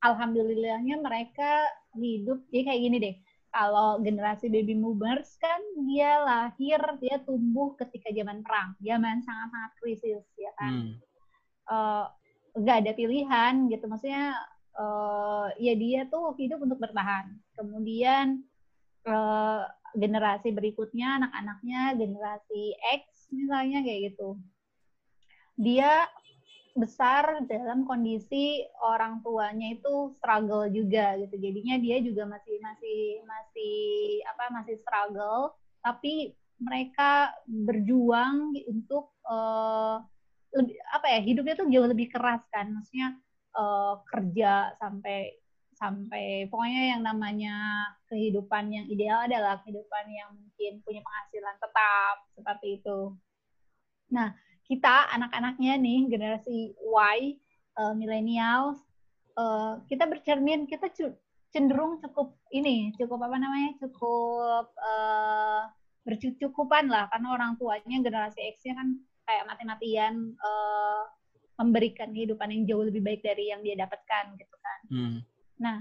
alhamdulillahnya 0.02 0.98
mereka 1.04 1.68
hidup. 1.98 2.40
Jadi 2.50 2.64
kayak 2.64 2.82
gini 2.82 2.98
deh 3.00 3.16
kalau 3.52 4.00
generasi 4.00 4.48
baby 4.48 4.80
boomers 4.80 5.36
kan 5.36 5.60
dia 5.84 6.24
lahir 6.24 6.80
dia 7.04 7.20
tumbuh 7.28 7.76
ketika 7.76 8.10
zaman 8.16 8.40
perang. 8.42 8.74
Zaman 8.80 9.20
sangat 9.28 9.48
sangat 9.52 9.72
krisis 9.84 10.26
ya 10.40 10.52
kan? 10.56 10.96
Hmm. 11.68 12.08
uh, 12.56 12.76
ada 12.80 12.92
pilihan 12.96 13.68
gitu. 13.68 13.86
Maksudnya 13.92 14.40
uh, 14.80 15.52
ya 15.60 15.76
dia 15.76 16.08
tuh 16.08 16.32
hidup 16.40 16.64
untuk 16.64 16.80
bertahan. 16.80 17.36
Kemudian 17.60 18.40
uh, 19.08 19.68
generasi 19.92 20.56
berikutnya 20.56 21.20
anak-anaknya 21.20 22.00
generasi 22.00 22.80
X 23.04 23.28
misalnya 23.36 23.84
kayak 23.84 24.16
gitu. 24.16 24.40
Dia 25.60 26.08
besar 26.72 27.44
dalam 27.52 27.84
kondisi 27.84 28.64
orang 28.80 29.20
tuanya 29.22 29.76
itu 29.76 30.16
struggle 30.18 30.72
juga 30.72 31.20
gitu. 31.20 31.36
Jadinya 31.36 31.76
dia 31.78 31.98
juga 32.00 32.24
masih 32.28 32.56
masih 32.64 33.00
masih 33.28 33.78
apa 34.32 34.44
masih 34.56 34.76
struggle. 34.80 35.56
Tapi 35.84 36.32
mereka 36.62 37.34
berjuang 37.50 38.54
untuk 38.70 39.12
uh, 39.26 40.00
lebih 40.52 40.78
apa 40.94 41.08
ya 41.10 41.20
hidupnya 41.24 41.56
tuh 41.60 41.68
jauh 41.68 41.88
lebih 41.90 42.08
keras 42.08 42.44
kan. 42.54 42.72
Maksudnya 42.72 43.20
uh, 43.58 44.00
kerja 44.08 44.76
sampai 44.80 45.42
sampai 45.82 46.46
pokoknya 46.46 46.94
yang 46.94 47.02
namanya 47.02 47.90
kehidupan 48.06 48.70
yang 48.70 48.86
ideal 48.86 49.26
adalah 49.26 49.58
kehidupan 49.66 50.06
yang 50.14 50.30
mungkin 50.38 50.78
punya 50.86 51.02
penghasilan 51.02 51.56
tetap 51.58 52.16
seperti 52.38 52.68
itu. 52.78 53.18
Nah, 54.14 54.30
kita 54.72 55.12
anak-anaknya 55.12 55.76
nih 55.84 56.08
generasi 56.08 56.72
Y, 56.80 57.18
uh, 57.76 57.92
millennials, 57.92 58.80
uh, 59.36 59.84
kita 59.92 60.08
bercermin 60.08 60.64
kita 60.64 60.88
cenderung 61.52 62.00
cukup 62.00 62.40
ini, 62.56 62.96
cukup 62.96 63.20
apa 63.28 63.36
namanya, 63.36 63.76
cukup 63.84 64.72
uh, 64.80 65.68
bercukupan 66.08 66.88
lah 66.88 67.12
karena 67.12 67.28
orang 67.36 67.60
tuanya 67.60 68.00
generasi 68.00 68.40
X-nya 68.56 68.80
kan 68.80 68.96
kayak 69.28 69.44
mati-matian 69.52 70.40
uh, 70.40 71.04
memberikan 71.60 72.16
kehidupan 72.16 72.56
yang 72.56 72.64
jauh 72.64 72.88
lebih 72.88 73.04
baik 73.04 73.22
dari 73.28 73.52
yang 73.52 73.60
dia 73.60 73.76
dapatkan 73.76 74.40
gitu 74.40 74.56
kan. 74.56 74.80
Hmm. 74.88 75.18
Nah, 75.60 75.78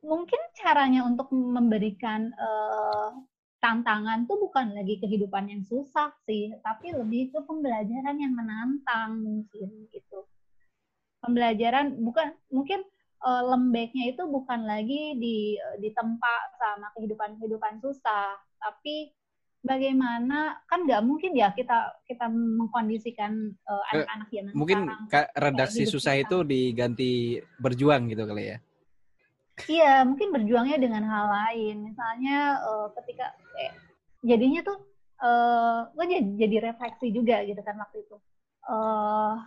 mungkin 0.00 0.40
caranya 0.56 1.04
untuk 1.04 1.28
memberikan 1.28 2.32
uh, 2.40 3.12
tantangan 3.66 4.30
tuh 4.30 4.38
bukan 4.38 4.78
lagi 4.78 5.02
kehidupan 5.02 5.50
yang 5.50 5.62
susah 5.66 6.14
sih, 6.22 6.54
tapi 6.62 6.94
lebih 6.94 7.34
ke 7.34 7.42
pembelajaran 7.42 8.14
yang 8.14 8.30
menantang 8.30 9.18
mungkin 9.18 9.90
gitu. 9.90 10.22
Pembelajaran 11.18 11.98
bukan 11.98 12.30
mungkin 12.54 12.86
uh, 13.26 13.42
lembeknya 13.42 14.14
itu 14.14 14.22
bukan 14.22 14.62
lagi 14.70 15.18
di 15.18 15.58
ditempa 15.82 16.34
sama 16.62 16.94
kehidupan-kehidupan 16.94 17.82
susah, 17.82 18.38
tapi 18.62 19.10
bagaimana 19.66 20.62
kan 20.70 20.86
nggak 20.86 21.02
mungkin 21.02 21.34
ya 21.34 21.50
kita 21.50 21.90
kita 22.06 22.30
mengkondisikan 22.30 23.50
uh, 23.66 23.82
anak-anak 23.90 24.28
yang 24.30 24.46
mungkin 24.54 24.86
sekarang, 25.10 25.34
redaksi 25.34 25.82
susah 25.90 26.14
kita. 26.14 26.22
itu 26.22 26.36
diganti 26.46 27.12
berjuang 27.58 28.06
gitu 28.14 28.30
kali 28.30 28.54
ya 28.54 28.58
iya 29.64 30.04
mungkin 30.04 30.28
berjuangnya 30.36 30.76
dengan 30.76 31.04
hal 31.08 31.26
lain. 31.32 31.88
Misalnya 31.88 32.60
uh, 32.60 32.88
ketika 33.00 33.32
eh, 33.56 33.72
jadinya 34.20 34.60
tuh 34.60 34.78
uh, 35.24 35.88
gue 35.96 36.04
jadi, 36.04 36.30
jadi 36.46 36.56
refleksi 36.72 37.08
juga 37.12 37.40
gitu 37.48 37.60
kan 37.64 37.76
waktu 37.80 38.04
itu. 38.04 38.16
Uh, 38.66 39.40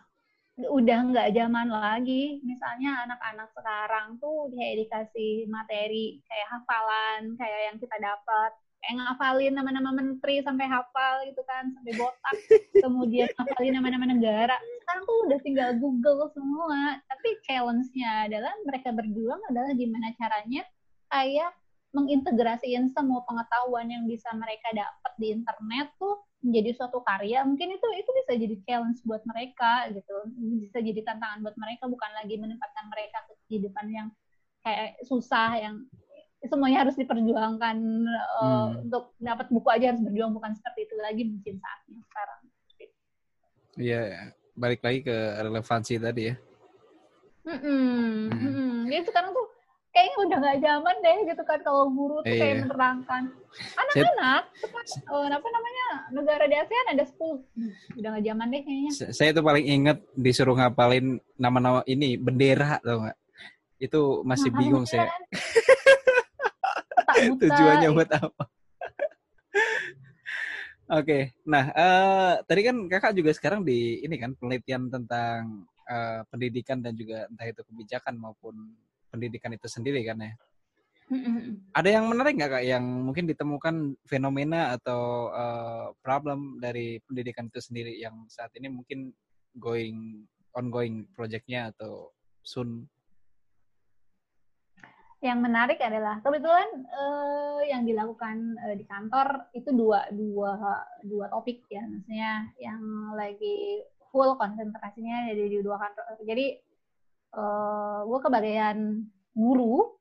udah 0.59 0.97
nggak 1.13 1.31
zaman 1.31 1.67
lagi. 1.71 2.41
Misalnya 2.43 3.05
anak-anak 3.07 3.49
sekarang 3.55 4.07
tuh 4.19 4.51
kayak 4.51 4.85
dikasih 4.85 5.47
materi 5.47 6.19
kayak 6.27 6.47
hafalan 6.51 7.37
kayak 7.39 7.59
yang 7.71 7.77
kita 7.79 7.95
dapat 8.01 8.51
kayak 8.79 8.95
ngafalin 8.95 9.53
nama-nama 9.53 9.91
menteri 9.91 10.39
sampai 10.39 10.65
hafal 10.65 11.27
gitu 11.27 11.43
kan 11.43 11.67
sampai 11.75 11.93
botak 11.99 12.35
kemudian 12.79 13.27
ngafalin 13.35 13.73
nama-nama 13.75 14.05
negara. 14.07 14.55
Sekarang 14.83 15.03
tuh 15.03 15.17
udah 15.27 15.39
tinggal 15.43 15.69
Google 15.77 16.31
semua 16.31 16.97
tapi 17.11 17.29
challenge-nya 17.43 18.31
adalah 18.31 18.53
mereka 18.63 18.95
berjuang 18.95 19.41
adalah 19.51 19.71
gimana 19.75 20.15
caranya 20.15 20.63
kayak 21.11 21.51
mengintegrasikan 21.89 22.93
semua 22.93 23.25
pengetahuan 23.25 23.89
yang 23.89 24.05
bisa 24.05 24.29
mereka 24.37 24.69
dapat 24.77 25.13
di 25.17 25.33
internet 25.33 25.89
tuh 25.97 26.21
menjadi 26.39 26.71
suatu 26.77 27.01
karya. 27.03 27.43
Mungkin 27.43 27.75
itu 27.75 27.87
itu 27.97 28.09
bisa 28.23 28.31
jadi 28.37 28.55
challenge 28.63 29.01
buat 29.03 29.25
mereka 29.25 29.89
gitu. 29.91 30.15
Bisa 30.63 30.79
jadi 30.79 31.01
tantangan 31.03 31.43
buat 31.43 31.57
mereka 31.57 31.89
bukan 31.89 32.11
lagi 32.15 32.37
menempatkan 32.37 32.85
mereka 32.87 33.25
ke 33.27 33.33
kehidupan 33.49 33.85
yang 33.91 34.07
kayak 34.63 35.01
susah 35.03 35.55
yang 35.57 35.75
semuanya 36.47 36.87
harus 36.87 36.95
diperjuangkan 36.95 37.77
uh, 38.39 38.43
hmm. 38.71 38.83
untuk 38.87 39.11
dapat 39.19 39.51
buku 39.51 39.67
aja 39.75 39.91
harus 39.91 39.99
berjuang 39.99 40.31
bukan 40.31 40.55
seperti 40.55 40.87
itu 40.87 40.95
lagi 41.03 41.23
mungkin 41.27 41.55
saatnya 41.59 41.99
sekarang. 42.07 42.39
Iya, 43.79 43.99
balik 44.55 44.81
lagi 44.83 44.99
ke 45.03 45.17
relevansi 45.39 45.95
tadi 45.99 46.21
ya. 46.31 46.35
Mm 47.47 47.59
-mm. 47.59 48.11
Hmm. 48.29 48.77
Jadi 48.91 49.03
sekarang 49.07 49.31
tuh 49.31 49.47
kayaknya 49.89 50.17
udah 50.21 50.37
nggak 50.37 50.59
zaman 50.61 50.95
deh 51.01 51.17
gitu 51.33 51.43
kan 51.43 51.59
kalau 51.65 51.89
guru 51.89 52.21
tuh 52.21 52.29
kayak 52.29 52.55
iya. 52.55 52.61
menerangkan 52.61 53.23
anak-anak 53.73 54.43
uh, 55.09 55.27
apa 55.33 55.47
namanya 55.49 55.85
negara 56.13 56.45
di 56.45 56.55
ASEAN 56.55 56.93
ada 56.93 57.03
10 57.09 57.97
udah 57.97 58.09
nggak 58.13 58.25
zaman 58.29 58.47
deh 58.53 58.61
kayaknya. 58.63 58.91
Saya 59.11 59.29
tuh 59.33 59.43
paling 59.43 59.65
inget 59.65 59.97
disuruh 60.13 60.55
ngapalin 60.55 61.17
nama-nama 61.35 61.81
ini 61.89 62.15
bendera 62.15 62.77
tau 62.79 63.07
nggak? 63.07 63.17
Itu 63.79 64.01
masih 64.27 64.51
nah, 64.53 64.57
bingung 64.59 64.85
saya. 64.85 65.09
buta. 67.27 67.43
Tujuannya 67.49 67.89
buat 67.91 68.09
apa? 68.13 68.43
Oke, 70.89 71.05
okay. 71.05 71.21
nah 71.45 71.69
uh, 71.69 72.33
tadi 72.49 72.65
kan 72.65 72.75
kakak 72.89 73.13
juga 73.13 73.29
sekarang 73.29 73.61
di 73.61 74.01
ini 74.01 74.17
kan 74.17 74.33
penelitian 74.33 74.89
tentang 74.89 75.69
uh, 75.85 76.25
pendidikan 76.33 76.81
dan 76.81 76.97
juga 76.97 77.29
entah 77.29 77.45
itu 77.45 77.61
kebijakan 77.61 78.17
maupun 78.17 78.73
pendidikan 79.13 79.53
itu 79.53 79.69
sendiri 79.69 80.01
kan 80.01 80.17
ya. 80.17 80.33
Ada 81.73 81.89
yang 81.97 82.05
menarik 82.05 82.37
nggak 82.37 82.51
kak 82.53 82.65
yang 82.69 82.85
mungkin 82.85 83.25
ditemukan 83.25 83.97
fenomena 84.05 84.77
atau 84.77 85.33
uh, 85.33 85.89
problem 86.05 86.61
dari 86.61 87.01
pendidikan 87.01 87.49
itu 87.49 87.57
sendiri 87.57 87.97
yang 87.97 88.29
saat 88.29 88.53
ini 88.53 88.69
mungkin 88.69 89.09
going 89.57 90.25
ongoing 90.53 91.09
projectnya 91.17 91.73
atau 91.73 92.13
soon 92.45 92.85
yang 95.19 95.43
menarik 95.43 95.83
adalah 95.83 96.23
kebetulan 96.23 96.87
uh, 96.95 97.59
yang 97.67 97.83
dilakukan 97.83 98.55
uh, 98.63 98.75
di 98.75 98.87
kantor 98.87 99.51
itu 99.51 99.67
dua 99.75 100.07
dua 100.15 100.55
dua 101.03 101.27
topik 101.27 101.67
ya. 101.67 101.83
Maksudnya 101.83 102.47
yang 102.55 102.79
lagi 103.19 103.83
full 104.15 104.39
konsentrasinya 104.39 105.27
jadi 105.27 105.43
di 105.51 105.59
dua 105.59 105.75
kantor. 105.75 106.23
Jadi 106.23 106.47
uh, 107.35 107.39
eh, 107.39 107.99
gue 108.07 108.19
kebagian 108.23 108.77
guru 109.35 109.99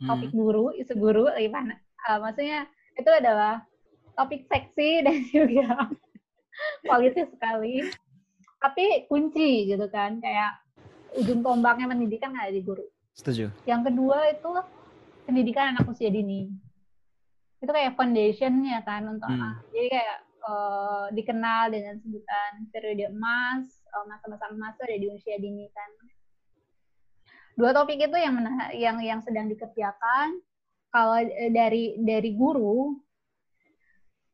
hmm. 0.00 0.06
topik 0.06 0.30
guru 0.30 0.72
isu 0.72 0.94
guru 0.96 1.28
gimana 1.36 1.76
uh, 2.08 2.18
maksudnya 2.22 2.64
itu 2.96 3.10
adalah 3.10 3.60
topik 4.16 4.46
seksi 4.48 4.90
dan 5.06 5.18
juga 5.34 5.90
politis 6.86 7.26
sekali. 7.34 7.90
Tapi 8.60 9.10
kunci 9.10 9.66
gitu 9.66 9.90
kan 9.90 10.22
kayak 10.22 10.62
ujung 11.18 11.42
tombaknya 11.42 11.90
pendidikan 11.90 12.38
ada 12.38 12.54
di 12.54 12.62
guru 12.62 12.86
Setuju. 13.14 13.50
Yang 13.66 13.80
kedua 13.90 14.18
itu 14.30 14.52
pendidikan 15.26 15.76
anak 15.76 15.86
usia 15.90 16.10
dini. 16.10 16.50
Itu 17.60 17.70
kayak 17.70 17.94
foundationnya 17.98 18.80
kan 18.86 19.06
untuk 19.06 19.28
hmm. 19.28 19.36
anak. 19.36 19.54
Jadi 19.70 19.88
kayak 19.92 20.18
uh, 20.42 21.06
dikenal 21.12 21.62
dengan 21.70 21.94
sebutan 22.00 22.50
periode 22.72 23.12
emas, 23.12 23.68
uh, 23.92 24.04
masa-masa 24.08 24.48
emas 24.50 24.74
itu 24.74 24.82
ada 24.88 24.96
di 24.96 25.08
usia 25.12 25.36
dini 25.36 25.68
kan. 25.70 25.90
Dua 27.58 27.76
topik 27.76 28.00
itu 28.00 28.16
yang 28.16 28.40
yang 28.72 28.96
yang 29.04 29.20
sedang 29.20 29.50
dikerjakan. 29.52 30.40
Kalau 30.90 31.22
eh, 31.22 31.52
dari 31.54 32.00
dari 32.02 32.34
guru, 32.34 32.98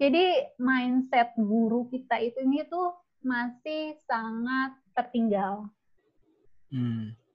jadi 0.01 0.57
mindset 0.57 1.37
guru 1.37 1.85
kita 1.91 2.17
itu 2.23 2.41
ini 2.41 2.65
tuh 2.65 2.97
masih 3.21 3.99
sangat 4.07 4.79
tertinggal. 4.95 5.69
Hmm 6.71 7.26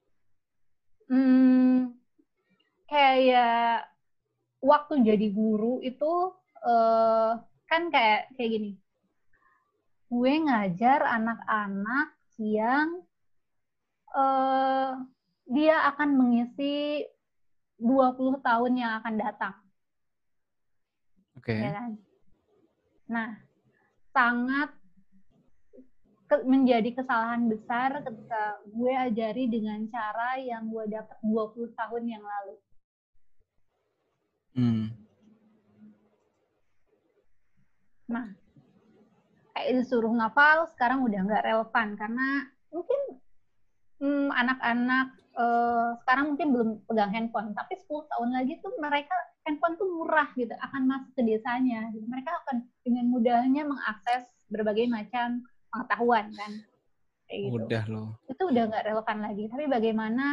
hmm, 1.12 1.92
kayak 2.88 3.92
waktu 4.64 5.04
jadi 5.04 5.28
guru 5.36 5.84
itu 5.84 6.32
uh, 6.64 7.36
kan 7.68 7.92
kayak 7.92 8.32
kayak 8.40 8.52
gini 8.56 8.72
gue 10.12 10.34
ngajar 10.44 11.08
anak-anak 11.08 12.20
yang 12.36 13.00
uh, 14.12 15.00
dia 15.48 15.88
akan 15.88 16.20
mengisi 16.20 17.08
20 17.80 18.44
tahun 18.46 18.74
yang 18.78 18.92
akan 19.02 19.16
datang. 19.18 19.56
Oke. 21.40 21.56
Okay. 21.56 21.60
Ya 21.64 21.72
kan? 21.74 21.92
Nah, 23.08 23.30
sangat 24.12 24.70
menjadi 26.48 26.90
kesalahan 26.96 27.52
besar 27.52 28.00
ketika 28.02 28.64
gue 28.72 28.94
ajari 28.96 29.52
dengan 29.52 29.84
cara 29.92 30.40
yang 30.40 30.72
gue 30.72 30.88
dapat 30.88 31.18
20 31.24 31.76
tahun 31.76 32.04
yang 32.08 32.24
lalu. 32.24 32.56
Hmm. 34.52 34.86
Nah, 38.12 38.28
kayak 39.56 39.84
disuruh 39.84 40.12
ngapal 40.12 40.68
sekarang 40.76 41.04
udah 41.08 41.20
nggak 41.24 41.46
relevan 41.48 41.88
karena 41.96 42.28
mungkin 42.72 43.00
hmm, 44.04 44.28
anak-anak 44.36 45.08
uh, 45.38 45.96
sekarang 46.04 46.36
mungkin 46.36 46.48
belum 46.52 46.70
pegang 46.88 47.12
handphone, 47.14 47.56
tapi 47.56 47.78
10 47.80 48.12
tahun 48.12 48.30
lagi 48.36 48.60
tuh 48.60 48.74
mereka 48.80 49.16
handphone 49.48 49.76
tuh 49.80 49.88
murah 49.88 50.28
gitu, 50.36 50.52
akan 50.52 50.82
masuk 50.88 51.12
ke 51.16 51.22
desanya. 51.24 51.88
Gitu. 51.96 52.04
Mereka 52.08 52.32
akan 52.44 52.68
dengan 52.84 53.06
mudahnya 53.08 53.64
mengakses 53.64 54.28
berbagai 54.52 54.92
macam 54.92 55.46
pengetahuan 55.72 56.28
kan 56.36 56.52
kayak 57.32 57.42
gitu. 57.48 57.56
Udah 57.64 57.84
loh. 57.88 58.10
Itu 58.28 58.44
udah 58.52 58.64
nggak 58.68 58.86
relevan 58.92 59.18
lagi. 59.24 59.44
Tapi 59.48 59.66
bagaimana 59.72 60.26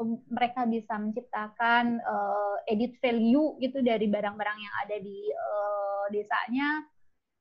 um, 0.00 0.18
mereka 0.32 0.64
bisa 0.64 0.96
menciptakan 0.96 2.00
uh, 2.00 2.56
edit 2.64 2.96
value 3.04 3.60
gitu 3.60 3.84
dari 3.84 4.08
barang-barang 4.08 4.58
yang 4.58 4.74
ada 4.88 4.96
di 4.98 5.18
uh, 5.30 6.04
desanya, 6.08 6.82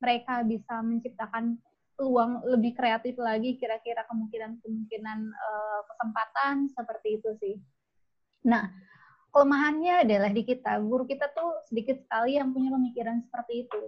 mereka 0.04 0.44
bisa 0.44 0.84
menciptakan 0.84 1.56
peluang 1.94 2.42
lebih 2.50 2.74
kreatif 2.76 3.16
lagi 3.22 3.56
kira-kira 3.56 4.04
kemungkinan-kemungkinan 4.10 5.20
uh, 5.32 5.82
kesempatan 5.88 6.68
seperti 6.74 7.22
itu 7.22 7.30
sih. 7.40 7.56
Nah, 8.44 8.68
kelemahannya 9.32 10.04
adalah 10.04 10.32
di 10.34 10.44
kita, 10.44 10.82
guru 10.84 11.08
kita 11.08 11.32
tuh 11.32 11.64
sedikit 11.70 12.02
sekali 12.04 12.36
yang 12.36 12.52
punya 12.52 12.74
pemikiran 12.74 13.24
seperti 13.24 13.70
itu. 13.70 13.82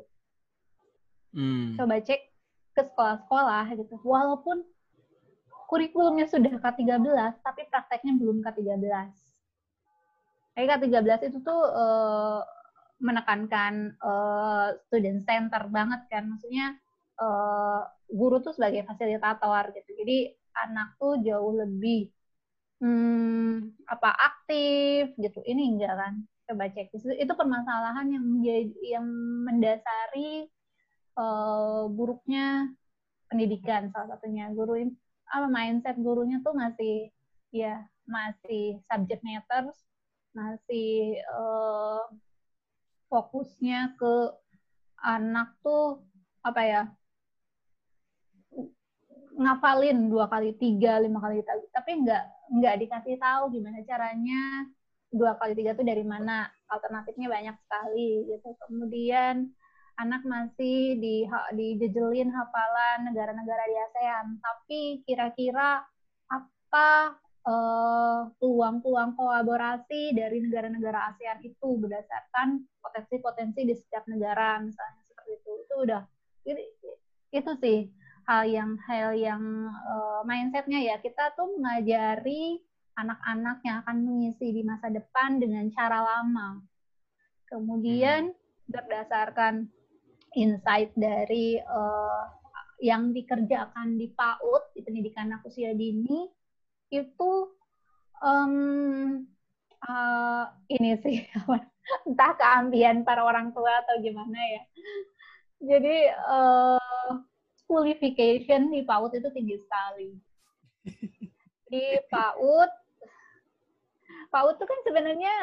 Hmm. 1.35 1.75
Coba 1.75 1.99
cek 1.99 2.34
ke 2.75 2.83
sekolah-sekolah 2.91 3.65
gitu. 3.79 3.95
Walaupun 4.03 4.61
kurikulumnya 5.71 6.27
sudah 6.29 6.59
K13, 6.59 7.41
tapi 7.41 7.61
prakteknya 7.71 8.13
belum 8.19 8.43
K13. 8.43 9.09
Kayak 10.55 10.67
K13 10.83 11.31
itu 11.31 11.39
tuh 11.41 11.61
uh, 11.71 12.43
menekankan 12.99 13.95
uh, 13.99 14.75
student 14.87 15.23
center 15.23 15.63
banget 15.71 16.03
kan. 16.11 16.27
Maksudnya 16.31 16.75
uh, 17.19 17.81
guru 18.11 18.39
tuh 18.43 18.53
sebagai 18.55 18.83
fasilitator 18.87 19.73
gitu. 19.75 19.91
Jadi 19.99 20.17
anak 20.55 20.95
tuh 20.99 21.19
jauh 21.19 21.53
lebih 21.59 22.07
hmm, 22.79 23.83
apa 23.89 24.09
aktif 24.15 25.15
gitu. 25.19 25.39
Ini 25.43 25.61
enggak 25.75 25.95
kan? 25.95 26.13
Coba 26.45 26.69
cek 26.69 26.93
itu, 26.93 27.09
itu 27.09 27.33
permasalahan 27.33 28.05
yang 28.05 28.25
yang 28.85 29.05
mendasari 29.49 30.45
uh, 31.17 31.87
buruknya 31.89 32.69
pendidikan 33.31 33.89
salah 33.91 34.15
satunya. 34.15 34.51
Guru 34.53 34.79
apa 35.25 35.47
mindset 35.49 35.97
gurunya 35.97 36.37
tuh 36.45 36.53
masih 36.53 37.09
ya 37.49 37.81
masih 38.05 38.77
subject 38.85 39.25
matters 39.25 39.73
masih 40.37 41.17
uh, 41.33 42.05
fokusnya 43.09 43.97
ke 43.97 44.13
anak 45.01 45.57
tuh 45.65 46.05
apa 46.45 46.61
ya 46.61 46.81
ngafalin 49.35 50.07
dua 50.07 50.29
kali 50.29 50.53
tiga 50.61 51.01
lima 51.01 51.17
kali 51.17 51.41
tapi 51.73 51.91
nggak 52.05 52.23
nggak 52.61 52.75
dikasih 52.85 53.17
tahu 53.17 53.49
gimana 53.49 53.81
caranya 53.81 54.69
dua 55.15 55.39
kali 55.39 55.55
tiga 55.55 55.71
tuh 55.73 55.87
dari 55.87 56.03
mana. 56.03 56.51
Alternatifnya 56.67 57.31
banyak 57.31 57.55
sekali 57.63 58.27
gitu. 58.27 58.49
Kemudian 58.67 59.47
anak 59.95 60.21
masih 60.27 60.99
di 60.99 61.23
dijejelin 61.55 62.31
hafalan 62.31 63.07
negara-negara 63.07 63.63
di 63.67 63.77
ASEAN 63.79 64.25
tapi 64.43 64.81
kira-kira 65.07 65.83
apa 66.27 67.15
peluang-peluang 68.41 69.13
uh, 69.13 69.17
kolaborasi 69.17 70.17
dari 70.17 70.41
negara-negara 70.41 71.13
ASEAN 71.13 71.45
itu 71.45 71.77
berdasarkan 71.77 72.65
potensi-potensi 72.81 73.61
di 73.63 73.75
setiap 73.77 74.09
negara 74.09 74.57
misalnya 74.59 75.01
seperti 75.05 75.31
itu 75.39 75.51
itu 75.61 75.75
udah 75.85 76.01
itu, 76.45 76.61
itu 77.31 77.51
sih 77.61 77.79
hal 78.25 78.49
yang 78.49 78.73
hal 78.89 79.13
yang 79.13 79.41
uh, 79.69 80.25
mindsetnya 80.25 80.81
ya 80.81 80.95
kita 80.97 81.37
tuh 81.37 81.53
mengajari 81.55 82.65
anak-anak 82.95 83.59
yang 83.67 83.83
akan 83.83 83.97
mengisi 84.07 84.55
di 84.55 84.61
masa 84.63 84.87
depan 84.87 85.37
dengan 85.37 85.67
cara 85.75 85.99
lama. 86.01 86.63
Kemudian 87.45 88.31
hmm. 88.31 88.71
berdasarkan 88.71 89.69
insight 90.35 90.91
dari 90.93 91.57
uh, 91.59 92.23
yang 92.83 93.15
dikerjakan 93.15 93.95
di 93.95 94.11
PAUD 94.11 94.75
di 94.75 94.81
pendidikan 94.83 95.31
anak 95.31 95.47
usia 95.47 95.71
dini 95.71 96.27
itu 96.91 97.31
um, 98.19 99.23
uh, 99.87 100.45
ini 100.67 100.99
sih 100.99 101.23
entah 102.07 102.33
keambian 102.35 103.07
para 103.07 103.23
orang 103.23 103.55
tua 103.55 103.81
atau 103.85 103.95
gimana 104.03 104.37
ya. 104.37 104.63
Jadi 105.65 105.97
uh, 106.29 107.11
schoolification 107.63 108.69
di 108.69 108.83
PAUD 108.83 109.17
itu 109.17 109.29
tinggi 109.33 109.57
sekali. 109.57 110.09
Di 111.65 111.97
PAUD, 112.11 112.71
PAUD 114.29 114.53
itu 114.59 114.65
kan 114.69 114.79
sebenarnya 114.85 115.35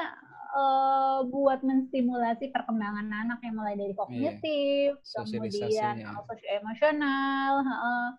uh, 0.53 1.25
buat 1.27 1.65
menstimulasi 1.65 2.53
perkembangan 2.53 3.09
anak 3.09 3.41
yang 3.43 3.57
mulai 3.57 3.75
dari 3.75 3.95
kognitif, 3.97 5.01
yeah. 5.01 5.25
kemudian 5.25 5.95
uh, 6.07 6.57
emosional, 6.61 7.53
uh, 7.65 8.11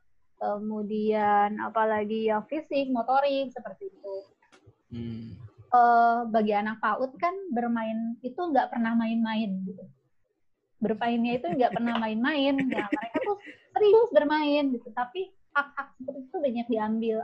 kemudian 0.41 1.61
apalagi 1.61 2.27
ya 2.33 2.41
fisik, 2.49 2.89
motorik 2.89 3.53
seperti 3.53 3.89
itu. 3.93 4.15
Hmm. 4.93 5.25
Uh, 5.73 6.29
bagi 6.29 6.53
anak 6.53 6.77
PAUD 6.77 7.17
kan 7.17 7.33
bermain 7.49 8.13
itu 8.21 8.37
nggak 8.37 8.69
pernah 8.69 8.93
main-main 8.93 9.65
gitu. 9.65 9.83
Bermainnya 10.77 11.41
itu 11.41 11.47
nggak 11.49 11.73
pernah 11.73 11.97
main-main. 11.97 12.53
Ya, 12.69 12.85
mereka 12.85 13.17
tuh 13.25 13.37
serius 13.73 14.09
bermain 14.13 14.69
gitu 14.69 14.89
tapi 14.93 15.33
hak-hak 15.53 15.97
seperti 15.97 16.29
itu 16.29 16.37
banyak 16.37 16.67
diambil 16.69 17.17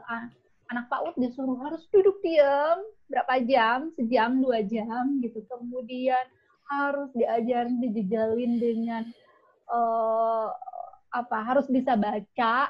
anak 0.69 0.85
PAUD 0.89 1.15
disuruh 1.17 1.57
harus 1.65 1.85
duduk 1.89 2.21
diam 2.21 2.79
berapa 3.09 3.41
jam? 3.45 3.89
Sejam 3.97 4.41
dua 4.41 4.61
jam 4.65 5.21
gitu. 5.21 5.41
Kemudian 5.49 6.25
harus 6.69 7.09
diajarin 7.17 7.81
dijejalin 7.81 8.61
dengan 8.61 9.03
uh, 9.69 10.53
apa 11.09 11.37
harus 11.41 11.65
bisa 11.69 11.97
baca. 11.97 12.69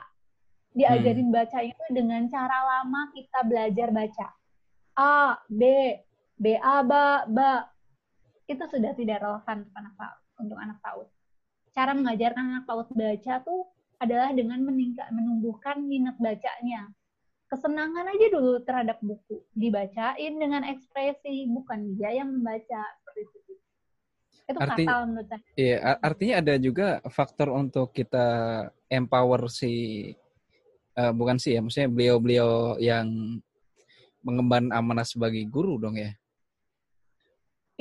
Diajarin 0.72 1.30
hmm. 1.30 1.36
baca 1.36 1.60
itu 1.66 1.84
dengan 1.92 2.26
cara 2.32 2.58
lama 2.64 3.12
kita 3.12 3.40
belajar 3.44 3.90
baca. 3.92 4.28
A 5.00 5.40
B 5.48 5.62
B 6.40 6.56
A 6.60 6.84
ba 6.84 7.28
ba 7.28 7.68
itu 8.48 8.64
sudah 8.66 8.96
tidak 8.96 9.22
relevan 9.22 9.68
untuk 9.68 9.76
anak 9.78 9.94
PAUD 10.00 10.20
untuk 10.40 10.58
anak 10.58 10.78
PAUD 10.82 11.08
cara 11.80 11.92
mengajarkan 11.94 12.44
anak 12.44 12.66
PAUD 12.66 12.90
baca 12.92 13.34
tuh 13.46 13.70
adalah 14.00 14.32
dengan 14.32 14.64
meningkat 14.64 15.12
menumbuhkan 15.12 15.84
minat 15.84 16.16
bacanya. 16.20 16.88
Kesenangan 17.50 18.06
aja 18.14 18.28
dulu 18.30 18.62
terhadap 18.62 19.02
buku, 19.02 19.42
dibacain 19.58 20.34
dengan 20.38 20.62
ekspresi, 20.70 21.50
bukan 21.50 21.98
dia 21.98 22.22
yang 22.22 22.30
membaca 22.30 22.82
seperti 23.02 23.22
itu. 23.26 23.54
Itu 24.50 24.60
Arti, 24.62 24.86
fatal 24.86 25.02
menurut 25.10 25.28
saya. 25.34 25.42
Iya, 25.58 25.78
artinya 25.98 26.36
ada 26.46 26.54
juga 26.62 26.88
faktor 27.10 27.50
untuk 27.50 27.90
kita 27.90 28.28
empower 28.86 29.50
si 29.50 29.74
uh, 30.94 31.10
bukan 31.10 31.42
sih 31.42 31.58
ya, 31.58 31.66
maksudnya 31.66 31.90
beliau-beliau 31.90 32.78
yang 32.78 33.10
mengemban 34.22 34.70
amanah 34.70 35.08
sebagai 35.08 35.42
guru 35.50 35.82
dong 35.82 35.98
ya. 35.98 36.14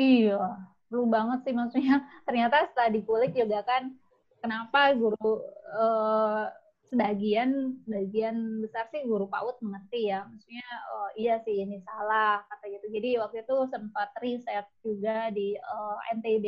Iya, 0.01 0.41
perlu 0.89 1.05
banget 1.13 1.45
sih 1.45 1.53
maksudnya 1.53 2.01
ternyata 2.27 2.73
setelah 2.73 2.91
dikulik 2.95 3.37
juga 3.37 3.61
kan 3.69 3.93
kenapa 4.41 4.97
guru 4.97 5.45
uh, 5.77 6.49
sebagian 6.89 7.79
sebagian 7.85 8.65
besar 8.65 8.89
sih 8.93 9.05
guru 9.05 9.29
PAUD 9.29 9.61
mengerti 9.65 10.11
ya. 10.11 10.25
Maksudnya 10.29 10.69
oh, 10.93 11.09
iya 11.15 11.41
sih 11.45 11.65
ini 11.65 11.81
salah 11.85 12.43
kata 12.49 12.65
gitu. 12.73 12.87
Jadi 12.93 13.11
waktu 13.21 13.37
itu 13.45 13.57
sempat 13.71 14.11
riset 14.21 14.67
juga 14.81 15.29
di 15.31 15.55
uh, 15.57 15.97
eh, 16.11 16.17
NTB 16.17 16.47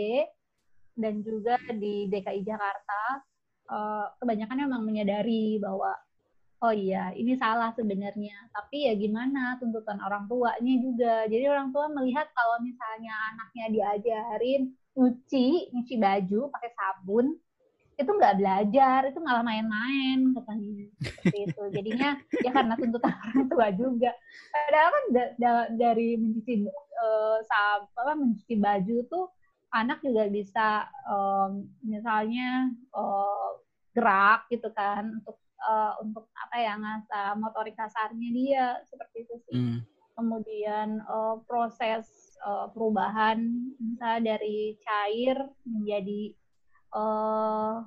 dan 1.00 1.14
juga 1.24 1.55
di 1.72 2.09
DKI 2.09 2.40
Jakarta. 2.44 3.03
Uh, 3.70 4.11
kebanyakan 4.18 4.66
memang 4.66 4.83
menyadari 4.83 5.62
bahwa 5.62 5.94
oh 6.66 6.74
iya 6.74 7.12
ini 7.14 7.37
salah 7.38 7.70
sebenarnya. 7.76 8.35
Tapi 8.50 8.90
ya 8.90 8.94
gimana 8.96 9.57
tuntutan 9.61 10.00
orang 10.03 10.26
tuanya 10.26 10.74
juga. 10.81 11.14
Jadi 11.31 11.44
orang 11.46 11.70
tua 11.70 11.87
melihat 11.92 12.26
kalau 12.35 12.59
misalnya 12.64 13.14
anaknya 13.33 13.66
diajarin 13.70 14.74
nyuci 14.96 15.70
nyuci 15.72 15.94
baju 15.96 16.50
pakai 16.50 16.70
sabun 16.74 17.38
itu 18.01 18.13
nggak 18.17 18.37
belajar 18.41 19.01
itu 19.13 19.19
malah 19.21 19.45
main-main 19.45 20.33
katanya 20.33 20.89
seperti 21.01 21.39
itu 21.53 21.63
jadinya 21.71 22.11
ya 22.41 22.51
karena 22.51 22.75
tuntutan 22.81 23.15
orang 23.29 23.45
tua 23.47 23.69
juga 23.77 24.11
padahal 24.51 24.89
kan 24.91 25.05
da 25.13 25.25
da 25.37 25.53
dari 25.77 26.17
mencuci 26.17 26.65
uh, 27.01 27.39
apa 27.45 28.13
mencuci 28.17 28.55
baju 28.57 28.97
tuh 29.07 29.27
anak 29.71 30.03
juga 30.03 30.27
bisa 30.27 30.89
um, 31.07 31.69
misalnya 31.87 32.75
uh, 32.91 33.61
gerak 33.95 34.51
gitu 34.51 34.71
kan 34.75 35.07
untuk 35.23 35.39
uh, 35.63 35.95
untuk 36.03 36.27
apa 36.35 36.57
ya 36.59 36.75
ngasah 36.79 37.39
motorik 37.39 37.77
kasarnya 37.79 38.29
dia 38.35 38.66
seperti 38.89 39.16
itu 39.27 39.35
sih. 39.47 39.57
Mm. 39.57 39.79
Kemudian 40.18 40.89
uh, 41.09 41.41
proses 41.49 42.37
uh, 42.45 42.68
perubahan 42.72 43.41
misalnya 43.81 44.37
dari 44.37 44.77
cair 44.85 45.39
menjadi 45.64 46.35
uh, 46.93 47.81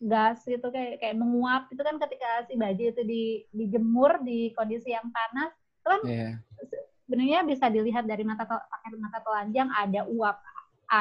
gas 0.00 0.40
gitu 0.48 0.64
kayak 0.72 0.96
kayak 0.98 1.16
menguap 1.20 1.68
itu 1.68 1.82
kan 1.84 2.00
ketika 2.00 2.48
si 2.48 2.56
baju 2.56 2.82
itu 2.88 3.02
di 3.04 3.22
dijemur 3.52 4.24
di 4.24 4.50
kondisi 4.56 4.96
yang 4.96 5.04
panas 5.12 5.52
itu 5.52 5.88
kan 5.92 6.02
yeah. 6.08 6.32
sebenarnya 7.04 7.40
bisa 7.44 7.68
dilihat 7.68 8.08
dari 8.08 8.24
mata 8.24 8.48
pakai 8.48 8.96
mata 8.96 9.20
telanjang 9.20 9.68
ada 9.76 10.08
uap 10.08 10.40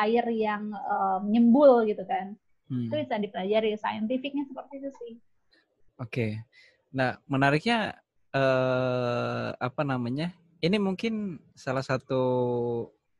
air 0.04 0.26
yang 0.36 0.70
um, 0.76 1.32
nyembul 1.32 1.88
gitu 1.88 2.04
kan 2.04 2.36
hmm. 2.68 2.91
itu 2.91 2.95
bisa 3.08 3.16
dipelajari 3.16 3.80
saintifiknya 3.80 4.43
seperti 4.45 4.84
itu 4.84 4.91
sih 5.00 5.14
Oke. 6.00 6.47
Nah, 6.95 7.20
menariknya 7.28 8.00
eh, 8.32 9.50
apa 9.52 9.82
namanya? 9.84 10.32
Ini 10.64 10.80
mungkin 10.80 11.39
salah 11.56 11.84
satu 11.84 12.24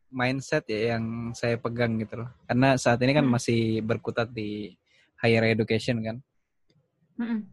mindset 0.10 0.68
ya 0.72 0.96
yang 0.96 1.36
saya 1.36 1.60
pegang 1.60 2.00
gitu 2.00 2.24
loh. 2.24 2.30
Karena 2.48 2.80
saat 2.80 3.00
ini 3.04 3.12
kan 3.12 3.28
hmm. 3.28 3.36
masih 3.36 3.62
berkutat 3.84 4.32
di 4.32 4.74
higher 5.20 5.44
education 5.52 6.00
kan. 6.02 6.18
Hmm. 7.20 7.48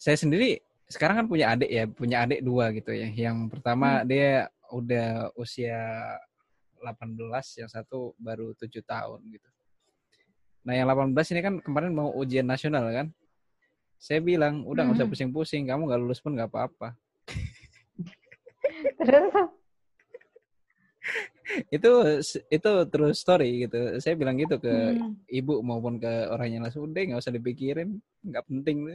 Saya 0.00 0.16
sendiri 0.16 0.64
sekarang 0.88 1.24
kan 1.24 1.26
punya 1.28 1.52
adik 1.52 1.70
ya, 1.70 1.84
punya 1.84 2.24
adik 2.24 2.40
dua 2.40 2.72
gitu 2.72 2.90
ya. 2.92 3.08
Yang 3.12 3.52
pertama 3.52 4.00
hmm. 4.00 4.06
dia 4.08 4.48
udah 4.72 5.32
usia 5.36 5.80
18, 6.80 7.60
yang 7.60 7.70
satu 7.70 8.14
baru 8.16 8.54
7 8.54 8.70
tahun 8.84 9.20
gitu. 9.34 9.48
Nah 10.62 10.72
yang 10.76 10.86
18 10.86 11.32
ini 11.34 11.40
kan 11.42 11.54
kemarin 11.60 11.92
mau 11.92 12.12
ujian 12.14 12.46
nasional 12.46 12.86
kan. 12.92 13.08
Saya 13.98 14.22
bilang, 14.22 14.62
udah 14.62 14.86
nggak 14.86 14.96
usah 15.02 15.06
Hmm. 15.10 15.14
pusing-pusing, 15.14 15.66
kamu 15.66 15.90
nggak 15.90 16.00
lulus 16.00 16.22
pun 16.22 16.38
nggak 16.38 16.54
apa-apa. 16.54 16.94
Terus 19.02 19.34
itu 21.72 21.90
itu 22.48 22.70
true 22.92 23.14
story 23.16 23.66
gitu. 23.66 23.98
Saya 24.00 24.14
bilang 24.14 24.36
gitu 24.36 24.60
ke 24.60 24.68
hmm. 24.68 25.28
ibu 25.28 25.64
maupun 25.64 25.96
ke 25.96 26.28
orang 26.28 26.48
yang 26.52 26.62
langsung 26.64 26.88
udah 26.88 27.00
nggak 27.00 27.20
usah 27.20 27.34
dipikirin, 27.34 28.00
nggak 28.24 28.44
penting. 28.46 28.86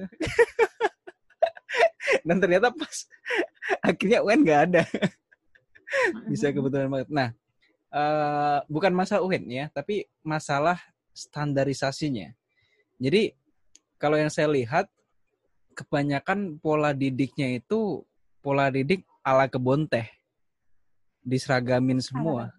Dan 2.28 2.38
ternyata 2.40 2.72
pas 2.72 2.98
akhirnya 3.82 4.22
UN 4.22 4.40
nggak 4.46 4.62
ada. 4.72 4.84
Bisa 6.32 6.54
kebetulan 6.54 6.90
banget. 6.90 7.10
Nah, 7.10 7.30
eh, 7.94 8.60
bukan 8.70 8.94
masalah 8.94 9.26
UN 9.26 9.44
ya, 9.50 9.66
tapi 9.74 10.06
masalah 10.26 10.78
standarisasinya. 11.14 12.34
Jadi 12.98 13.34
kalau 13.98 14.18
yang 14.18 14.34
saya 14.34 14.50
lihat 14.50 14.90
kebanyakan 15.74 16.62
pola 16.62 16.94
didiknya 16.94 17.58
itu 17.58 18.06
pola 18.46 18.70
didik 18.70 19.02
ala 19.26 19.50
kebon 19.50 19.90
teh 19.90 20.06
diseragamin 21.24 22.04
semua. 22.04 22.52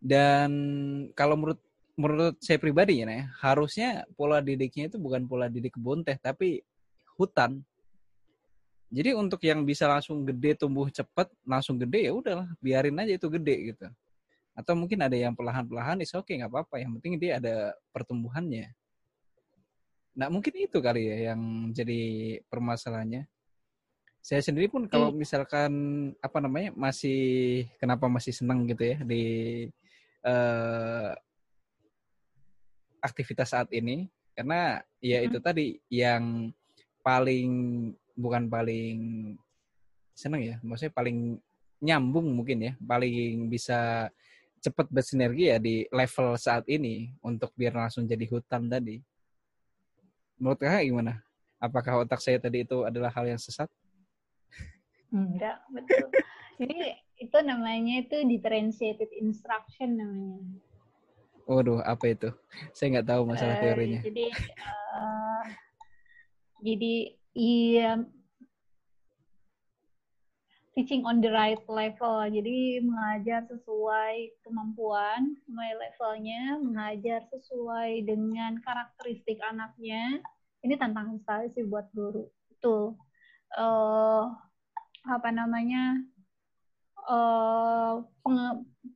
Dan 0.00 0.50
kalau 1.12 1.36
menurut 1.36 1.60
menurut 2.00 2.36
saya 2.40 2.56
pribadi 2.56 3.04
ya, 3.04 3.04
Nah, 3.04 3.28
harusnya 3.44 4.08
pola 4.16 4.40
didiknya 4.40 4.88
itu 4.88 4.96
bukan 4.96 5.28
pola 5.28 5.52
didik 5.52 5.76
kebun 5.76 6.00
teh 6.00 6.16
tapi 6.16 6.64
hutan. 7.20 7.60
Jadi 8.90 9.14
untuk 9.14 9.38
yang 9.44 9.62
bisa 9.62 9.86
langsung 9.86 10.26
gede 10.26 10.58
tumbuh 10.58 10.90
cepat, 10.90 11.30
langsung 11.46 11.78
gede 11.78 12.10
ya 12.10 12.12
udahlah, 12.16 12.48
biarin 12.58 12.98
aja 12.98 13.14
itu 13.14 13.28
gede 13.30 13.56
gitu. 13.70 13.86
Atau 14.56 14.74
mungkin 14.74 14.98
ada 14.98 15.14
yang 15.14 15.36
perlahan-perlahan, 15.36 16.02
is 16.02 16.10
oke 16.16 16.26
okay, 16.26 16.42
nggak 16.42 16.50
apa-apa. 16.50 16.82
Yang 16.82 16.90
penting 16.98 17.14
dia 17.22 17.38
ada 17.38 17.54
pertumbuhannya. 17.94 18.72
Nah 20.18 20.26
mungkin 20.26 20.52
itu 20.58 20.82
kali 20.82 21.06
ya 21.06 21.32
yang 21.32 21.70
jadi 21.70 22.00
permasalahannya. 22.50 23.30
Saya 24.20 24.44
sendiri 24.44 24.68
pun 24.68 24.84
kalau 24.84 25.10
misalkan 25.16 25.72
apa 26.20 26.38
namanya 26.44 26.76
masih 26.76 27.64
kenapa 27.80 28.04
masih 28.04 28.36
senang 28.36 28.68
gitu 28.68 28.84
ya 28.84 28.96
di 29.00 29.24
uh, 30.28 31.16
aktivitas 33.00 33.56
saat 33.56 33.72
ini 33.72 34.12
karena 34.36 34.84
ya 35.00 35.24
itu 35.24 35.40
tadi 35.40 35.80
yang 35.88 36.52
paling 37.00 37.48
bukan 38.20 38.44
paling 38.52 38.98
seneng 40.12 40.42
ya, 40.44 40.56
maksudnya 40.60 40.92
paling 40.92 41.40
nyambung 41.80 42.28
mungkin 42.36 42.60
ya, 42.60 42.72
paling 42.76 43.48
bisa 43.48 44.12
cepat 44.60 44.92
bersinergi 44.92 45.48
ya 45.48 45.56
di 45.56 45.88
level 45.88 46.36
saat 46.36 46.68
ini 46.68 47.08
untuk 47.24 47.56
biar 47.56 47.72
langsung 47.72 48.04
jadi 48.04 48.28
hutan 48.28 48.68
tadi. 48.68 49.00
Menurut 50.36 50.60
kakak 50.60 50.84
gimana? 50.84 51.24
Apakah 51.56 52.04
otak 52.04 52.20
saya 52.20 52.36
tadi 52.36 52.68
itu 52.68 52.84
adalah 52.84 53.08
hal 53.12 53.24
yang 53.24 53.40
sesat? 53.40 53.68
Enggak, 55.10 55.58
betul. 55.70 56.08
Jadi 56.60 56.78
itu 57.20 57.38
namanya 57.44 57.94
itu 58.00 58.16
differentiated 58.24 59.10
instruction 59.18 59.98
namanya. 59.98 60.42
Waduh, 61.50 61.82
apa 61.82 62.14
itu? 62.14 62.30
Saya 62.70 62.98
nggak 62.98 63.08
tahu 63.10 63.22
masalah 63.26 63.58
Uh, 63.58 63.62
teorinya. 63.64 64.00
jadi 64.06 64.26
uh, 64.94 65.44
jadi 66.62 66.94
iya 67.34 67.90
teaching 70.74 71.02
on 71.04 71.18
the 71.20 71.28
right 71.28 71.60
level. 71.66 72.24
Jadi 72.24 72.80
mengajar 72.80 73.44
sesuai 73.50 74.40
kemampuan, 74.46 75.34
sesuai 75.44 75.72
levelnya, 75.76 76.56
mengajar 76.62 77.20
sesuai 77.28 78.06
dengan 78.06 78.56
karakteristik 78.62 79.42
anaknya. 79.42 80.22
Ini 80.62 80.78
tantangan 80.78 81.18
sekali 81.20 81.52
sih 81.52 81.66
buat 81.66 81.90
guru. 81.92 82.30
Itu 82.54 82.94
uh, 83.58 84.24
apa 85.06 85.28
namanya? 85.32 86.00
Uh, 87.08 88.04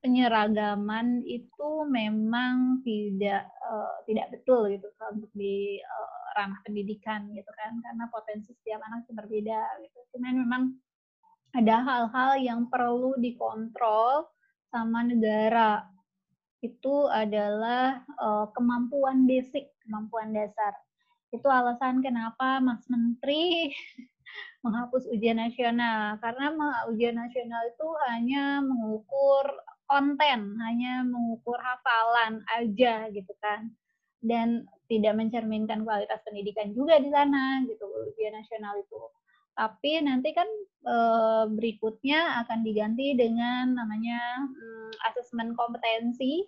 penyeragaman 0.04 1.24
itu 1.24 1.88
memang 1.88 2.84
tidak 2.84 3.48
uh, 3.64 4.04
tidak 4.04 4.36
betul 4.36 4.68
gitu 4.68 4.86
untuk 5.10 5.32
di 5.32 5.80
uh, 5.80 6.24
ranah 6.36 6.60
pendidikan 6.62 7.26
gitu 7.32 7.48
kan 7.56 7.72
karena 7.80 8.04
potensi 8.12 8.52
setiap 8.52 8.84
anak 8.84 9.08
itu 9.08 9.12
berbeda 9.16 9.60
gitu. 9.80 9.98
Cuman 10.14 10.34
memang 10.44 10.62
ada 11.54 11.76
hal-hal 11.86 12.30
yang 12.42 12.60
perlu 12.66 13.14
dikontrol 13.18 14.28
sama 14.68 15.06
negara. 15.06 15.86
Itu 16.58 17.06
adalah 17.06 18.02
uh, 18.18 18.50
kemampuan 18.52 19.28
basic, 19.28 19.70
kemampuan 19.86 20.34
dasar. 20.34 20.74
Itu 21.30 21.46
alasan 21.46 22.02
kenapa 22.02 22.58
Mas 22.58 22.82
Menteri 22.90 23.70
menghapus 24.64 25.06
ujian 25.12 25.36
nasional 25.36 26.16
karena 26.18 26.50
ujian 26.88 27.16
nasional 27.16 27.62
itu 27.68 27.88
hanya 28.08 28.64
mengukur 28.64 29.44
konten, 29.84 30.56
hanya 30.64 31.04
mengukur 31.04 31.60
hafalan 31.60 32.40
aja 32.56 33.08
gitu 33.12 33.32
kan. 33.40 33.68
Dan 34.24 34.64
tidak 34.88 35.20
mencerminkan 35.20 35.84
kualitas 35.84 36.20
pendidikan 36.24 36.72
juga 36.72 36.96
di 36.96 37.12
sana 37.12 37.60
gitu 37.68 37.84
ujian 38.12 38.32
nasional 38.32 38.80
itu. 38.80 39.00
Tapi 39.54 40.02
nanti 40.02 40.34
kan 40.34 40.48
e, 40.82 40.96
berikutnya 41.52 42.42
akan 42.42 42.66
diganti 42.66 43.14
dengan 43.14 43.76
namanya 43.76 44.48
mm, 44.48 44.90
asesmen 45.12 45.52
kompetensi 45.54 46.42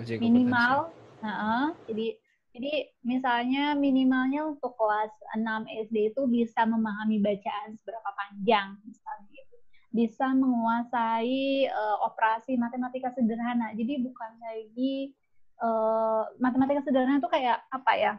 uji 0.00 0.18
minimal. 0.18 0.90
Nah, 1.22 1.76
jadi 1.86 2.18
jadi 2.56 2.88
misalnya 3.04 3.76
minimalnya 3.76 4.48
untuk 4.48 4.72
kelas 4.80 5.12
6 5.36 5.68
SD 5.88 6.16
itu 6.16 6.22
bisa 6.26 6.64
memahami 6.64 7.20
bacaan 7.20 7.76
seberapa 7.76 8.10
panjang 8.16 8.72
misalnya 8.88 9.28
gitu. 9.36 9.56
Bisa 9.92 10.32
menguasai 10.32 11.68
uh, 11.68 11.96
operasi 12.08 12.56
matematika 12.56 13.12
sederhana. 13.12 13.76
Jadi 13.76 14.00
bukan 14.00 14.30
lagi 14.40 15.12
uh, 15.60 16.24
matematika 16.40 16.88
sederhana 16.88 17.20
itu 17.20 17.28
kayak 17.28 17.60
apa 17.68 17.92
ya? 17.94 18.12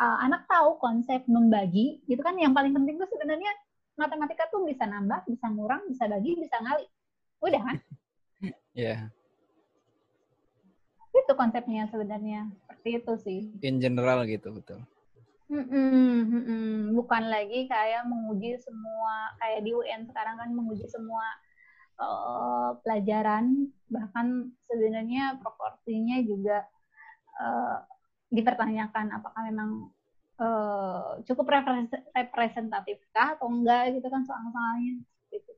Uh, 0.00 0.16
anak 0.24 0.48
tahu 0.48 0.80
konsep 0.80 1.20
membagi, 1.28 2.00
gitu 2.08 2.24
kan 2.24 2.32
yang 2.40 2.56
paling 2.56 2.72
penting 2.72 2.96
itu 2.96 3.04
sebenarnya 3.04 3.52
matematika 4.00 4.48
tuh 4.48 4.64
bisa 4.64 4.88
nambah, 4.88 5.28
bisa 5.28 5.44
ngurang, 5.52 5.84
bisa 5.92 6.08
bagi, 6.08 6.40
bisa 6.40 6.56
ngali. 6.60 6.84
Udah 7.40 7.62
kan? 7.64 7.78
Iya. 8.70 9.10
yeah. 9.10 9.19
Itu 11.10 11.32
konsepnya 11.34 11.90
sebenarnya. 11.90 12.50
Seperti 12.66 12.88
itu 12.96 13.12
sih. 13.22 13.40
In 13.66 13.82
general 13.82 14.24
gitu, 14.26 14.54
betul. 14.54 14.80
Mm-mm, 15.50 16.30
mm-mm. 16.30 16.94
Bukan 16.94 17.26
lagi 17.26 17.66
kayak 17.66 18.06
menguji 18.06 18.54
semua, 18.62 19.34
kayak 19.42 19.66
di 19.66 19.74
UN 19.74 20.06
sekarang 20.06 20.38
kan 20.38 20.54
menguji 20.54 20.86
semua 20.86 21.26
uh, 21.98 22.78
pelajaran, 22.86 23.66
bahkan 23.90 24.54
sebenarnya 24.70 25.42
proporsinya 25.42 26.22
juga 26.22 26.62
uh, 27.42 27.82
dipertanyakan 28.30 29.10
apakah 29.10 29.42
memang 29.50 29.90
uh, 30.38 31.18
cukup 31.26 31.66
representatifkah 32.14 33.34
atau 33.34 33.50
enggak 33.50 33.98
gitu 33.98 34.06
kan 34.06 34.22
soal-soalnya. 34.22 35.02
Gitu. 35.34 35.50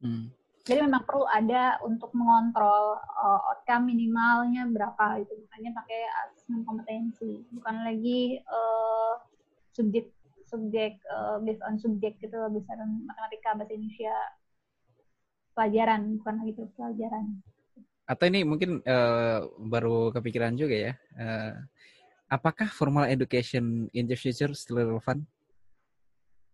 Hmm. 0.00 0.32
Jadi 0.70 0.86
memang 0.86 1.02
perlu 1.02 1.26
ada 1.26 1.82
untuk 1.82 2.14
mengontrol 2.14 2.94
uh, 3.02 3.40
outcome 3.50 3.90
minimalnya 3.90 4.70
berapa 4.70 5.18
itu 5.18 5.34
makanya 5.50 5.82
pakai 5.82 6.00
asesmen 6.22 6.62
kompetensi 6.62 7.42
bukan 7.50 7.82
lagi 7.82 8.38
uh, 8.46 9.18
subjek 9.74 10.14
subjek 10.46 11.02
uh, 11.10 11.42
based 11.42 11.58
on 11.66 11.74
subjek 11.74 12.14
gitu 12.22 12.38
berdasarkan 12.38 13.02
matematika 13.02 13.58
bahasa 13.58 13.74
Indonesia 13.74 14.14
pelajaran 15.58 16.00
bukan 16.22 16.34
lagi 16.38 16.52
itu 16.54 16.64
pelajaran. 16.78 17.24
Atau 18.06 18.24
ini 18.30 18.40
mungkin 18.46 18.78
uh, 18.86 19.50
baru 19.58 20.14
kepikiran 20.14 20.54
juga 20.54 20.76
ya. 20.78 20.92
Uh, 21.18 21.54
apakah 22.30 22.70
formal 22.70 23.10
education 23.10 23.90
in 23.90 24.06
the 24.06 24.14
future 24.14 24.54
still 24.54 24.78
relevan? 24.78 25.26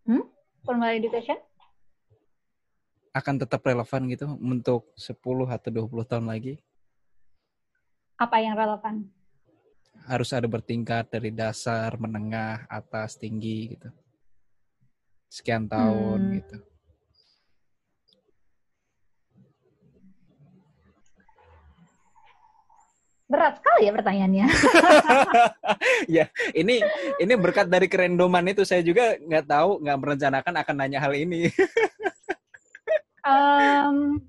Hmm? 0.09 0.25
Formal 0.64 0.97
education? 0.97 1.37
Akan 3.17 3.35
tetap 3.41 3.64
relevan 3.64 4.03
gitu 4.12 4.29
untuk 4.37 4.93
10 4.93 5.17
atau 5.49 5.71
20 5.73 6.05
tahun 6.05 6.27
lagi? 6.29 6.61
Apa 8.21 8.45
yang 8.45 8.53
relevan? 8.53 9.09
Harus 10.05 10.37
ada 10.37 10.45
bertingkat 10.45 11.09
dari 11.09 11.33
dasar, 11.33 11.97
menengah, 11.97 12.69
atas, 12.69 13.17
tinggi 13.17 13.73
gitu. 13.73 13.89
Sekian 15.33 15.64
tahun 15.64 16.21
hmm. 16.21 16.35
gitu. 16.45 16.57
Berat 23.27 23.59
sekali 23.59 23.91
ya 23.91 23.93
pertanyaannya. 23.97 24.47
ya, 26.21 26.25
ini 26.55 26.79
ini 27.19 27.33
berkat 27.35 27.67
dari 27.67 27.91
kerendoman 27.91 28.47
itu 28.47 28.62
saya 28.62 28.87
juga 28.87 29.19
nggak 29.19 29.51
tahu, 29.51 29.83
nggak 29.83 29.99
merencanakan 29.99 30.55
akan 30.62 30.75
nanya 30.79 31.03
hal 31.03 31.11
ini. 31.17 31.51
Um, 33.27 34.22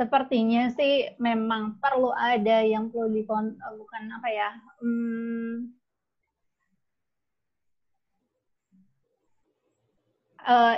sepertinya 0.00 0.72
sih 0.72 1.12
memang 1.20 1.76
perlu 1.76 2.08
ada 2.14 2.64
yang 2.64 2.88
perlu 2.88 3.12
dikon 3.12 3.58
bukan 3.58 4.02
apa 4.14 4.28
ya 4.30 4.50
um, 4.80 5.74
uh, 10.46 10.76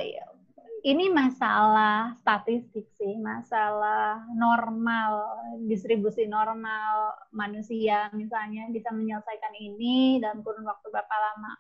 ini 0.80 1.12
masalah 1.12 2.16
statistik 2.24 2.88
sih, 2.96 3.14
masalah 3.20 4.24
normal, 4.32 5.28
distribusi 5.68 6.24
normal 6.24 7.12
manusia 7.36 8.09
misalnya 8.16 8.64
bisa 8.72 8.88
menyelesaikan 8.88 9.55
ini 9.61 10.24
dalam 10.24 10.40
kurun 10.40 10.64
waktu 10.64 10.88
berapa 10.88 11.16
lama. 11.20 11.53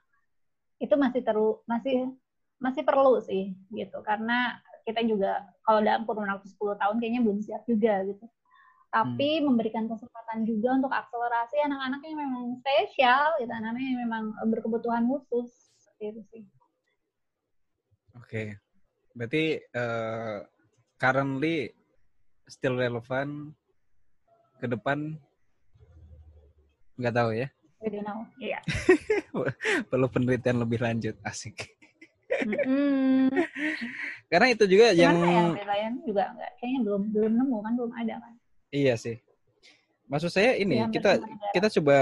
Itu 0.80 0.96
masih 0.96 1.20
terus 1.20 1.60
masih 1.68 2.16
masih 2.60 2.82
perlu 2.84 3.20
sih 3.20 3.52
gitu 3.72 4.00
karena 4.04 4.56
kita 4.84 5.00
juga 5.04 5.44
kalau 5.64 5.80
dalam 5.84 6.02
kurun 6.08 6.28
waktu 6.28 6.48
10 6.48 6.80
tahun 6.80 6.96
kayaknya 6.98 7.20
belum 7.22 7.38
siap 7.40 7.62
juga 7.68 8.04
gitu. 8.06 8.24
Tapi 8.90 9.28
hmm. 9.38 9.44
memberikan 9.46 9.84
kesempatan 9.86 10.42
juga 10.42 10.74
untuk 10.74 10.90
akselerasi 10.90 11.62
anak-anak 11.62 12.00
yang 12.02 12.18
memang 12.18 12.44
spesial 12.58 13.38
gitu, 13.38 13.52
anak-anak 13.54 13.82
yang 13.86 13.98
memang 14.02 14.24
berkebutuhan 14.50 15.06
khusus 15.06 15.70
seperti 15.78 16.04
itu 16.10 16.22
sih. 16.34 16.42
Oke. 18.18 18.26
Okay. 18.26 18.46
Berarti 19.14 19.44
uh, 19.74 20.42
currently 20.98 21.70
still 22.50 22.74
relevant 22.74 23.54
ke 24.58 24.66
depan 24.66 25.14
nggak 26.98 27.14
tahu 27.14 27.30
ya? 27.32 27.48
We 27.80 27.88
don't 27.88 28.04
know. 28.04 28.28
Iya. 28.42 28.60
Perlu 29.88 30.06
penelitian 30.12 30.60
lebih 30.60 30.84
lanjut. 30.84 31.16
Asik. 31.24 31.79
Mm-hmm. 32.40 33.28
Karena 34.30 34.46
itu 34.52 34.64
juga 34.70 34.86
Cuman 34.94 35.00
yang 35.00 35.48
ya, 35.56 35.88
juga 36.06 36.22
enggak. 36.32 36.50
Kayaknya 36.60 36.80
belum 36.86 37.02
belum 37.12 37.32
nemu 37.36 37.56
kan 37.60 37.72
belum 37.76 37.92
ada 37.94 38.14
kan. 38.22 38.32
Iya 38.70 38.94
sih. 38.96 39.16
Maksud 40.10 40.30
saya 40.30 40.58
ini 40.58 40.82
ya, 40.82 40.86
kita 40.90 41.22
kita 41.54 41.68
coba 41.80 41.98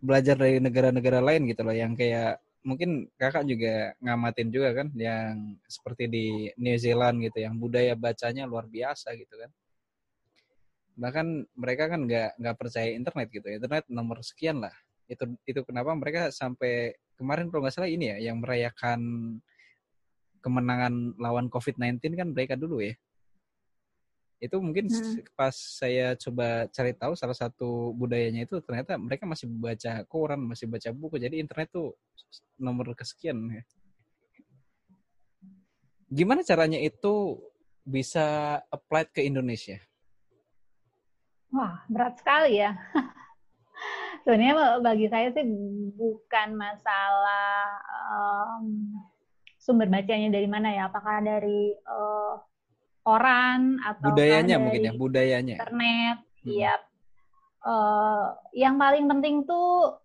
belajar 0.00 0.34
dari 0.38 0.62
negara-negara 0.62 1.20
lain 1.20 1.44
gitu 1.50 1.60
loh 1.60 1.76
yang 1.76 1.92
kayak 1.92 2.40
mungkin 2.60 3.08
kakak 3.16 3.48
juga 3.48 3.96
ngamatin 4.04 4.48
juga 4.52 4.68
kan 4.76 4.88
yang 4.92 5.56
seperti 5.64 6.04
di 6.08 6.26
New 6.60 6.76
Zealand 6.76 7.24
gitu 7.24 7.40
yang 7.40 7.56
budaya 7.56 7.96
bacanya 7.96 8.44
luar 8.44 8.68
biasa 8.68 9.16
gitu 9.16 9.32
kan 9.40 9.50
bahkan 11.00 11.26
mereka 11.56 11.88
kan 11.88 12.04
nggak 12.04 12.36
nggak 12.36 12.56
percaya 12.60 12.92
internet 12.92 13.28
gitu 13.32 13.48
internet 13.48 13.88
nomor 13.88 14.20
sekian 14.20 14.60
lah 14.60 14.72
itu 15.08 15.24
itu 15.48 15.60
kenapa 15.64 15.96
mereka 15.96 16.28
sampai 16.28 16.92
kemarin 17.16 17.48
kalau 17.48 17.64
nggak 17.64 17.74
salah 17.74 17.88
ini 17.88 18.12
ya 18.12 18.32
yang 18.32 18.44
merayakan 18.44 19.00
kemenangan 20.40 21.14
lawan 21.20 21.46
COVID-19 21.52 22.00
kan 22.16 22.28
mereka 22.32 22.56
dulu 22.56 22.80
ya. 22.80 22.96
Itu 24.40 24.56
mungkin 24.64 24.88
hmm. 24.88 25.36
pas 25.36 25.52
saya 25.52 26.16
coba 26.16 26.64
cari 26.72 26.96
tahu 26.96 27.12
salah 27.12 27.36
satu 27.36 27.92
budayanya 27.92 28.48
itu 28.48 28.56
ternyata 28.64 28.96
mereka 28.96 29.28
masih 29.28 29.52
baca 29.52 30.00
koran 30.08 30.40
masih 30.40 30.64
baca 30.64 30.88
buku. 30.96 31.20
Jadi 31.20 31.44
internet 31.44 31.68
tuh 31.68 31.92
nomor 32.56 32.96
kesekian 32.96 33.36
ya. 33.52 33.62
Gimana 36.10 36.40
caranya 36.42 36.80
itu 36.80 37.38
bisa 37.84 38.58
apply 38.72 39.12
ke 39.12 39.22
Indonesia? 39.22 39.78
Wah 41.52 41.84
berat 41.92 42.16
sekali 42.16 42.64
ya. 42.64 42.72
Sebenarnya 44.24 44.80
bagi 44.80 45.06
saya 45.08 45.28
sih 45.32 45.44
bukan 45.96 46.48
masalah 46.56 47.76
um, 48.12 48.96
sumber 49.60 49.92
bacanya 49.92 50.32
dari 50.32 50.48
mana 50.48 50.72
ya 50.72 50.88
apakah 50.88 51.20
dari 51.20 51.76
uh, 51.84 52.40
koran 53.04 53.76
atau 53.84 54.08
budayanya 54.08 54.56
mungkin 54.56 54.88
ya 54.88 54.92
budayanya 54.96 55.54
internet 55.60 56.18
hmm. 56.40 56.48
ya 56.48 56.74
uh, 57.68 58.40
yang 58.56 58.80
paling 58.80 59.04
penting 59.04 59.44
tuh 59.44 60.00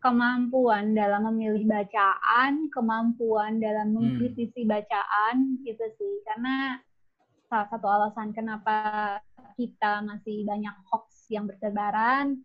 kemampuan 0.00 0.96
dalam 0.96 1.28
memilih 1.28 1.68
bacaan 1.68 2.72
kemampuan 2.72 3.60
dalam 3.60 3.92
hmm. 3.92 3.96
mengkritisi 4.00 4.64
hmm. 4.64 4.72
bacaan 4.72 5.36
gitu 5.68 5.84
sih 6.00 6.14
karena 6.24 6.80
salah 7.52 7.68
satu 7.68 7.86
alasan 7.86 8.32
kenapa 8.32 9.20
kita 9.60 10.00
masih 10.00 10.48
banyak 10.48 10.74
hoax 10.88 11.28
yang 11.28 11.44
bertebaran 11.44 12.40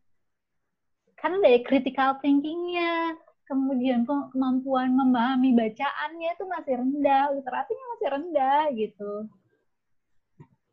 karena 1.15 1.37
dari 1.39 1.59
critical 1.63 2.19
thinkingnya 2.19 3.15
kemudian 3.49 4.05
kemampuan 4.05 4.93
memahami 4.93 5.57
bacaannya 5.57 6.37
itu 6.37 6.45
masih 6.45 6.73
rendah 6.77 7.33
literasinya 7.33 7.85
masih 7.97 8.07
rendah 8.13 8.61
gitu. 8.77 9.13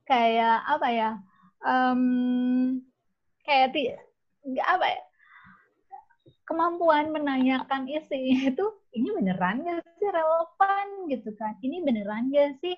Kayak 0.04 0.60
apa 0.68 0.88
ya 0.92 1.10
um, 1.64 2.02
kayak 3.48 3.72
ti, 3.72 3.88
apa 4.60 4.86
ya 4.92 5.02
kemampuan 6.46 7.10
menanyakan 7.10 7.88
isi 7.88 8.52
itu 8.52 8.66
ini 8.92 9.08
beneran 9.16 9.64
gak 9.64 9.82
sih 9.96 10.08
relevan 10.12 10.86
gitu 11.08 11.32
kan? 11.40 11.56
Ini 11.64 11.80
beneran 11.80 12.28
gak 12.28 12.60
sih 12.60 12.76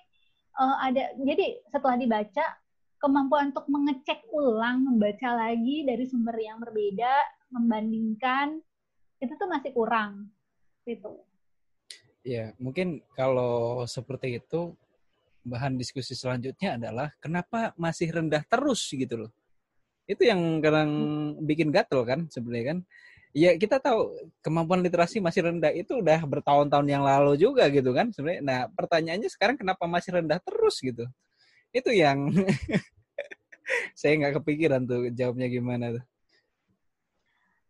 uh, 0.63 0.77
ada 0.79 1.11
jadi 1.19 1.59
setelah 1.75 1.99
dibaca 1.99 2.45
kemampuan 3.03 3.51
untuk 3.51 3.67
mengecek 3.67 4.31
ulang 4.31 4.87
membaca 4.87 5.35
lagi 5.35 5.83
dari 5.83 6.07
sumber 6.07 6.39
yang 6.39 6.63
berbeda 6.63 7.15
membandingkan 7.51 8.63
itu 9.19 9.33
tuh 9.35 9.49
masih 9.51 9.71
kurang 9.75 10.31
gitu 10.87 11.23
ya 12.27 12.53
mungkin 12.59 13.03
kalau 13.17 13.83
seperti 13.87 14.43
itu 14.43 14.77
bahan 15.49 15.81
diskusi 15.81 16.13
selanjutnya 16.13 16.77
adalah 16.77 17.09
kenapa 17.19 17.73
masih 17.81 18.13
rendah 18.13 18.45
terus 18.45 18.85
gitu 18.93 19.27
loh. 19.27 19.31
Itu 20.05 20.25
yang 20.25 20.61
kadang 20.61 20.91
bikin 21.41 21.73
gatel 21.73 22.05
kan 22.05 22.29
sebenarnya 22.29 22.77
kan. 22.77 22.79
Ya 23.37 23.57
kita 23.57 23.77
tahu 23.81 24.17
kemampuan 24.41 24.81
literasi 24.81 25.21
masih 25.21 25.49
rendah 25.53 25.73
itu 25.73 26.01
udah 26.01 26.25
bertahun-tahun 26.25 26.87
yang 26.89 27.05
lalu 27.05 27.37
juga 27.37 27.69
gitu 27.69 27.93
kan 27.93 28.13
sebenarnya. 28.13 28.43
Nah 28.45 28.61
pertanyaannya 28.73 29.29
sekarang 29.33 29.57
kenapa 29.57 29.85
masih 29.89 30.21
rendah 30.21 30.41
terus 30.41 30.81
gitu? 30.81 31.05
Itu 31.73 31.93
yang 31.93 32.33
saya 33.99 34.13
nggak 34.17 34.41
kepikiran 34.41 34.85
tuh 34.89 35.13
jawabnya 35.13 35.49
gimana 35.49 36.01
tuh. 36.01 36.05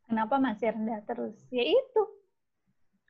Kenapa 0.09 0.41
masih 0.41 0.73
rendah 0.73 1.05
terus? 1.05 1.37
Ya 1.53 1.61
itu. 1.69 2.03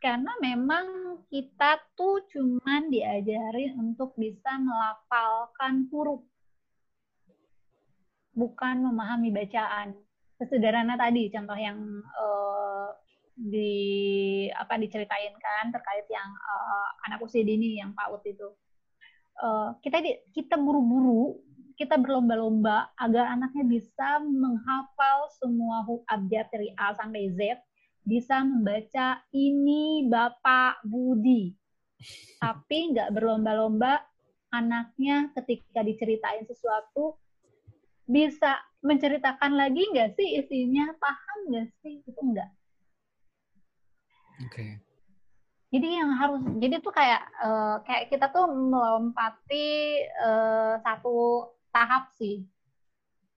Karena 0.02 0.34
memang 0.42 1.18
kita 1.30 1.78
tuh 1.94 2.26
cuman 2.26 2.90
diajari 2.90 3.70
untuk 3.78 4.18
bisa 4.18 4.58
melafalkan 4.58 5.86
huruf. 5.94 6.26
Bukan 8.34 8.82
memahami 8.82 9.30
bacaan. 9.30 9.94
Sesederhana 10.38 10.98
tadi 10.98 11.30
contoh 11.30 11.58
yang 11.58 11.78
uh, 12.02 12.90
di 13.34 13.74
apa 14.50 14.74
diceritain 14.78 15.34
kan 15.38 15.70
terkait 15.70 16.06
yang 16.10 16.30
uh, 16.30 16.86
anak 17.06 17.22
usia 17.22 17.46
dini 17.46 17.78
yang 17.78 17.94
PAUD 17.94 18.22
itu. 18.26 18.50
Uh, 19.38 19.70
kita 19.82 20.02
di, 20.02 20.18
kita 20.34 20.58
buru-buru 20.58 21.38
kita 21.78 21.94
berlomba-lomba 21.94 22.90
agar 22.98 23.38
anaknya 23.38 23.62
bisa 23.62 24.18
menghafal 24.18 25.30
semua 25.38 25.86
huruf 25.86 26.02
abjad 26.10 26.50
dari 26.50 26.74
A 26.74 26.90
sampai 26.98 27.30
Z 27.38 27.62
bisa 28.02 28.42
membaca 28.42 29.22
ini 29.30 30.02
Bapak 30.10 30.82
Budi. 30.82 31.54
Tapi 32.42 32.78
nggak 32.90 33.14
berlomba-lomba 33.14 34.02
anaknya 34.50 35.30
ketika 35.38 35.84
diceritain 35.86 36.42
sesuatu 36.48 37.20
bisa 38.08 38.56
menceritakan 38.80 39.52
lagi 39.52 39.84
nggak 39.92 40.16
sih 40.16 40.40
isinya 40.40 40.88
paham 40.96 41.38
nggak 41.52 41.68
sih 41.84 42.00
itu 42.00 42.20
enggak 42.24 42.48
oke 44.40 44.48
okay. 44.48 44.80
jadi 45.68 45.88
yang 46.00 46.10
harus 46.16 46.40
jadi 46.56 46.80
tuh 46.80 46.94
kayak 46.96 47.22
uh, 47.44 47.84
kayak 47.84 48.08
kita 48.08 48.32
tuh 48.32 48.48
melompati 48.48 50.00
uh, 50.24 50.80
satu 50.80 51.52
tahap 51.78 52.10
sih. 52.18 52.42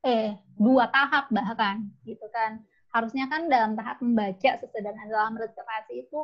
Eh 0.01 0.33
dua 0.57 0.89
tahap 0.89 1.29
bahkan 1.29 1.85
gitu 2.01 2.25
kan. 2.33 2.65
Harusnya 2.89 3.29
kan 3.29 3.45
dalam 3.45 3.77
tahap 3.77 4.01
membaca 4.01 4.57
sesederhana 4.57 5.05
dalam 5.05 5.37
literasi 5.37 6.09
itu 6.09 6.19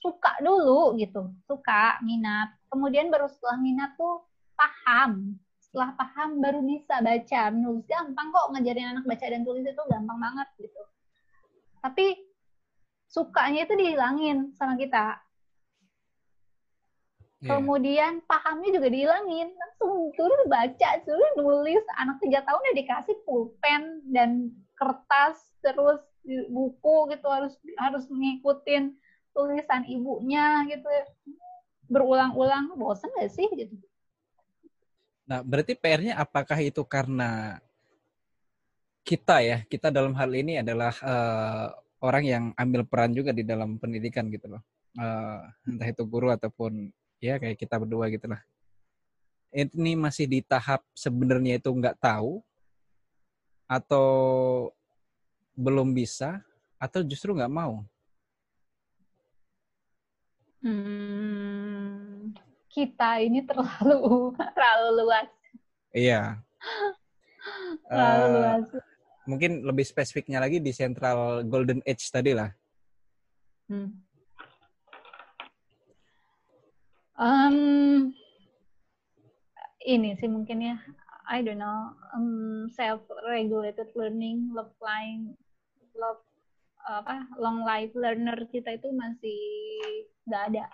suka 0.00 0.32
dulu 0.40 0.96
gitu. 0.96 1.28
Suka 1.44 2.00
minat 2.00 2.56
kemudian 2.72 3.12
baru 3.12 3.28
setelah 3.28 3.60
minat 3.60 3.92
tuh 4.00 4.24
paham. 4.56 5.36
Setelah 5.60 5.92
paham 5.94 6.40
baru 6.40 6.64
bisa 6.64 7.04
baca. 7.04 7.42
Menulis 7.52 7.84
gampang 7.84 8.32
kok 8.32 8.46
ngajarin 8.56 8.96
anak 8.96 9.04
baca 9.04 9.24
dan 9.28 9.44
tulis 9.44 9.64
itu 9.68 9.82
gampang 9.92 10.18
banget 10.18 10.48
gitu. 10.56 10.82
Tapi 11.84 12.06
sukanya 13.12 13.68
itu 13.68 13.74
dihilangin 13.76 14.56
sama 14.56 14.80
kita 14.80 15.20
Yeah. 17.42 17.58
Kemudian 17.58 18.22
pahamnya 18.30 18.70
juga 18.70 18.86
dihilangin, 18.86 19.50
langsung 19.50 20.14
turun 20.14 20.46
baca, 20.46 20.90
turun 21.02 21.32
nulis. 21.34 21.82
Anak 21.98 22.22
tiga 22.22 22.46
tahun 22.46 22.70
ya 22.70 22.74
dikasih 22.86 23.16
pulpen 23.26 23.98
dan 24.14 24.54
kertas 24.78 25.42
terus 25.58 25.98
buku 26.26 27.10
gitu 27.10 27.26
harus 27.26 27.58
harus 27.82 28.06
ngikutin 28.06 28.94
tulisan 29.34 29.82
ibunya 29.90 30.62
gitu 30.70 30.86
berulang-ulang 31.90 32.78
bosan 32.78 33.10
gak 33.18 33.30
sih 33.30 33.46
gitu 33.58 33.74
Nah, 35.22 35.40
berarti 35.40 35.78
PR-nya 35.78 36.18
apakah 36.18 36.58
itu 36.58 36.82
karena 36.82 37.56
kita 39.00 39.40
ya, 39.40 39.56
kita 39.64 39.88
dalam 39.88 40.12
hal 40.18 40.30
ini 40.34 40.60
adalah 40.60 40.92
uh, 41.00 41.72
orang 42.02 42.24
yang 42.26 42.44
ambil 42.58 42.82
peran 42.84 43.14
juga 43.14 43.30
di 43.30 43.46
dalam 43.46 43.78
pendidikan 43.78 44.26
gitu 44.28 44.52
loh. 44.52 44.62
Uh, 44.92 45.40
entah 45.64 45.88
itu 45.88 46.04
guru 46.04 46.28
ataupun 46.28 46.92
ya 47.22 47.38
kayak 47.38 47.54
kita 47.54 47.78
berdua 47.78 48.10
gitu 48.10 48.26
lah. 48.26 48.42
Ini 49.54 49.94
masih 49.94 50.26
di 50.26 50.42
tahap 50.42 50.82
sebenarnya 50.90 51.62
itu 51.62 51.70
nggak 51.70 52.02
tahu 52.02 52.42
atau 53.70 54.08
belum 55.54 55.94
bisa 55.94 56.42
atau 56.82 57.06
justru 57.06 57.30
nggak 57.30 57.52
mau? 57.52 57.86
Hmm, 60.62 62.34
kita 62.66 63.22
ini 63.22 63.46
terlalu 63.46 64.34
terlalu 64.58 64.88
luas. 65.06 65.30
Iya. 65.94 66.42
terlalu 67.86 68.26
uh, 68.26 68.34
luas. 68.34 68.66
Mungkin 69.30 69.62
lebih 69.62 69.86
spesifiknya 69.86 70.42
lagi 70.42 70.58
di 70.58 70.74
Central 70.74 71.46
Golden 71.46 71.78
Age 71.86 72.02
tadi 72.10 72.34
lah. 72.34 72.50
Hmm. 73.70 74.01
Um, 77.22 78.10
ini 79.86 80.18
sih 80.18 80.26
mungkin 80.26 80.58
ya. 80.58 80.76
I 81.30 81.38
don't 81.38 81.62
know. 81.62 81.94
Um, 82.10 82.66
self 82.74 83.06
regulated 83.22 83.94
learning 83.94 84.50
love 84.50 84.74
line 84.82 85.38
love 85.94 86.18
apa 86.82 87.30
long 87.38 87.62
life 87.62 87.94
learner 87.94 88.34
kita 88.50 88.74
itu 88.74 88.90
masih 88.90 89.38
nggak 90.26 90.42
ada. 90.50 90.66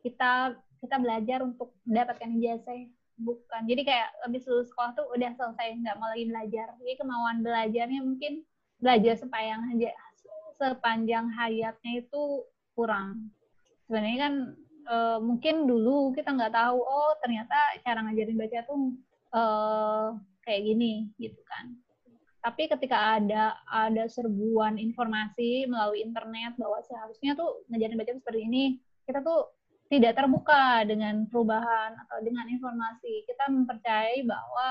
Kita 0.00 0.56
kita 0.80 0.96
belajar 0.96 1.44
untuk 1.44 1.76
mendapatkan 1.84 2.32
ijazah 2.32 2.88
bukan. 3.20 3.68
Jadi 3.68 3.84
kayak 3.84 4.08
lebih 4.24 4.40
lulus 4.48 4.72
sekolah 4.72 4.96
tuh 4.96 5.04
udah 5.12 5.36
selesai 5.36 5.68
nggak 5.84 5.96
mau 6.00 6.08
lagi 6.08 6.24
belajar. 6.32 6.72
Jadi 6.80 6.92
kemauan 6.96 7.44
belajarnya 7.44 8.00
mungkin 8.00 8.40
belajar 8.80 9.20
sepanjang 9.20 9.68
sepanjang 10.56 11.28
hayatnya 11.28 12.00
itu 12.00 12.48
kurang. 12.72 13.36
Sebenarnya 13.84 14.18
kan 14.24 14.34
e, 14.84 14.96
mungkin 15.24 15.64
dulu 15.64 16.12
kita 16.12 16.30
nggak 16.36 16.54
tahu 16.54 16.78
oh 16.78 17.12
ternyata 17.24 17.56
cara 17.80 18.04
ngajarin 18.04 18.36
baca 18.36 18.58
tuh 18.68 18.80
uh, 19.34 20.06
kayak 20.46 20.62
gini 20.62 21.10
gitu 21.18 21.40
kan. 21.48 21.74
Tapi 22.44 22.68
ketika 22.68 23.16
ada 23.16 23.56
ada 23.64 24.04
serbuan 24.04 24.76
informasi 24.76 25.64
melalui 25.64 26.04
internet 26.04 26.54
bahwa 26.60 26.78
seharusnya 26.84 27.32
tuh 27.32 27.64
ngajarin 27.72 27.96
baca 27.96 28.12
seperti 28.12 28.40
ini, 28.44 28.64
kita 29.08 29.24
tuh 29.24 29.48
tidak 29.88 30.16
terbuka 30.16 30.84
dengan 30.84 31.24
perubahan 31.28 31.96
atau 32.04 32.18
dengan 32.20 32.44
informasi. 32.48 33.24
Kita 33.24 33.48
mempercayai 33.48 34.20
bahwa 34.28 34.66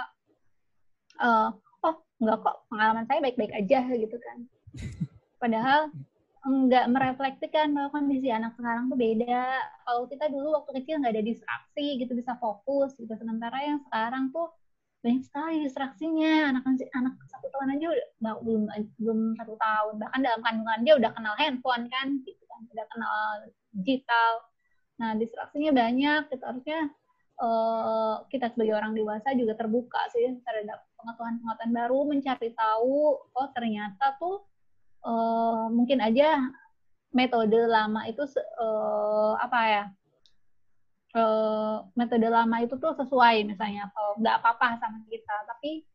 uh, 1.22 1.50
oh 1.90 1.96
enggak 2.22 2.38
kok 2.46 2.58
pengalaman 2.70 3.06
saya 3.10 3.20
baik-baik 3.26 3.54
aja 3.58 3.80
gitu 3.90 4.18
kan. 4.22 4.38
Padahal 5.42 5.90
enggak 6.44 6.92
merefleksikan 6.92 7.72
bahwa 7.72 7.90
kondisi 7.96 8.28
anak 8.28 8.56
sekarang 8.60 8.92
tuh 8.92 9.00
beda. 9.00 9.44
Kalau 9.88 10.04
kita 10.12 10.26
dulu 10.28 10.48
waktu 10.60 10.72
kecil 10.84 11.00
nggak 11.00 11.14
ada 11.16 11.24
distraksi 11.24 11.86
gitu 12.04 12.12
bisa 12.16 12.36
fokus 12.40 12.92
gitu. 13.00 13.12
Sementara 13.16 13.58
yang 13.64 13.80
sekarang 13.88 14.30
tuh 14.36 14.52
banyak 15.00 15.24
sekali 15.24 15.64
distraksinya. 15.64 16.52
Anak 16.52 16.64
anak 16.68 17.14
satu 17.32 17.48
tahun 17.48 17.80
aja 17.80 17.88
udah 17.96 18.36
belum 18.44 18.64
belum 19.00 19.20
satu 19.40 19.56
tahun. 19.56 19.94
Bahkan 20.04 20.20
dalam 20.20 20.42
kandungan 20.44 20.80
dia 20.84 20.94
udah 21.00 21.12
kenal 21.16 21.36
handphone 21.40 21.86
kan, 21.88 22.08
gitu 22.28 22.44
kan, 22.48 22.62
udah 22.72 22.86
kenal 22.92 23.18
digital. 23.72 24.32
Nah 25.00 25.12
distraksinya 25.16 25.72
banyak. 25.72 26.22
Kita 26.28 26.44
harusnya 26.44 26.80
uh, 27.40 28.16
kita 28.28 28.52
sebagai 28.52 28.76
orang 28.76 28.92
dewasa 28.92 29.32
juga 29.32 29.56
terbuka 29.56 30.12
sih 30.12 30.40
terhadap 30.44 30.84
pengetahuan-pengetahuan 31.00 31.72
baru, 31.72 32.00
mencari 32.08 32.50
tahu 32.56 33.16
oh 33.20 33.48
ternyata 33.56 34.16
tuh 34.20 34.44
uh, 35.04 35.68
mungkin 35.70 36.00
aja 36.00 36.40
metode 37.14 37.70
lama 37.70 38.08
itu 38.10 38.24
uh, 38.60 39.38
apa 39.38 39.60
ya? 39.70 39.86
Uh, 41.14 41.86
metode 41.94 42.26
lama 42.26 42.58
itu 42.66 42.74
tuh 42.82 42.98
sesuai 42.98 43.46
misalnya 43.46 43.86
atau 43.94 44.18
nggak 44.18 44.36
apa-apa 44.42 44.82
sama 44.82 45.06
kita. 45.06 45.36
Tapi 45.46 45.86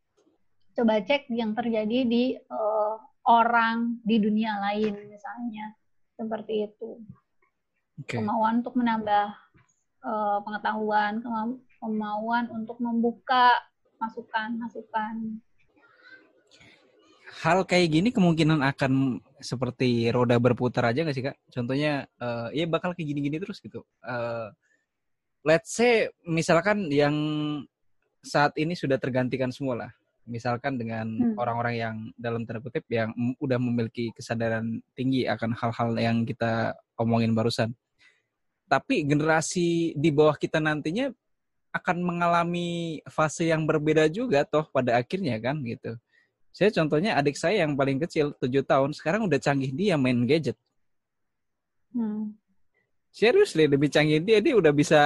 coba 0.78 1.02
cek 1.02 1.26
yang 1.34 1.58
terjadi 1.58 2.06
di 2.06 2.38
uh, 2.38 2.94
orang 3.26 3.98
di 4.06 4.22
dunia 4.22 4.62
lain 4.62 4.94
misalnya 5.10 5.74
seperti 6.14 6.70
itu. 6.70 7.02
Okay. 7.98 8.22
kemauan 8.22 8.62
untuk 8.62 8.78
menambah 8.78 9.26
uh, 10.06 10.38
pengetahuan 10.46 11.18
kemauan 11.82 12.44
untuk 12.54 12.78
membuka 12.78 13.58
masukan 13.98 14.54
masukan 14.54 15.42
hal 17.28 17.68
kayak 17.68 17.88
gini 17.92 18.08
kemungkinan 18.08 18.64
akan 18.64 19.20
seperti 19.38 20.08
roda 20.08 20.40
berputar 20.40 20.88
aja 20.88 21.04
nggak 21.04 21.16
sih 21.16 21.24
kak? 21.24 21.36
Contohnya, 21.52 22.08
uh, 22.18 22.48
ya 22.56 22.64
bakal 22.64 22.96
kayak 22.96 23.08
gini-gini 23.12 23.36
terus 23.36 23.60
gitu. 23.60 23.84
Uh, 24.00 24.48
let's 25.44 25.76
say 25.76 26.08
misalkan 26.24 26.88
yang 26.88 27.14
saat 28.24 28.56
ini 28.56 28.72
sudah 28.72 28.96
tergantikan 28.96 29.52
semua 29.52 29.86
lah. 29.86 29.90
Misalkan 30.28 30.76
dengan 30.76 31.08
hmm. 31.08 31.40
orang-orang 31.40 31.74
hmm. 31.74 31.82
yang 31.84 31.96
dalam 32.16 32.42
tanda 32.44 32.60
kutip 32.60 32.84
yang 32.92 33.12
udah 33.40 33.56
memiliki 33.56 34.12
kesadaran 34.12 34.80
tinggi 34.92 35.24
akan 35.24 35.56
hal-hal 35.56 35.90
yang 35.96 36.16
kita 36.24 36.76
omongin 37.00 37.32
barusan. 37.32 37.72
Tapi 38.68 39.08
generasi 39.08 39.96
di 39.96 40.12
bawah 40.12 40.36
kita 40.36 40.60
nantinya 40.60 41.08
akan 41.72 41.96
mengalami 42.04 43.00
fase 43.08 43.48
yang 43.48 43.64
berbeda 43.64 44.08
juga 44.12 44.44
toh 44.44 44.68
pada 44.68 44.96
akhirnya 44.96 45.36
kan 45.40 45.60
gitu 45.64 45.96
saya 46.58 46.74
contohnya 46.74 47.14
adik 47.14 47.38
saya 47.38 47.62
yang 47.62 47.78
paling 47.78 48.02
kecil, 48.02 48.34
7 48.34 48.66
tahun, 48.66 48.90
sekarang 48.90 49.30
udah 49.30 49.38
canggih 49.38 49.70
dia 49.70 49.94
main 49.94 50.18
gadget. 50.26 50.58
Hmm. 51.94 52.34
Serius 53.14 53.54
deh, 53.54 53.70
lebih 53.70 53.86
canggih 53.86 54.18
dia, 54.18 54.42
dia 54.42 54.58
udah 54.58 54.74
bisa 54.74 54.98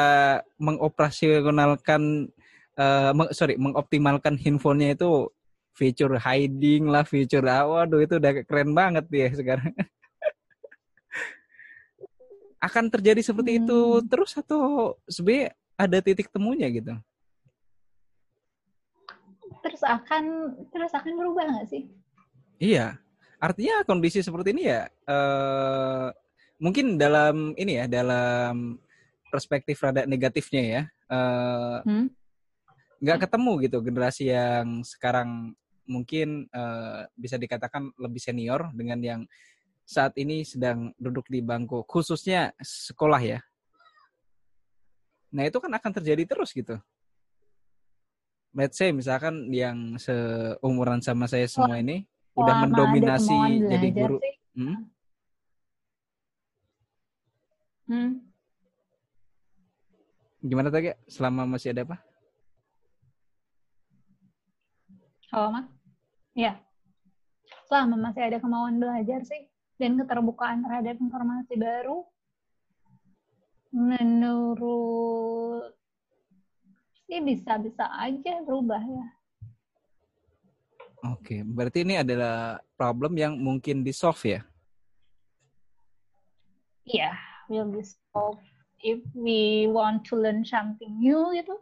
mengoperasionalkan, 0.57 2.32
uh, 2.80 3.12
meng, 3.12 3.28
sorry, 3.36 3.61
mengoptimalkan 3.61 4.40
handphonenya 4.40 4.96
itu 4.96 5.28
fitur 5.76 6.16
hiding 6.16 6.88
lah, 6.88 7.05
fitur 7.05 7.44
waduh 7.44 8.00
itu 8.00 8.16
udah 8.16 8.32
keren 8.48 8.72
banget 8.72 9.05
dia 9.12 9.28
sekarang. 9.36 9.76
Akan 12.64 12.88
terjadi 12.88 13.20
seperti 13.20 13.61
hmm. 13.61 13.68
itu 13.68 13.80
terus 14.09 14.32
atau 14.40 14.96
sebenarnya 15.05 15.53
ada 15.76 16.00
titik 16.00 16.32
temunya 16.32 16.72
gitu? 16.72 16.96
Terus 19.62 19.82
akan 19.86 20.54
terus 20.74 20.92
akan 20.92 21.12
berubah 21.14 21.46
nggak 21.48 21.68
sih? 21.70 21.88
Iya, 22.58 22.98
artinya 23.42 23.82
kondisi 23.82 24.22
seperti 24.22 24.54
ini 24.54 24.70
ya 24.70 24.86
uh, 25.10 26.14
mungkin 26.62 26.94
dalam 26.94 27.58
ini 27.58 27.82
ya 27.82 27.90
dalam 27.90 28.78
perspektif 29.34 29.82
rada 29.82 30.06
negatifnya 30.06 30.62
ya 30.62 30.82
uh, 31.10 31.82
hmm? 31.82 32.06
nggak 33.02 33.26
ketemu 33.26 33.52
gitu 33.66 33.78
generasi 33.82 34.30
yang 34.30 34.86
sekarang 34.86 35.58
mungkin 35.90 36.46
uh, 36.54 37.10
bisa 37.18 37.34
dikatakan 37.34 37.90
lebih 37.98 38.22
senior 38.22 38.70
dengan 38.70 39.02
yang 39.02 39.20
saat 39.82 40.14
ini 40.14 40.46
sedang 40.46 40.94
duduk 40.94 41.26
di 41.26 41.42
bangku 41.42 41.82
khususnya 41.82 42.54
sekolah 42.62 43.18
ya. 43.18 43.42
Nah 45.34 45.50
itu 45.50 45.58
kan 45.58 45.74
akan 45.74 45.90
terjadi 45.98 46.22
terus 46.30 46.54
gitu 46.54 46.78
let's 48.53 48.76
say 48.76 48.92
misalkan 48.92 49.48
yang 49.48 49.96
seumuran 49.96 51.00
sama 51.00 51.24
saya 51.28 51.48
semua 51.48 51.80
ini 51.80 52.05
udah 52.36 52.68
mendominasi 52.68 53.36
jadi 53.68 53.88
guru. 53.92 54.16
Hmm? 54.53 54.76
Hmm. 57.88 58.12
Gimana 60.42 60.68
tadi? 60.72 60.92
Selama 61.09 61.48
masih 61.48 61.76
ada 61.76 61.82
apa? 61.88 61.96
Halo. 65.32 65.64
Ya. 66.36 66.61
Selama 67.68 67.96
masih 67.96 68.22
ada 68.28 68.38
kemauan 68.40 68.76
belajar 68.76 69.24
sih 69.24 69.48
dan 69.80 69.96
keterbukaan 69.96 70.61
terhadap 70.61 71.00
informasi 71.00 71.57
baru, 71.57 72.05
menurut 73.72 75.72
ya 77.12 77.20
bisa-bisa 77.20 77.84
aja 77.92 78.40
berubah 78.40 78.80
ya. 78.80 79.06
Oke, 81.12 81.44
berarti 81.44 81.84
ini 81.84 82.00
adalah 82.00 82.62
problem 82.78 83.18
yang 83.18 83.36
mungkin 83.36 83.84
di 83.84 83.92
solve 83.92 84.22
ya? 84.24 84.40
Iya, 86.88 87.12
yeah, 87.12 87.14
will 87.52 87.68
be 87.68 87.82
solved 87.84 88.40
if 88.80 89.02
we 89.12 89.68
want 89.68 90.06
to 90.08 90.16
learn 90.16 90.46
something 90.46 90.96
new 90.96 91.34
gitu. 91.36 91.58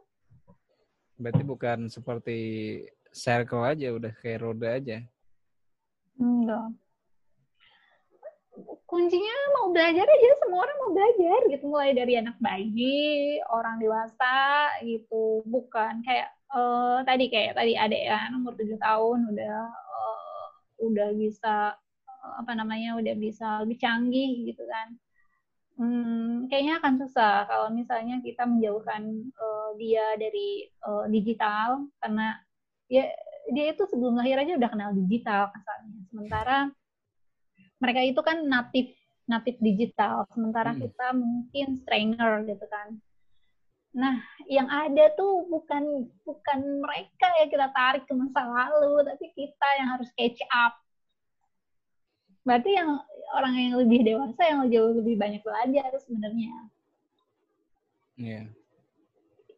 Berarti 1.18 1.42
bukan 1.42 1.88
seperti 1.88 2.38
circle 3.11 3.64
aja, 3.64 3.90
udah 3.90 4.12
kayak 4.22 4.44
roda 4.44 4.76
aja. 4.76 5.03
Enggak 6.20 6.76
kuncinya 8.88 9.36
mau 9.58 9.72
belajar 9.74 10.06
aja 10.06 10.28
semua 10.42 10.66
orang 10.66 10.78
mau 10.82 10.92
belajar 10.96 11.40
gitu. 11.50 11.64
Mulai 11.68 11.90
dari 11.94 12.14
anak 12.18 12.36
bayi 12.42 13.38
orang 13.48 13.78
dewasa 13.78 14.36
gitu. 14.82 15.44
Bukan 15.46 16.02
kayak 16.06 16.28
uh, 16.54 17.00
tadi 17.06 17.30
kayak 17.30 17.56
tadi 17.56 17.74
adek 17.74 18.02
ya 18.11 18.18
umur 18.34 18.54
tujuh 18.58 18.78
tahun 18.78 19.30
udah 19.34 19.58
uh, 19.70 20.46
udah 20.82 21.08
bisa 21.14 21.74
uh, 22.06 22.32
apa 22.40 22.52
namanya 22.56 22.98
udah 22.98 23.14
bisa 23.16 23.62
lebih 23.62 23.78
canggih 23.78 24.50
gitu 24.50 24.64
kan. 24.66 24.88
Hmm, 25.80 26.44
kayaknya 26.52 26.76
akan 26.76 26.94
susah 27.00 27.48
kalau 27.48 27.72
misalnya 27.72 28.20
kita 28.20 28.44
menjauhkan 28.44 29.32
uh, 29.32 29.70
dia 29.80 30.16
dari 30.20 30.68
uh, 30.84 31.08
digital. 31.08 31.88
Karena 32.02 32.36
ya 32.90 33.08
dia 33.50 33.72
itu 33.72 33.82
sebelum 33.88 34.18
lahir 34.20 34.36
aja 34.36 34.61
udah 34.61 34.70
kenal 34.70 34.90
digital 34.92 35.48
kasarnya. 35.50 36.00
Sementara 36.12 36.58
mereka 37.81 38.01
itu 38.05 38.20
kan 38.20 38.45
natif 38.45 38.93
natif 39.31 39.57
digital, 39.62 40.26
sementara 40.35 40.74
hmm. 40.74 40.81
kita 40.85 41.07
mungkin 41.14 41.66
stranger 41.87 42.33
gitu 42.51 42.66
kan. 42.66 42.99
Nah, 43.91 44.22
yang 44.47 44.70
ada 44.70 45.11
tuh 45.14 45.47
bukan 45.51 46.07
bukan 46.22 46.59
mereka 46.83 47.26
yang 47.43 47.51
kita 47.51 47.68
tarik 47.74 48.07
ke 48.07 48.14
masa 48.14 48.43
lalu, 48.47 49.07
tapi 49.07 49.26
kita 49.35 49.68
yang 49.83 49.89
harus 49.99 50.11
catch 50.14 50.43
up. 50.51 50.74
Berarti 52.43 52.70
yang 52.74 52.99
orang 53.35 53.55
yang 53.55 53.74
lebih 53.78 54.01
dewasa 54.03 54.43
yang 54.47 54.66
jauh 54.70 54.95
lebih 54.99 55.14
banyak 55.18 55.43
belajar 55.43 55.91
sebenarnya. 56.03 56.55
Iya. 58.18 58.43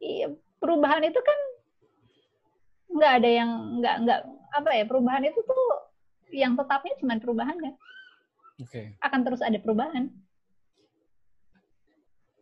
Yeah. 0.02 0.34
perubahan 0.58 1.02
itu 1.06 1.18
kan 1.18 1.38
nggak 2.90 3.12
ada 3.22 3.30
yang 3.30 3.50
nggak 3.78 3.96
nggak 4.02 4.20
apa 4.50 4.70
ya 4.74 4.84
perubahan 4.86 5.22
itu 5.26 5.40
tuh 5.46 5.64
yang 6.34 6.58
tetapnya 6.58 6.94
cuma 6.98 7.18
perubahan 7.18 7.56
kan. 7.56 7.74
Okay. 8.68 8.94
Akan 9.02 9.26
terus 9.26 9.42
ada 9.42 9.58
perubahan. 9.58 10.10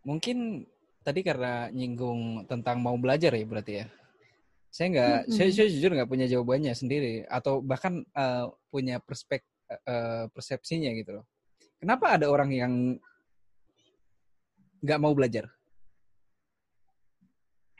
Mungkin 0.04 0.64
tadi 1.00 1.20
karena 1.24 1.68
nyinggung 1.72 2.44
tentang 2.44 2.80
mau 2.80 2.96
belajar 2.96 3.32
ya 3.32 3.44
berarti 3.44 3.72
ya. 3.84 3.86
Saya 4.70 4.86
nggak, 4.94 5.16
mm 5.16 5.26
-hmm. 5.26 5.34
saya, 5.34 5.50
saya 5.50 5.68
jujur 5.72 5.90
nggak 5.96 6.10
punya 6.10 6.26
jawabannya 6.30 6.72
sendiri 6.76 7.26
atau 7.26 7.58
bahkan 7.58 8.06
uh, 8.14 8.52
punya 8.70 9.02
perspek 9.02 9.42
uh, 9.88 10.30
persepsinya 10.30 10.94
gitu 10.94 11.20
loh. 11.20 11.24
Kenapa 11.80 12.14
ada 12.14 12.30
orang 12.30 12.50
yang 12.52 12.72
nggak 14.84 15.00
mau 15.00 15.16
belajar? 15.16 15.50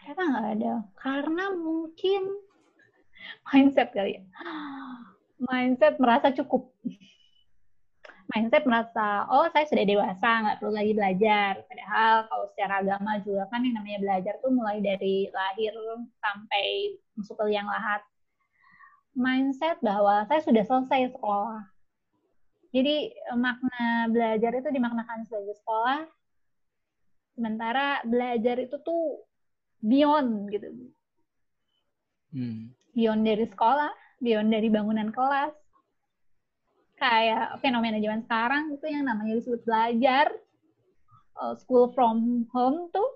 Kenapa 0.00 0.22
nggak 0.26 0.46
ada? 0.58 0.72
Karena 0.98 1.44
mungkin 1.54 2.22
mindset 3.52 3.94
kali 3.94 4.18
ya. 4.18 4.22
Mindset 5.40 5.96
merasa 5.96 6.28
cukup. 6.36 6.68
Mindset 8.30 8.62
merasa, 8.62 9.26
oh 9.26 9.50
saya 9.50 9.66
sudah 9.66 9.82
dewasa, 9.82 10.30
nggak 10.46 10.56
perlu 10.62 10.72
lagi 10.72 10.92
belajar. 10.94 11.52
Padahal 11.66 12.14
kalau 12.30 12.46
secara 12.54 12.74
agama 12.78 13.18
juga 13.26 13.42
kan 13.50 13.66
yang 13.66 13.74
namanya 13.74 13.98
belajar 13.98 14.34
tuh 14.38 14.54
mulai 14.54 14.78
dari 14.78 15.26
lahir 15.34 15.74
sampai 16.22 16.94
masuk 17.18 17.34
ke 17.34 17.44
liang 17.50 17.66
lahat. 17.66 18.00
Mindset 19.18 19.82
bahwa 19.82 20.22
saya 20.30 20.38
sudah 20.46 20.62
selesai 20.62 21.10
sekolah 21.10 21.70
jadi 22.70 23.10
makna 23.34 24.06
belajar 24.14 24.54
itu 24.54 24.70
dimaknakan 24.70 25.26
sebagai 25.26 25.58
sekolah, 25.58 26.06
sementara 27.34 27.98
belajar 28.06 28.62
itu 28.62 28.78
tuh 28.86 29.26
beyond 29.82 30.46
gitu. 30.54 30.70
Hmm. 32.30 32.70
Beyond 32.94 33.22
dari 33.26 33.46
sekolah, 33.50 33.90
beyond 34.22 34.54
dari 34.54 34.70
bangunan 34.70 35.10
kelas. 35.10 35.50
Kayak 37.00 37.56
fenomena 37.64 37.96
zaman 37.96 38.20
sekarang 38.28 38.76
itu 38.76 38.86
yang 38.92 39.08
namanya 39.08 39.40
disebut 39.40 39.64
belajar, 39.64 40.28
uh, 41.40 41.56
school 41.56 41.88
from 41.96 42.44
home 42.52 42.92
tuh 42.92 43.08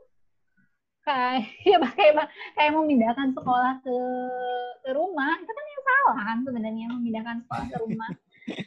kayak 1.05 1.45
ya 1.69 1.79
kayak 1.85 2.33
kayak 2.57 2.73
memindahkan 2.73 3.37
sekolah 3.37 3.77
ke 3.85 3.97
ke 4.85 4.91
rumah 4.97 5.37
itu 5.37 5.53
kan 5.53 5.65
yang 5.69 5.83
salah 5.85 6.19
kan 6.25 6.39
sebenarnya 6.43 6.87
memindahkan 6.97 7.37
sekolah 7.45 7.67
ke 7.69 7.77
rumah 7.85 8.11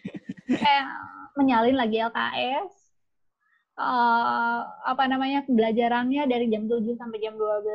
eh, 0.69 0.85
menyalin 1.33 1.77
lagi 1.77 1.97
LKS 1.97 2.71
uh, 3.77 3.85
eh, 3.85 4.61
apa 4.85 5.03
namanya 5.09 5.41
pembelajarannya 5.49 6.29
dari 6.29 6.45
jam 6.53 6.69
7 6.69 6.85
sampai 6.93 7.17
jam 7.21 7.33
12 7.33 7.65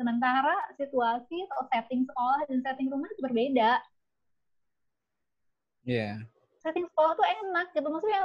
sementara 0.00 0.56
situasi 0.80 1.44
atau 1.44 1.68
setting 1.68 2.08
sekolah 2.08 2.40
dan 2.48 2.64
setting 2.64 2.88
rumah 2.88 3.04
itu 3.12 3.20
berbeda. 3.20 3.84
Iya. 5.84 6.24
Yeah. 6.24 6.37
Setting 6.58 6.86
sekolah 6.90 7.12
tuh 7.14 7.26
enak 7.26 7.66
gitu. 7.74 7.88
Maksudnya 7.88 8.22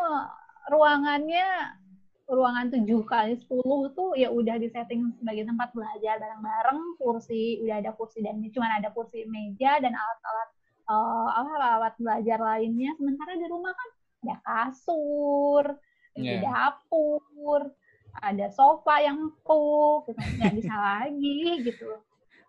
ruangannya 0.72 1.78
ruangan 2.24 2.72
7 2.72 2.88
kali 3.04 3.36
10 3.36 3.98
tuh 3.98 4.16
ya 4.16 4.32
udah 4.32 4.56
di 4.56 4.72
setting 4.72 5.12
sebagai 5.20 5.44
tempat 5.44 5.76
belajar 5.76 6.16
bareng-bareng, 6.24 6.80
kursi 6.96 7.60
udah 7.62 7.84
ada 7.84 7.92
kursi 7.94 8.24
dan 8.24 8.40
cuma 8.50 8.72
ada 8.72 8.90
kursi 8.96 9.28
meja 9.28 9.78
dan 9.84 9.92
alat-alat 9.92 10.50
uh, 10.88 11.30
alat 11.60 11.94
belajar 12.00 12.40
lainnya. 12.40 12.96
Sementara 12.96 13.36
di 13.36 13.48
rumah 13.52 13.76
kan 13.76 13.90
ada 14.24 14.36
kasur 14.48 15.66
yeah. 16.16 16.40
ada 16.40 16.48
dapur 16.48 17.62
ada 18.24 18.48
sofa 18.54 18.96
yang 19.04 19.18
empuk 19.20 20.08
gitu. 20.08 20.20
Nggak 20.40 20.54
bisa 20.64 20.74
lagi 20.88 21.42
gitu. 21.66 21.90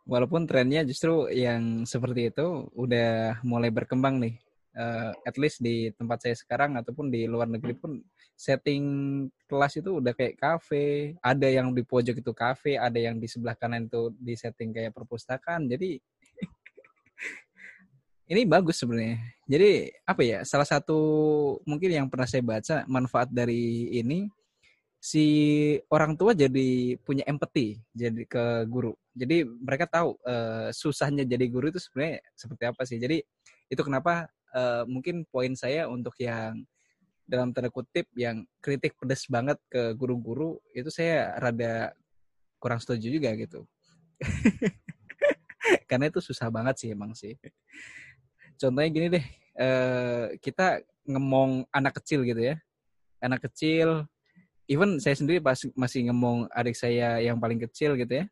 Walaupun 0.04 0.44
trennya 0.44 0.84
justru 0.84 1.32
yang 1.32 1.88
seperti 1.88 2.28
itu 2.28 2.68
udah 2.76 3.40
mulai 3.40 3.72
berkembang 3.72 4.20
nih 4.20 4.36
uh, 4.76 5.10
at 5.24 5.36
least 5.38 5.62
di 5.62 5.90
tempat 5.94 6.26
saya 6.26 6.36
sekarang 6.36 6.76
ataupun 6.78 7.10
di 7.10 7.24
luar 7.24 7.48
negeri 7.48 7.74
pun 7.74 8.02
setting 8.34 8.84
kelas 9.46 9.78
itu 9.78 10.02
udah 10.02 10.12
kayak 10.12 10.38
kafe 10.38 11.14
ada 11.22 11.46
yang 11.46 11.70
di 11.70 11.86
pojok 11.86 12.18
itu 12.18 12.32
kafe 12.34 12.74
ada 12.74 12.98
yang 12.98 13.22
di 13.22 13.30
sebelah 13.30 13.54
kanan 13.54 13.86
itu 13.86 14.10
di 14.18 14.34
setting 14.34 14.74
kayak 14.74 14.90
perpustakaan 14.90 15.70
jadi 15.70 15.98
ini 18.32 18.48
bagus 18.48 18.80
sebenarnya. 18.80 19.20
Jadi 19.44 19.92
apa 20.08 20.22
ya? 20.24 20.40
Salah 20.48 20.64
satu 20.64 20.96
mungkin 21.68 21.92
yang 21.92 22.06
pernah 22.08 22.24
saya 22.24 22.40
baca 22.40 22.80
manfaat 22.88 23.28
dari 23.28 23.92
ini 23.92 24.24
si 25.04 25.26
orang 25.92 26.16
tua 26.16 26.32
jadi 26.32 26.96
punya 27.04 27.28
empati 27.28 27.76
jadi 27.92 28.24
ke 28.24 28.64
guru. 28.64 28.96
Jadi 29.12 29.44
mereka 29.44 29.84
tahu 29.84 30.16
uh, 30.24 30.72
susahnya 30.72 31.28
jadi 31.28 31.44
guru 31.52 31.68
itu 31.68 31.78
sebenarnya 31.78 32.24
seperti 32.32 32.64
apa 32.64 32.82
sih. 32.88 32.96
Jadi 32.96 33.20
itu 33.68 33.82
kenapa 33.84 34.32
uh, 34.54 34.82
mungkin 34.86 35.26
poin 35.26 35.52
saya 35.58 35.90
untuk 35.90 36.14
yang 36.22 36.62
dalam 37.24 37.50
tanda 37.50 37.72
kutip 37.72 38.06
yang 38.14 38.44
kritik 38.60 38.94
pedas 39.00 39.26
banget 39.26 39.58
ke 39.66 39.96
guru-guru 39.96 40.60
itu 40.76 40.88
saya 40.92 41.34
rada 41.40 41.92
kurang 42.60 42.80
setuju 42.80 43.10
juga 43.10 43.32
gitu. 43.36 43.64
Karena 45.88 46.12
itu 46.12 46.20
susah 46.20 46.48
banget 46.52 46.76
sih 46.80 46.88
emang 46.92 47.16
sih. 47.16 47.36
Contohnya 48.60 48.90
gini 48.92 49.06
deh 49.18 49.26
uh, 49.58 50.24
kita 50.38 50.84
ngemong 51.08 51.64
anak 51.72 52.00
kecil 52.00 52.22
gitu 52.28 52.54
ya. 52.54 52.56
Anak 53.24 53.48
kecil 53.48 54.04
even 54.68 55.00
saya 55.00 55.16
sendiri 55.16 55.40
pas 55.40 55.56
masih 55.76 56.08
ngemong 56.08 56.48
adik 56.52 56.76
saya 56.76 57.20
yang 57.20 57.36
paling 57.36 57.60
kecil 57.60 57.96
gitu 58.00 58.24
ya 58.24 58.26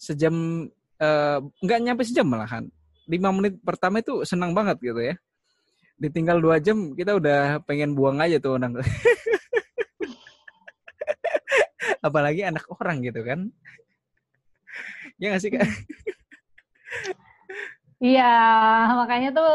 sejam 0.00 0.64
uh, 1.02 1.38
nggak 1.64 1.80
nyampe 1.82 2.02
sejam 2.04 2.28
malahan. 2.28 2.64
Lima 3.08 3.32
menit 3.32 3.56
pertama 3.64 4.04
itu 4.04 4.20
senang 4.28 4.52
banget 4.52 4.76
gitu 4.84 5.00
ya 5.00 5.16
ditinggal 5.98 6.38
dua 6.38 6.62
jam 6.62 6.94
kita 6.94 7.18
udah 7.18 7.62
pengen 7.66 7.94
buang 7.98 8.22
aja 8.22 8.38
tuh 8.38 8.56
anak 8.56 8.78
apalagi 12.06 12.46
anak 12.46 12.64
orang 12.78 13.02
gitu 13.02 13.26
kan 13.26 13.50
ya 15.18 15.34
nggak 15.34 15.42
sih 15.42 15.50
kak 15.50 15.66
Iya, 17.98 18.30
makanya 18.94 19.34
tuh 19.34 19.50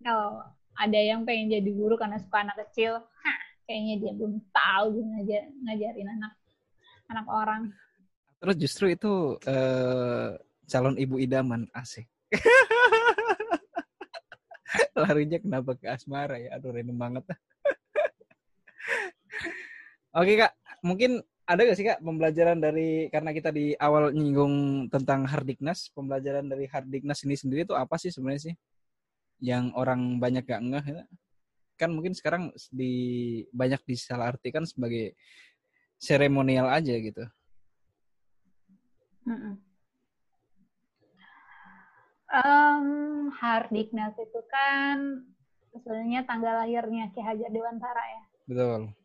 kalau 0.00 0.40
ada 0.72 0.96
yang 0.96 1.28
pengen 1.28 1.52
jadi 1.52 1.70
guru 1.76 2.00
karena 2.00 2.16
suka 2.16 2.48
anak 2.48 2.56
kecil, 2.64 2.96
hah, 2.96 3.38
kayaknya 3.68 3.94
dia 4.00 4.12
belum 4.16 4.40
tahu 4.48 4.84
dia 4.96 5.04
ngajar, 5.04 5.42
ngajarin 5.60 6.08
anak 6.16 6.32
anak 7.12 7.26
orang. 7.28 7.62
Terus 8.40 8.56
justru 8.56 8.96
itu 8.96 9.36
uh, 9.44 10.32
calon 10.64 10.96
ibu 10.96 11.20
idaman 11.20 11.68
asik. 11.76 12.08
Larinya 15.02 15.38
kenapa 15.40 15.72
ke 15.76 15.86
asmara 15.88 16.36
ya? 16.36 16.56
Aduh, 16.56 16.72
random 16.74 16.96
banget. 16.96 17.24
Oke 20.18 20.36
kak, 20.36 20.52
mungkin 20.84 21.24
ada 21.48 21.64
gak 21.64 21.76
sih 21.80 21.86
kak 21.88 22.04
pembelajaran 22.04 22.60
dari 22.60 23.08
karena 23.08 23.32
kita 23.32 23.48
di 23.48 23.72
awal 23.80 24.12
nyinggung 24.12 24.86
tentang 24.92 25.24
hardiknas 25.24 25.88
pembelajaran 25.96 26.46
dari 26.46 26.68
hardiknas 26.68 27.24
ini 27.24 27.34
sendiri 27.34 27.64
itu 27.64 27.74
apa 27.74 27.96
sih 27.96 28.12
sebenarnya 28.12 28.52
sih 28.52 28.54
yang 29.42 29.74
orang 29.74 30.20
banyak 30.22 30.44
gak 30.46 30.62
ngeh 30.62 30.86
ya? 30.86 31.04
kan 31.80 31.90
mungkin 31.90 32.14
sekarang 32.14 32.54
di 32.70 32.94
banyak 33.50 33.82
disalahartikan 33.88 34.62
sebagai 34.62 35.18
seremonial 35.98 36.70
aja 36.70 36.94
gitu. 36.94 37.24
Mm 39.26 39.71
Um, 42.32 43.28
Hardiknas 43.36 44.16
itu 44.16 44.40
kan 44.48 45.28
sebenarnya 45.76 46.24
tanggal 46.24 46.64
lahirnya 46.64 47.12
Ki 47.12 47.20
Hajar 47.20 47.52
Dewantara 47.52 48.04
ya. 48.08 48.22
Betul 48.48 48.96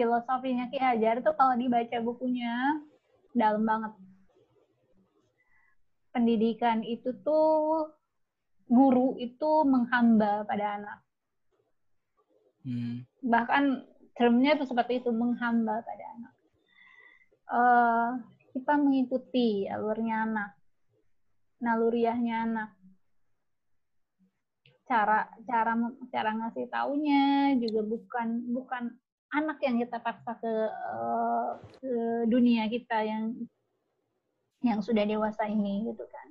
filosofinya 0.00 0.72
Ki 0.72 0.80
Hajar 0.80 1.20
tuh 1.20 1.36
kalau 1.36 1.52
dibaca 1.60 1.98
bukunya 2.00 2.80
dalam 3.36 3.68
banget. 3.68 3.92
pendidikan 6.10 6.82
itu 6.82 7.14
tuh 7.22 7.86
guru 8.66 9.14
itu 9.22 9.62
menghamba 9.62 10.42
pada 10.42 10.66
anak. 10.74 10.98
Hmm. 12.66 13.06
Bahkan 13.22 13.86
termnya 14.18 14.58
itu 14.58 14.66
seperti 14.66 14.98
itu 14.98 15.14
menghamba 15.14 15.86
pada 15.86 16.04
anak. 16.18 16.34
Uh, 17.46 18.10
kita 18.50 18.74
mengikuti 18.74 19.70
alurnya 19.70 20.26
anak, 20.26 20.50
naluriahnya 21.60 22.34
anak. 22.48 22.70
Cara 24.88 25.30
cara 25.46 25.72
cara 26.10 26.30
ngasih 26.34 26.66
taunya 26.66 27.54
juga 27.60 27.80
bukan 27.86 28.28
bukan 28.50 28.84
anak 29.30 29.62
yang 29.62 29.78
kita 29.78 30.02
paksa 30.02 30.34
ke, 30.42 30.54
uh, 30.74 31.62
ke 31.78 31.92
dunia 32.26 32.66
kita 32.66 32.98
yang 33.06 33.38
yang 34.66 34.82
sudah 34.82 35.06
dewasa 35.06 35.46
ini 35.46 35.86
gitu 35.86 36.02
kan 36.10 36.30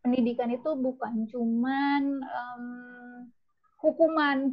pendidikan 0.00 0.48
itu 0.48 0.70
bukan 0.76 1.28
cuman 1.28 2.02
um, 2.24 2.64
hukuman. 3.80 4.52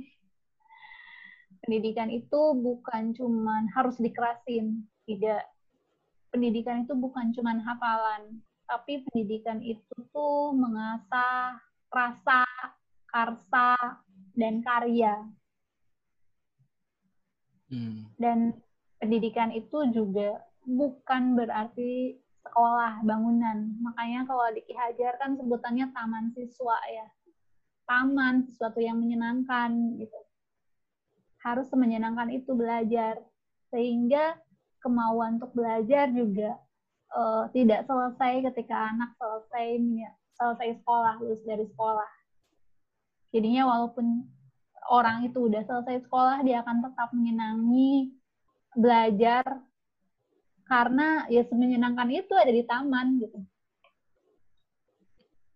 Pendidikan 1.64 2.08
itu 2.08 2.42
bukan 2.56 3.12
cuman 3.12 3.68
harus 3.76 4.00
dikerasin, 4.00 4.88
tidak. 5.04 5.44
Pendidikan 6.32 6.84
itu 6.88 6.94
bukan 6.96 7.32
cuman 7.36 7.60
hafalan, 7.64 8.40
tapi 8.68 9.08
pendidikan 9.08 9.64
itu 9.64 9.96
tuh 10.12 10.52
mengasah 10.52 11.56
rasa, 11.88 12.44
karsa, 13.08 13.74
dan 14.36 14.60
karya. 14.60 15.24
Hmm. 17.72 18.12
Dan 18.20 18.60
pendidikan 19.00 19.56
itu 19.56 19.88
juga 19.92 20.44
bukan 20.68 21.40
berarti 21.40 22.20
sekolah, 22.44 23.04
bangunan. 23.04 23.72
Makanya 23.84 24.28
kalau 24.28 24.52
di 24.52 24.64
Ki 24.68 24.76
Hajar 24.76 25.16
kan 25.20 25.40
sebutannya 25.40 25.92
taman 25.96 26.32
siswa 26.36 26.78
ya. 26.92 27.08
Taman, 27.88 28.44
sesuatu 28.44 28.84
yang 28.84 29.00
menyenangkan 29.00 29.96
gitu. 29.96 30.20
Harus 31.40 31.72
menyenangkan 31.72 32.28
itu 32.36 32.52
belajar. 32.52 33.24
Sehingga 33.72 34.36
kemauan 34.84 35.40
untuk 35.40 35.56
belajar 35.56 36.12
juga 36.12 36.60
uh, 37.18 37.44
tidak 37.50 37.90
selesai 37.90 38.46
ketika 38.54 38.94
anak 38.94 39.10
selesai 39.18 39.82
selesai 40.38 40.70
sekolah, 40.86 41.18
lulus 41.18 41.42
dari 41.42 41.66
sekolah. 41.66 42.12
Jadinya 43.34 43.66
walaupun 43.66 44.22
orang 44.94 45.26
itu 45.26 45.50
udah 45.50 45.66
selesai 45.66 46.06
sekolah, 46.06 46.46
dia 46.46 46.62
akan 46.62 46.86
tetap 46.86 47.10
menyenangi 47.12 48.14
belajar 48.78 49.44
karena 50.70 51.26
ya 51.32 51.42
semenyenangkan 51.48 52.08
itu 52.14 52.34
ada 52.38 52.54
di 52.54 52.64
taman 52.64 53.18
gitu. 53.18 53.40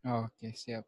Oke, 0.01 0.49
siap. 0.57 0.81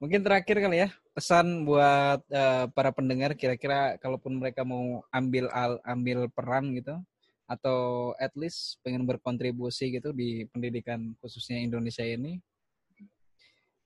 Mungkin 0.00 0.24
terakhir 0.24 0.60
kali 0.60 0.88
ya, 0.88 0.88
pesan 1.12 1.68
buat 1.68 2.20
uh, 2.28 2.64
para 2.72 2.92
pendengar 2.92 3.36
kira-kira 3.36 4.00
kalaupun 4.00 4.40
mereka 4.40 4.64
mau 4.64 5.04
ambil 5.12 5.48
al, 5.52 5.80
ambil 5.84 6.28
peran 6.32 6.72
gitu 6.72 7.00
atau 7.46 8.10
at 8.18 8.34
least 8.34 8.82
pengen 8.82 9.06
berkontribusi 9.06 9.94
gitu 9.94 10.10
di 10.10 10.44
pendidikan 10.50 11.14
khususnya 11.22 11.62
Indonesia 11.62 12.02
ini 12.02 12.42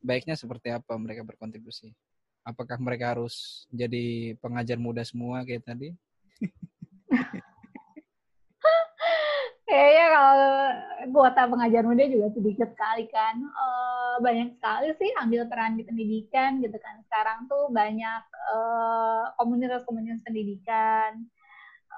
baiknya 0.01 0.33
seperti 0.33 0.73
apa 0.73 0.97
mereka 0.97 1.21
berkontribusi? 1.23 1.93
Apakah 2.41 2.81
mereka 2.81 3.13
harus 3.13 3.69
jadi 3.69 4.33
pengajar 4.41 4.81
muda 4.81 5.05
semua 5.05 5.45
kayak 5.45 5.69
tadi? 5.69 5.93
Kayaknya 9.71 10.07
kalau 10.11 10.51
kuota 11.15 11.47
pengajar 11.47 11.87
muda 11.87 12.03
juga 12.11 12.27
sedikit 12.35 12.75
sekali 12.75 13.07
kan. 13.07 13.39
Uh, 13.39 14.19
banyak 14.19 14.59
sekali 14.59 14.91
sih 14.99 15.15
ambil 15.23 15.47
peran 15.47 15.79
di 15.79 15.87
pendidikan 15.87 16.59
gitu 16.59 16.75
kan. 16.83 16.99
Sekarang 17.07 17.47
tuh 17.47 17.71
banyak 17.71 18.23
komunitas 19.39 19.87
komunitas-komunitas 19.87 20.27
pendidikan. 20.27 21.23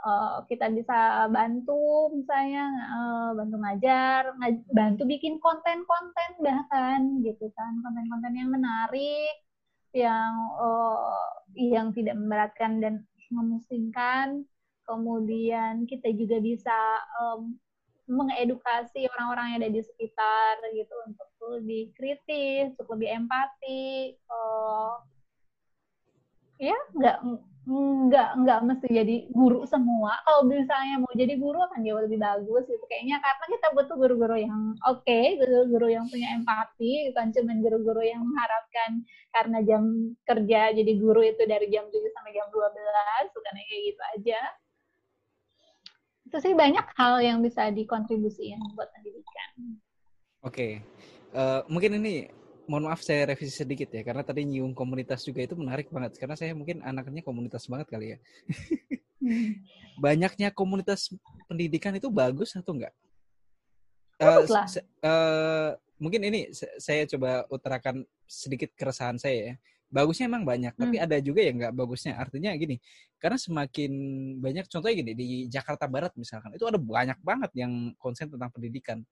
Uh, 0.03 0.43
kita 0.51 0.67
bisa 0.75 1.31
bantu 1.31 2.11
misalnya 2.11 2.67
uh, 2.91 3.31
bantu 3.39 3.57
ngajar, 3.63 4.35
ngaj 4.35 4.57
bantu 4.75 5.07
bikin 5.07 5.39
konten-konten 5.39 6.31
bahkan 6.43 7.23
gitu 7.23 7.47
kan, 7.55 7.79
konten-konten 7.87 8.35
yang 8.35 8.51
menarik, 8.51 9.35
yang 9.95 10.35
uh, 10.59 11.23
yang 11.55 11.95
tidak 11.95 12.19
memberatkan 12.19 12.83
dan 12.83 13.07
memusingkan 13.31 14.43
kemudian 14.87 15.87
kita 15.87 16.11
juga 16.13 16.43
bisa 16.43 16.79
um, 17.23 17.55
mengedukasi 18.11 19.07
orang-orang 19.17 19.47
yang 19.55 19.59
ada 19.63 19.71
di 19.73 19.83
sekitar 19.83 20.59
gitu 20.75 20.95
untuk 21.07 21.29
lebih 21.59 21.95
kritis, 21.95 22.75
untuk 22.77 22.99
lebih 22.99 23.25
empati. 23.25 24.19
Uh, 24.27 25.01
ya 26.61 26.77
nggak 26.95 27.19
nggak 27.63 28.43
nggak 28.43 28.61
mesti 28.67 28.87
jadi 28.91 29.17
guru 29.31 29.63
semua. 29.71 30.19
Kalau 30.27 30.43
misalnya 30.51 30.99
mau 30.99 31.13
jadi 31.15 31.39
guru 31.39 31.63
akan 31.63 31.87
jauh 31.87 32.03
lebih 32.03 32.19
bagus 32.19 32.67
gitu. 32.67 32.85
Kayaknya 32.91 33.23
karena 33.23 33.45
kita 33.55 33.67
butuh 33.71 33.97
guru-guru 33.97 34.37
yang 34.43 34.75
oke, 34.83 35.07
okay, 35.07 35.39
guru-guru 35.39 35.87
yang 35.95 36.11
punya 36.11 36.35
empati, 36.35 37.15
bukan 37.15 37.31
cuma 37.31 37.53
guru-guru 37.63 38.03
yang 38.03 38.23
mengharapkan 38.27 38.91
karena 39.31 39.59
jam 39.63 39.83
kerja 40.27 40.61
jadi 40.75 40.93
guru 40.99 41.23
itu 41.23 41.43
dari 41.47 41.71
jam 41.71 41.87
7 41.87 42.03
sampai 42.19 42.33
jam 42.35 42.51
12, 42.51 43.31
bukan 43.31 43.53
kayak 43.55 43.83
gitu 43.95 44.03
aja 44.19 44.41
itu 46.33 46.49
sih 46.49 46.57
banyak 46.57 46.87
hal 46.97 47.21
yang 47.21 47.45
bisa 47.45 47.69
dikontribusikan 47.69 48.57
buat 48.73 48.89
pendidikan. 48.97 49.77
Oke, 50.41 50.49
okay. 50.49 50.73
uh, 51.37 51.61
eh, 51.61 51.61
mungkin 51.69 52.01
ini 52.01 52.25
mohon 52.71 52.87
maaf 52.89 53.03
saya 53.03 53.35
revisi 53.35 53.55
sedikit 53.55 53.91
ya 53.91 54.03
karena 54.07 54.23
tadi 54.23 54.47
nyium 54.47 54.73
komunitas 54.73 55.27
juga 55.27 55.43
itu 55.43 55.59
menarik 55.59 55.91
banget 55.91 56.15
karena 56.19 56.39
saya 56.39 56.55
mungkin 56.55 56.81
anaknya 56.83 57.23
komunitas 57.23 57.67
banget 57.67 57.87
kali 57.91 58.07
ya. 58.17 58.19
hmm. 59.23 59.53
Banyaknya 60.05 60.49
komunitas 60.51 61.13
pendidikan 61.47 61.93
itu 61.95 62.09
bagus 62.09 62.57
atau 62.57 62.73
enggak? 62.75 62.95
Uh, 64.23 64.47
uh, 65.03 65.71
mungkin 65.99 66.23
ini 66.23 66.55
saya 66.79 67.05
coba 67.11 67.43
utarakan 67.51 68.07
sedikit 68.25 68.71
keresahan 68.79 69.19
saya 69.19 69.39
ya 69.51 69.55
bagusnya 69.93 70.25
emang 70.25 70.49
banyak, 70.49 70.73
tapi 70.73 70.97
hmm. 70.97 71.05
ada 71.05 71.17
juga 71.21 71.45
yang 71.45 71.61
nggak 71.61 71.77
bagusnya. 71.77 72.17
Artinya 72.17 72.57
gini, 72.57 72.81
karena 73.21 73.37
semakin 73.37 73.93
banyak, 74.41 74.65
contohnya 74.73 74.97
gini 75.05 75.13
di 75.13 75.27
Jakarta 75.53 75.85
Barat 75.85 76.17
misalkan, 76.17 76.57
itu 76.57 76.65
ada 76.65 76.81
banyak 76.81 77.21
banget 77.21 77.53
yang 77.53 77.93
konsen 78.01 78.33
tentang 78.33 78.49
pendidikan, 78.49 79.05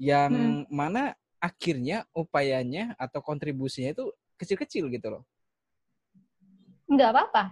yang 0.00 0.32
hmm. 0.32 0.72
mana 0.72 1.12
akhirnya 1.40 2.04
upayanya 2.12 2.94
atau 3.00 3.24
kontribusinya 3.24 3.96
itu 3.96 4.12
kecil-kecil 4.36 4.92
gitu 4.92 5.08
loh. 5.08 5.22
Nggak 6.86 7.10
apa-apa, 7.16 7.44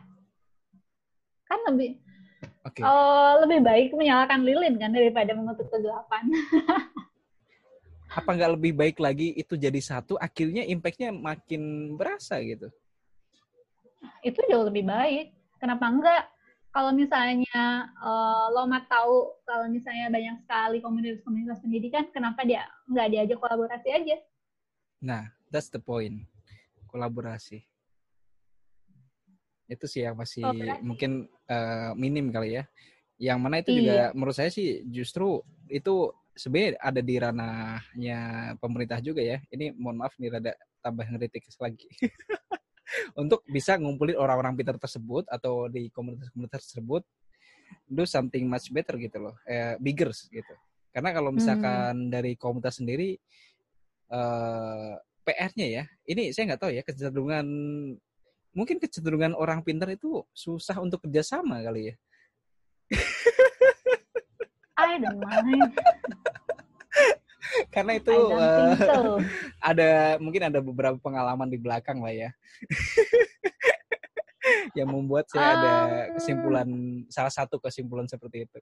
kan 1.48 1.58
lebih 1.72 1.96
okay. 2.62 2.84
uh, 2.84 2.88
eh, 2.88 3.32
lebih 3.48 3.60
baik 3.64 3.88
menyalakan 3.96 4.44
lilin 4.44 4.74
kan 4.76 4.92
daripada 4.92 5.32
mengutuk 5.32 5.66
kegelapan. 5.72 6.22
apa 8.08 8.30
nggak 8.32 8.52
lebih 8.56 8.72
baik 8.72 8.96
lagi 8.98 9.36
itu 9.36 9.52
jadi 9.54 9.76
satu 9.84 10.16
akhirnya 10.16 10.64
impactnya 10.64 11.12
makin 11.12 11.92
berasa 11.92 12.40
gitu 12.40 12.72
itu 14.24 14.40
jauh 14.48 14.64
lebih 14.64 14.88
baik 14.88 15.36
kenapa 15.60 15.84
enggak 15.86 16.22
kalau 16.74 16.92
misalnya 16.92 17.88
uh, 17.98 18.52
Lomat 18.52 18.86
tahu 18.86 19.34
kalau 19.48 19.66
misalnya 19.72 20.12
banyak 20.12 20.36
sekali 20.44 20.78
komunitas-komunitas 20.84 21.58
pendidikan 21.64 22.04
kenapa 22.12 22.44
dia 22.44 22.64
nggak 22.88 23.08
diajak 23.12 23.38
kolaborasi 23.40 23.88
aja 23.92 24.16
nah 25.00 25.22
that's 25.48 25.70
the 25.72 25.80
point 25.80 26.24
kolaborasi 26.90 27.64
itu 29.68 29.84
sih 29.84 30.04
yang 30.04 30.16
masih 30.16 30.44
kolaborasi. 30.44 30.80
mungkin 30.80 31.10
uh, 31.48 31.92
minim 31.92 32.32
kali 32.32 32.60
ya 32.60 32.64
yang 33.18 33.42
mana 33.42 33.60
itu 33.60 33.74
iya. 33.74 33.78
juga 33.78 34.04
menurut 34.14 34.36
saya 34.38 34.48
sih 34.48 34.86
justru 34.88 35.42
itu 35.68 36.14
sebenarnya 36.38 36.78
ada 36.78 37.00
di 37.02 37.14
ranahnya 37.18 38.18
pemerintah 38.62 39.02
juga 39.02 39.20
ya. 39.20 39.42
Ini 39.50 39.74
mohon 39.74 39.98
maaf 39.98 40.14
nih 40.22 40.30
rada 40.30 40.54
tambah 40.80 41.04
ngeritik 41.10 41.42
lagi. 41.58 41.90
Untuk 43.20 43.44
bisa 43.48 43.76
ngumpulin 43.76 44.16
orang-orang 44.16 44.56
pintar 44.56 44.76
tersebut 44.80 45.28
atau 45.28 45.68
di 45.68 45.92
komunitas-komunitas 45.92 46.72
tersebut 46.72 47.02
do 47.84 48.04
something 48.08 48.48
much 48.48 48.72
better 48.72 48.96
gitu 48.96 49.18
loh. 49.20 49.36
Eh, 49.44 49.76
bigger 49.80 50.12
gitu. 50.12 50.54
Karena 50.92 51.12
kalau 51.12 51.30
misalkan 51.30 52.08
hmm. 52.08 52.10
dari 52.10 52.32
komunitas 52.34 52.80
sendiri 52.80 53.16
eh, 54.08 54.94
PR-nya 55.24 55.66
ya, 55.68 55.84
ini 56.08 56.32
saya 56.32 56.54
nggak 56.54 56.60
tahu 56.64 56.72
ya 56.72 56.82
kecenderungan 56.84 57.46
mungkin 58.56 58.80
kecenderungan 58.80 59.36
orang 59.36 59.60
pintar 59.60 59.92
itu 59.92 60.24
susah 60.32 60.80
untuk 60.80 61.04
kerjasama 61.04 61.60
kali 61.60 61.92
ya. 61.92 61.94
I 64.78 64.96
don't 65.02 65.20
mind. 65.20 65.74
Karena 67.74 67.92
itu 67.96 68.12
uh, 68.12 68.76
so. 68.76 69.18
ada 69.70 70.20
mungkin 70.20 70.48
ada 70.48 70.60
beberapa 70.60 70.96
pengalaman 71.00 71.48
di 71.48 71.58
belakang 71.58 72.02
lah 72.02 72.12
ya. 72.12 72.30
yang 74.78 74.88
membuat 74.88 75.28
saya 75.28 75.44
um, 75.44 75.52
ada 75.60 75.72
kesimpulan 76.16 76.68
salah 77.12 77.32
satu 77.32 77.60
kesimpulan 77.60 78.08
seperti 78.08 78.48
itu. 78.48 78.58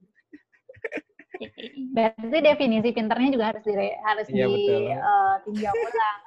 Berarti 1.95 2.39
definisi 2.43 2.91
pinternya 2.91 3.31
juga 3.31 3.47
harus 3.55 3.63
di 3.63 3.75
harus 3.77 4.27
Iya, 4.33 4.47
betul. 4.51 4.83
ditinjau 4.91 5.75
ulang. 5.75 6.21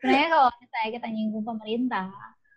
Sebenarnya 0.00 0.28
kalau 0.32 0.48
misalnya 0.60 0.90
kita 0.96 1.08
nyinggung 1.12 1.44
pemerintah, 1.44 2.08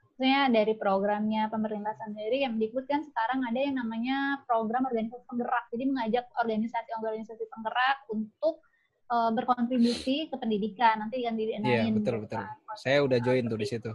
maksudnya 0.05 0.41
dari 0.51 0.73
programnya 0.75 1.47
pemerintah 1.47 1.95
sendiri 1.95 2.43
yang 2.43 2.59
Mendikbud 2.59 2.85
kan 2.91 3.01
sekarang 3.07 3.39
ada 3.47 3.59
yang 3.59 3.75
namanya 3.79 4.43
program 4.43 4.83
organisasi 4.87 5.23
penggerak. 5.27 5.65
Jadi 5.71 5.83
mengajak 5.87 6.25
organisasi-organisasi 6.35 7.43
penggerak 7.47 7.97
untuk 8.11 8.59
uh, 9.10 9.30
berkontribusi 9.34 10.30
ke 10.30 10.36
pendidikan. 10.38 11.01
Nanti 11.03 11.26
kan 11.26 11.36
Iya, 11.36 11.60
didanai 11.60 11.91
betul 11.97 12.16
betul. 12.24 12.45
Saya 12.78 13.03
udah 13.03 13.20
join 13.20 13.45
tuh 13.49 13.60
di 13.60 13.68
situ. 13.68 13.91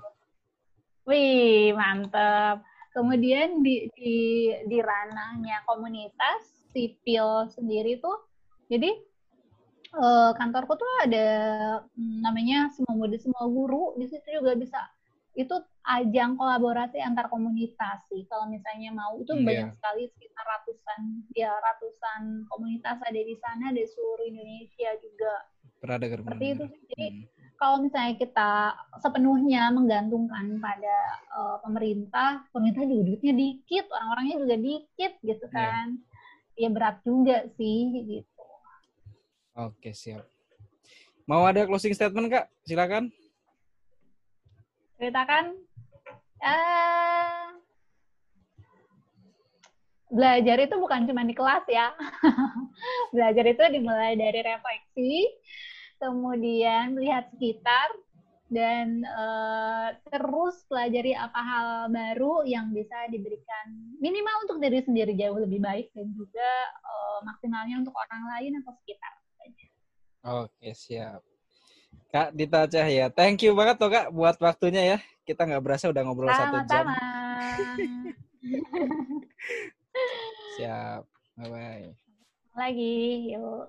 Wih, 1.09 1.73
mantep. 1.73 2.61
Kemudian 2.95 3.63
di, 3.63 3.91
di, 3.95 4.17
di 4.71 4.79
ranahnya 4.79 5.67
komunitas 5.67 6.71
sipil 6.71 7.51
sendiri 7.51 7.99
tuh, 7.99 8.23
jadi 8.71 8.91
uh, 9.99 10.31
kantorku 10.35 10.75
tuh 10.79 10.93
ada 11.03 11.27
mm, 11.95 12.23
namanya 12.23 12.71
semua 12.75 12.95
muda 12.95 13.19
semua 13.19 13.47
guru 13.47 13.95
di 13.99 14.07
situ 14.11 14.27
juga 14.39 14.59
bisa 14.59 14.79
itu 15.35 15.55
ajang 15.85 16.39
kolaborasi 16.39 17.03
antar 17.03 17.27
komunitas 17.29 18.07
sih 18.09 18.23
kalau 18.31 18.47
misalnya 18.49 18.95
mau 18.95 19.19
itu 19.19 19.35
Hmm, 19.35 19.45
banyak 19.45 19.75
sekali 19.77 20.09
sekitar 20.15 20.45
ratusan 20.47 21.01
ya 21.35 21.53
ratusan 21.53 22.47
komunitas 22.49 22.99
ada 23.03 23.21
di 23.21 23.37
sana 23.43 23.75
dari 23.75 23.87
seluruh 23.91 24.25
Indonesia 24.25 24.91
juga 25.03 25.33
dengar 25.85 26.19
seperti 26.25 26.47
itu 26.57 26.65
sih 26.71 26.81
jadi 26.89 27.07
Hmm. 27.13 27.23
kalau 27.61 27.77
misalnya 27.85 28.15
kita 28.19 28.51
sepenuhnya 28.99 29.63
menggantungkan 29.71 30.59
pada 30.59 30.97
uh, 31.33 31.57
pemerintah, 31.63 32.43
pemerintah 32.51 32.83
juga 32.83 33.03
duitnya 33.09 33.33
dikit, 33.33 33.87
orang-orangnya 33.95 34.37
juga 34.43 34.57
dikit 34.59 35.13
gitu 35.23 35.47
Iya. 35.49 35.55
kan. 35.55 35.87
Ya 36.59 36.69
berat 36.75 36.97
juga 37.07 37.37
sih 37.55 37.79
gitu. 38.11 38.45
Oke, 39.55 39.95
siap. 39.95 40.27
Mau 41.31 41.47
ada 41.47 41.63
closing 41.65 41.95
statement, 41.95 42.27
Kak? 42.29 42.51
Silakan. 42.67 43.09
Ceritakan 44.99 45.45
eh 46.45 47.45
belajar 50.15 50.57
itu 50.63 50.75
bukan 50.79 51.11
cuma 51.11 51.27
di 51.27 51.35
kelas 51.35 51.65
ya. 51.67 51.91
belajar 53.15 53.45
itu 53.51 53.63
dimulai 53.75 54.15
dari 54.15 54.41
refleksi, 54.47 55.27
kemudian 55.99 56.95
melihat 56.95 57.27
sekitar 57.35 57.91
dan 58.53 59.03
eh, 59.03 59.89
terus 60.15 60.63
pelajari 60.71 61.17
apa 61.19 61.41
hal 61.43 61.67
baru 61.91 62.47
yang 62.47 62.71
bisa 62.71 63.11
diberikan 63.11 63.99
minimal 63.99 64.47
untuk 64.47 64.63
diri 64.63 64.85
sendiri 64.85 65.19
jauh 65.19 65.43
lebih 65.43 65.59
baik 65.59 65.91
dan 65.91 66.07
juga 66.15 66.51
eh, 66.71 67.19
maksimalnya 67.27 67.83
untuk 67.83 67.95
orang 67.99 68.23
lain 68.39 68.63
atau 68.63 68.73
sekitar. 68.85 69.15
Oke, 70.25 70.73
siap. 70.73 71.34
Kak 72.15 72.31
Dita 72.31 72.63
Cahya, 72.71 73.11
thank 73.11 73.43
you 73.43 73.59
banget 73.59 73.75
tuh 73.75 73.91
Kak 73.91 74.15
buat 74.15 74.39
waktunya 74.39 74.95
ya. 74.95 74.99
Kita 75.27 75.51
nggak 75.51 75.59
berasa 75.59 75.91
udah 75.91 75.99
ngobrol 76.07 76.31
satu 76.31 76.63
jam. 76.71 76.87
Sama-sama. 76.87 76.95
Siap. 80.55 81.03
Bye-bye. 81.35 81.91
Lagi, 82.55 83.35
yuk. 83.35 83.67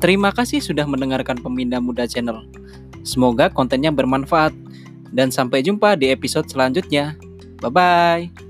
Terima 0.00 0.32
kasih 0.32 0.64
sudah 0.64 0.88
mendengarkan 0.88 1.36
Pemindah 1.44 1.84
Muda 1.84 2.08
Channel. 2.08 2.40
Semoga 3.04 3.52
kontennya 3.52 3.92
bermanfaat. 3.92 4.56
Dan 5.12 5.28
sampai 5.28 5.60
jumpa 5.60 5.92
di 6.00 6.08
episode 6.08 6.48
selanjutnya. 6.48 7.20
Bye-bye. 7.60 8.49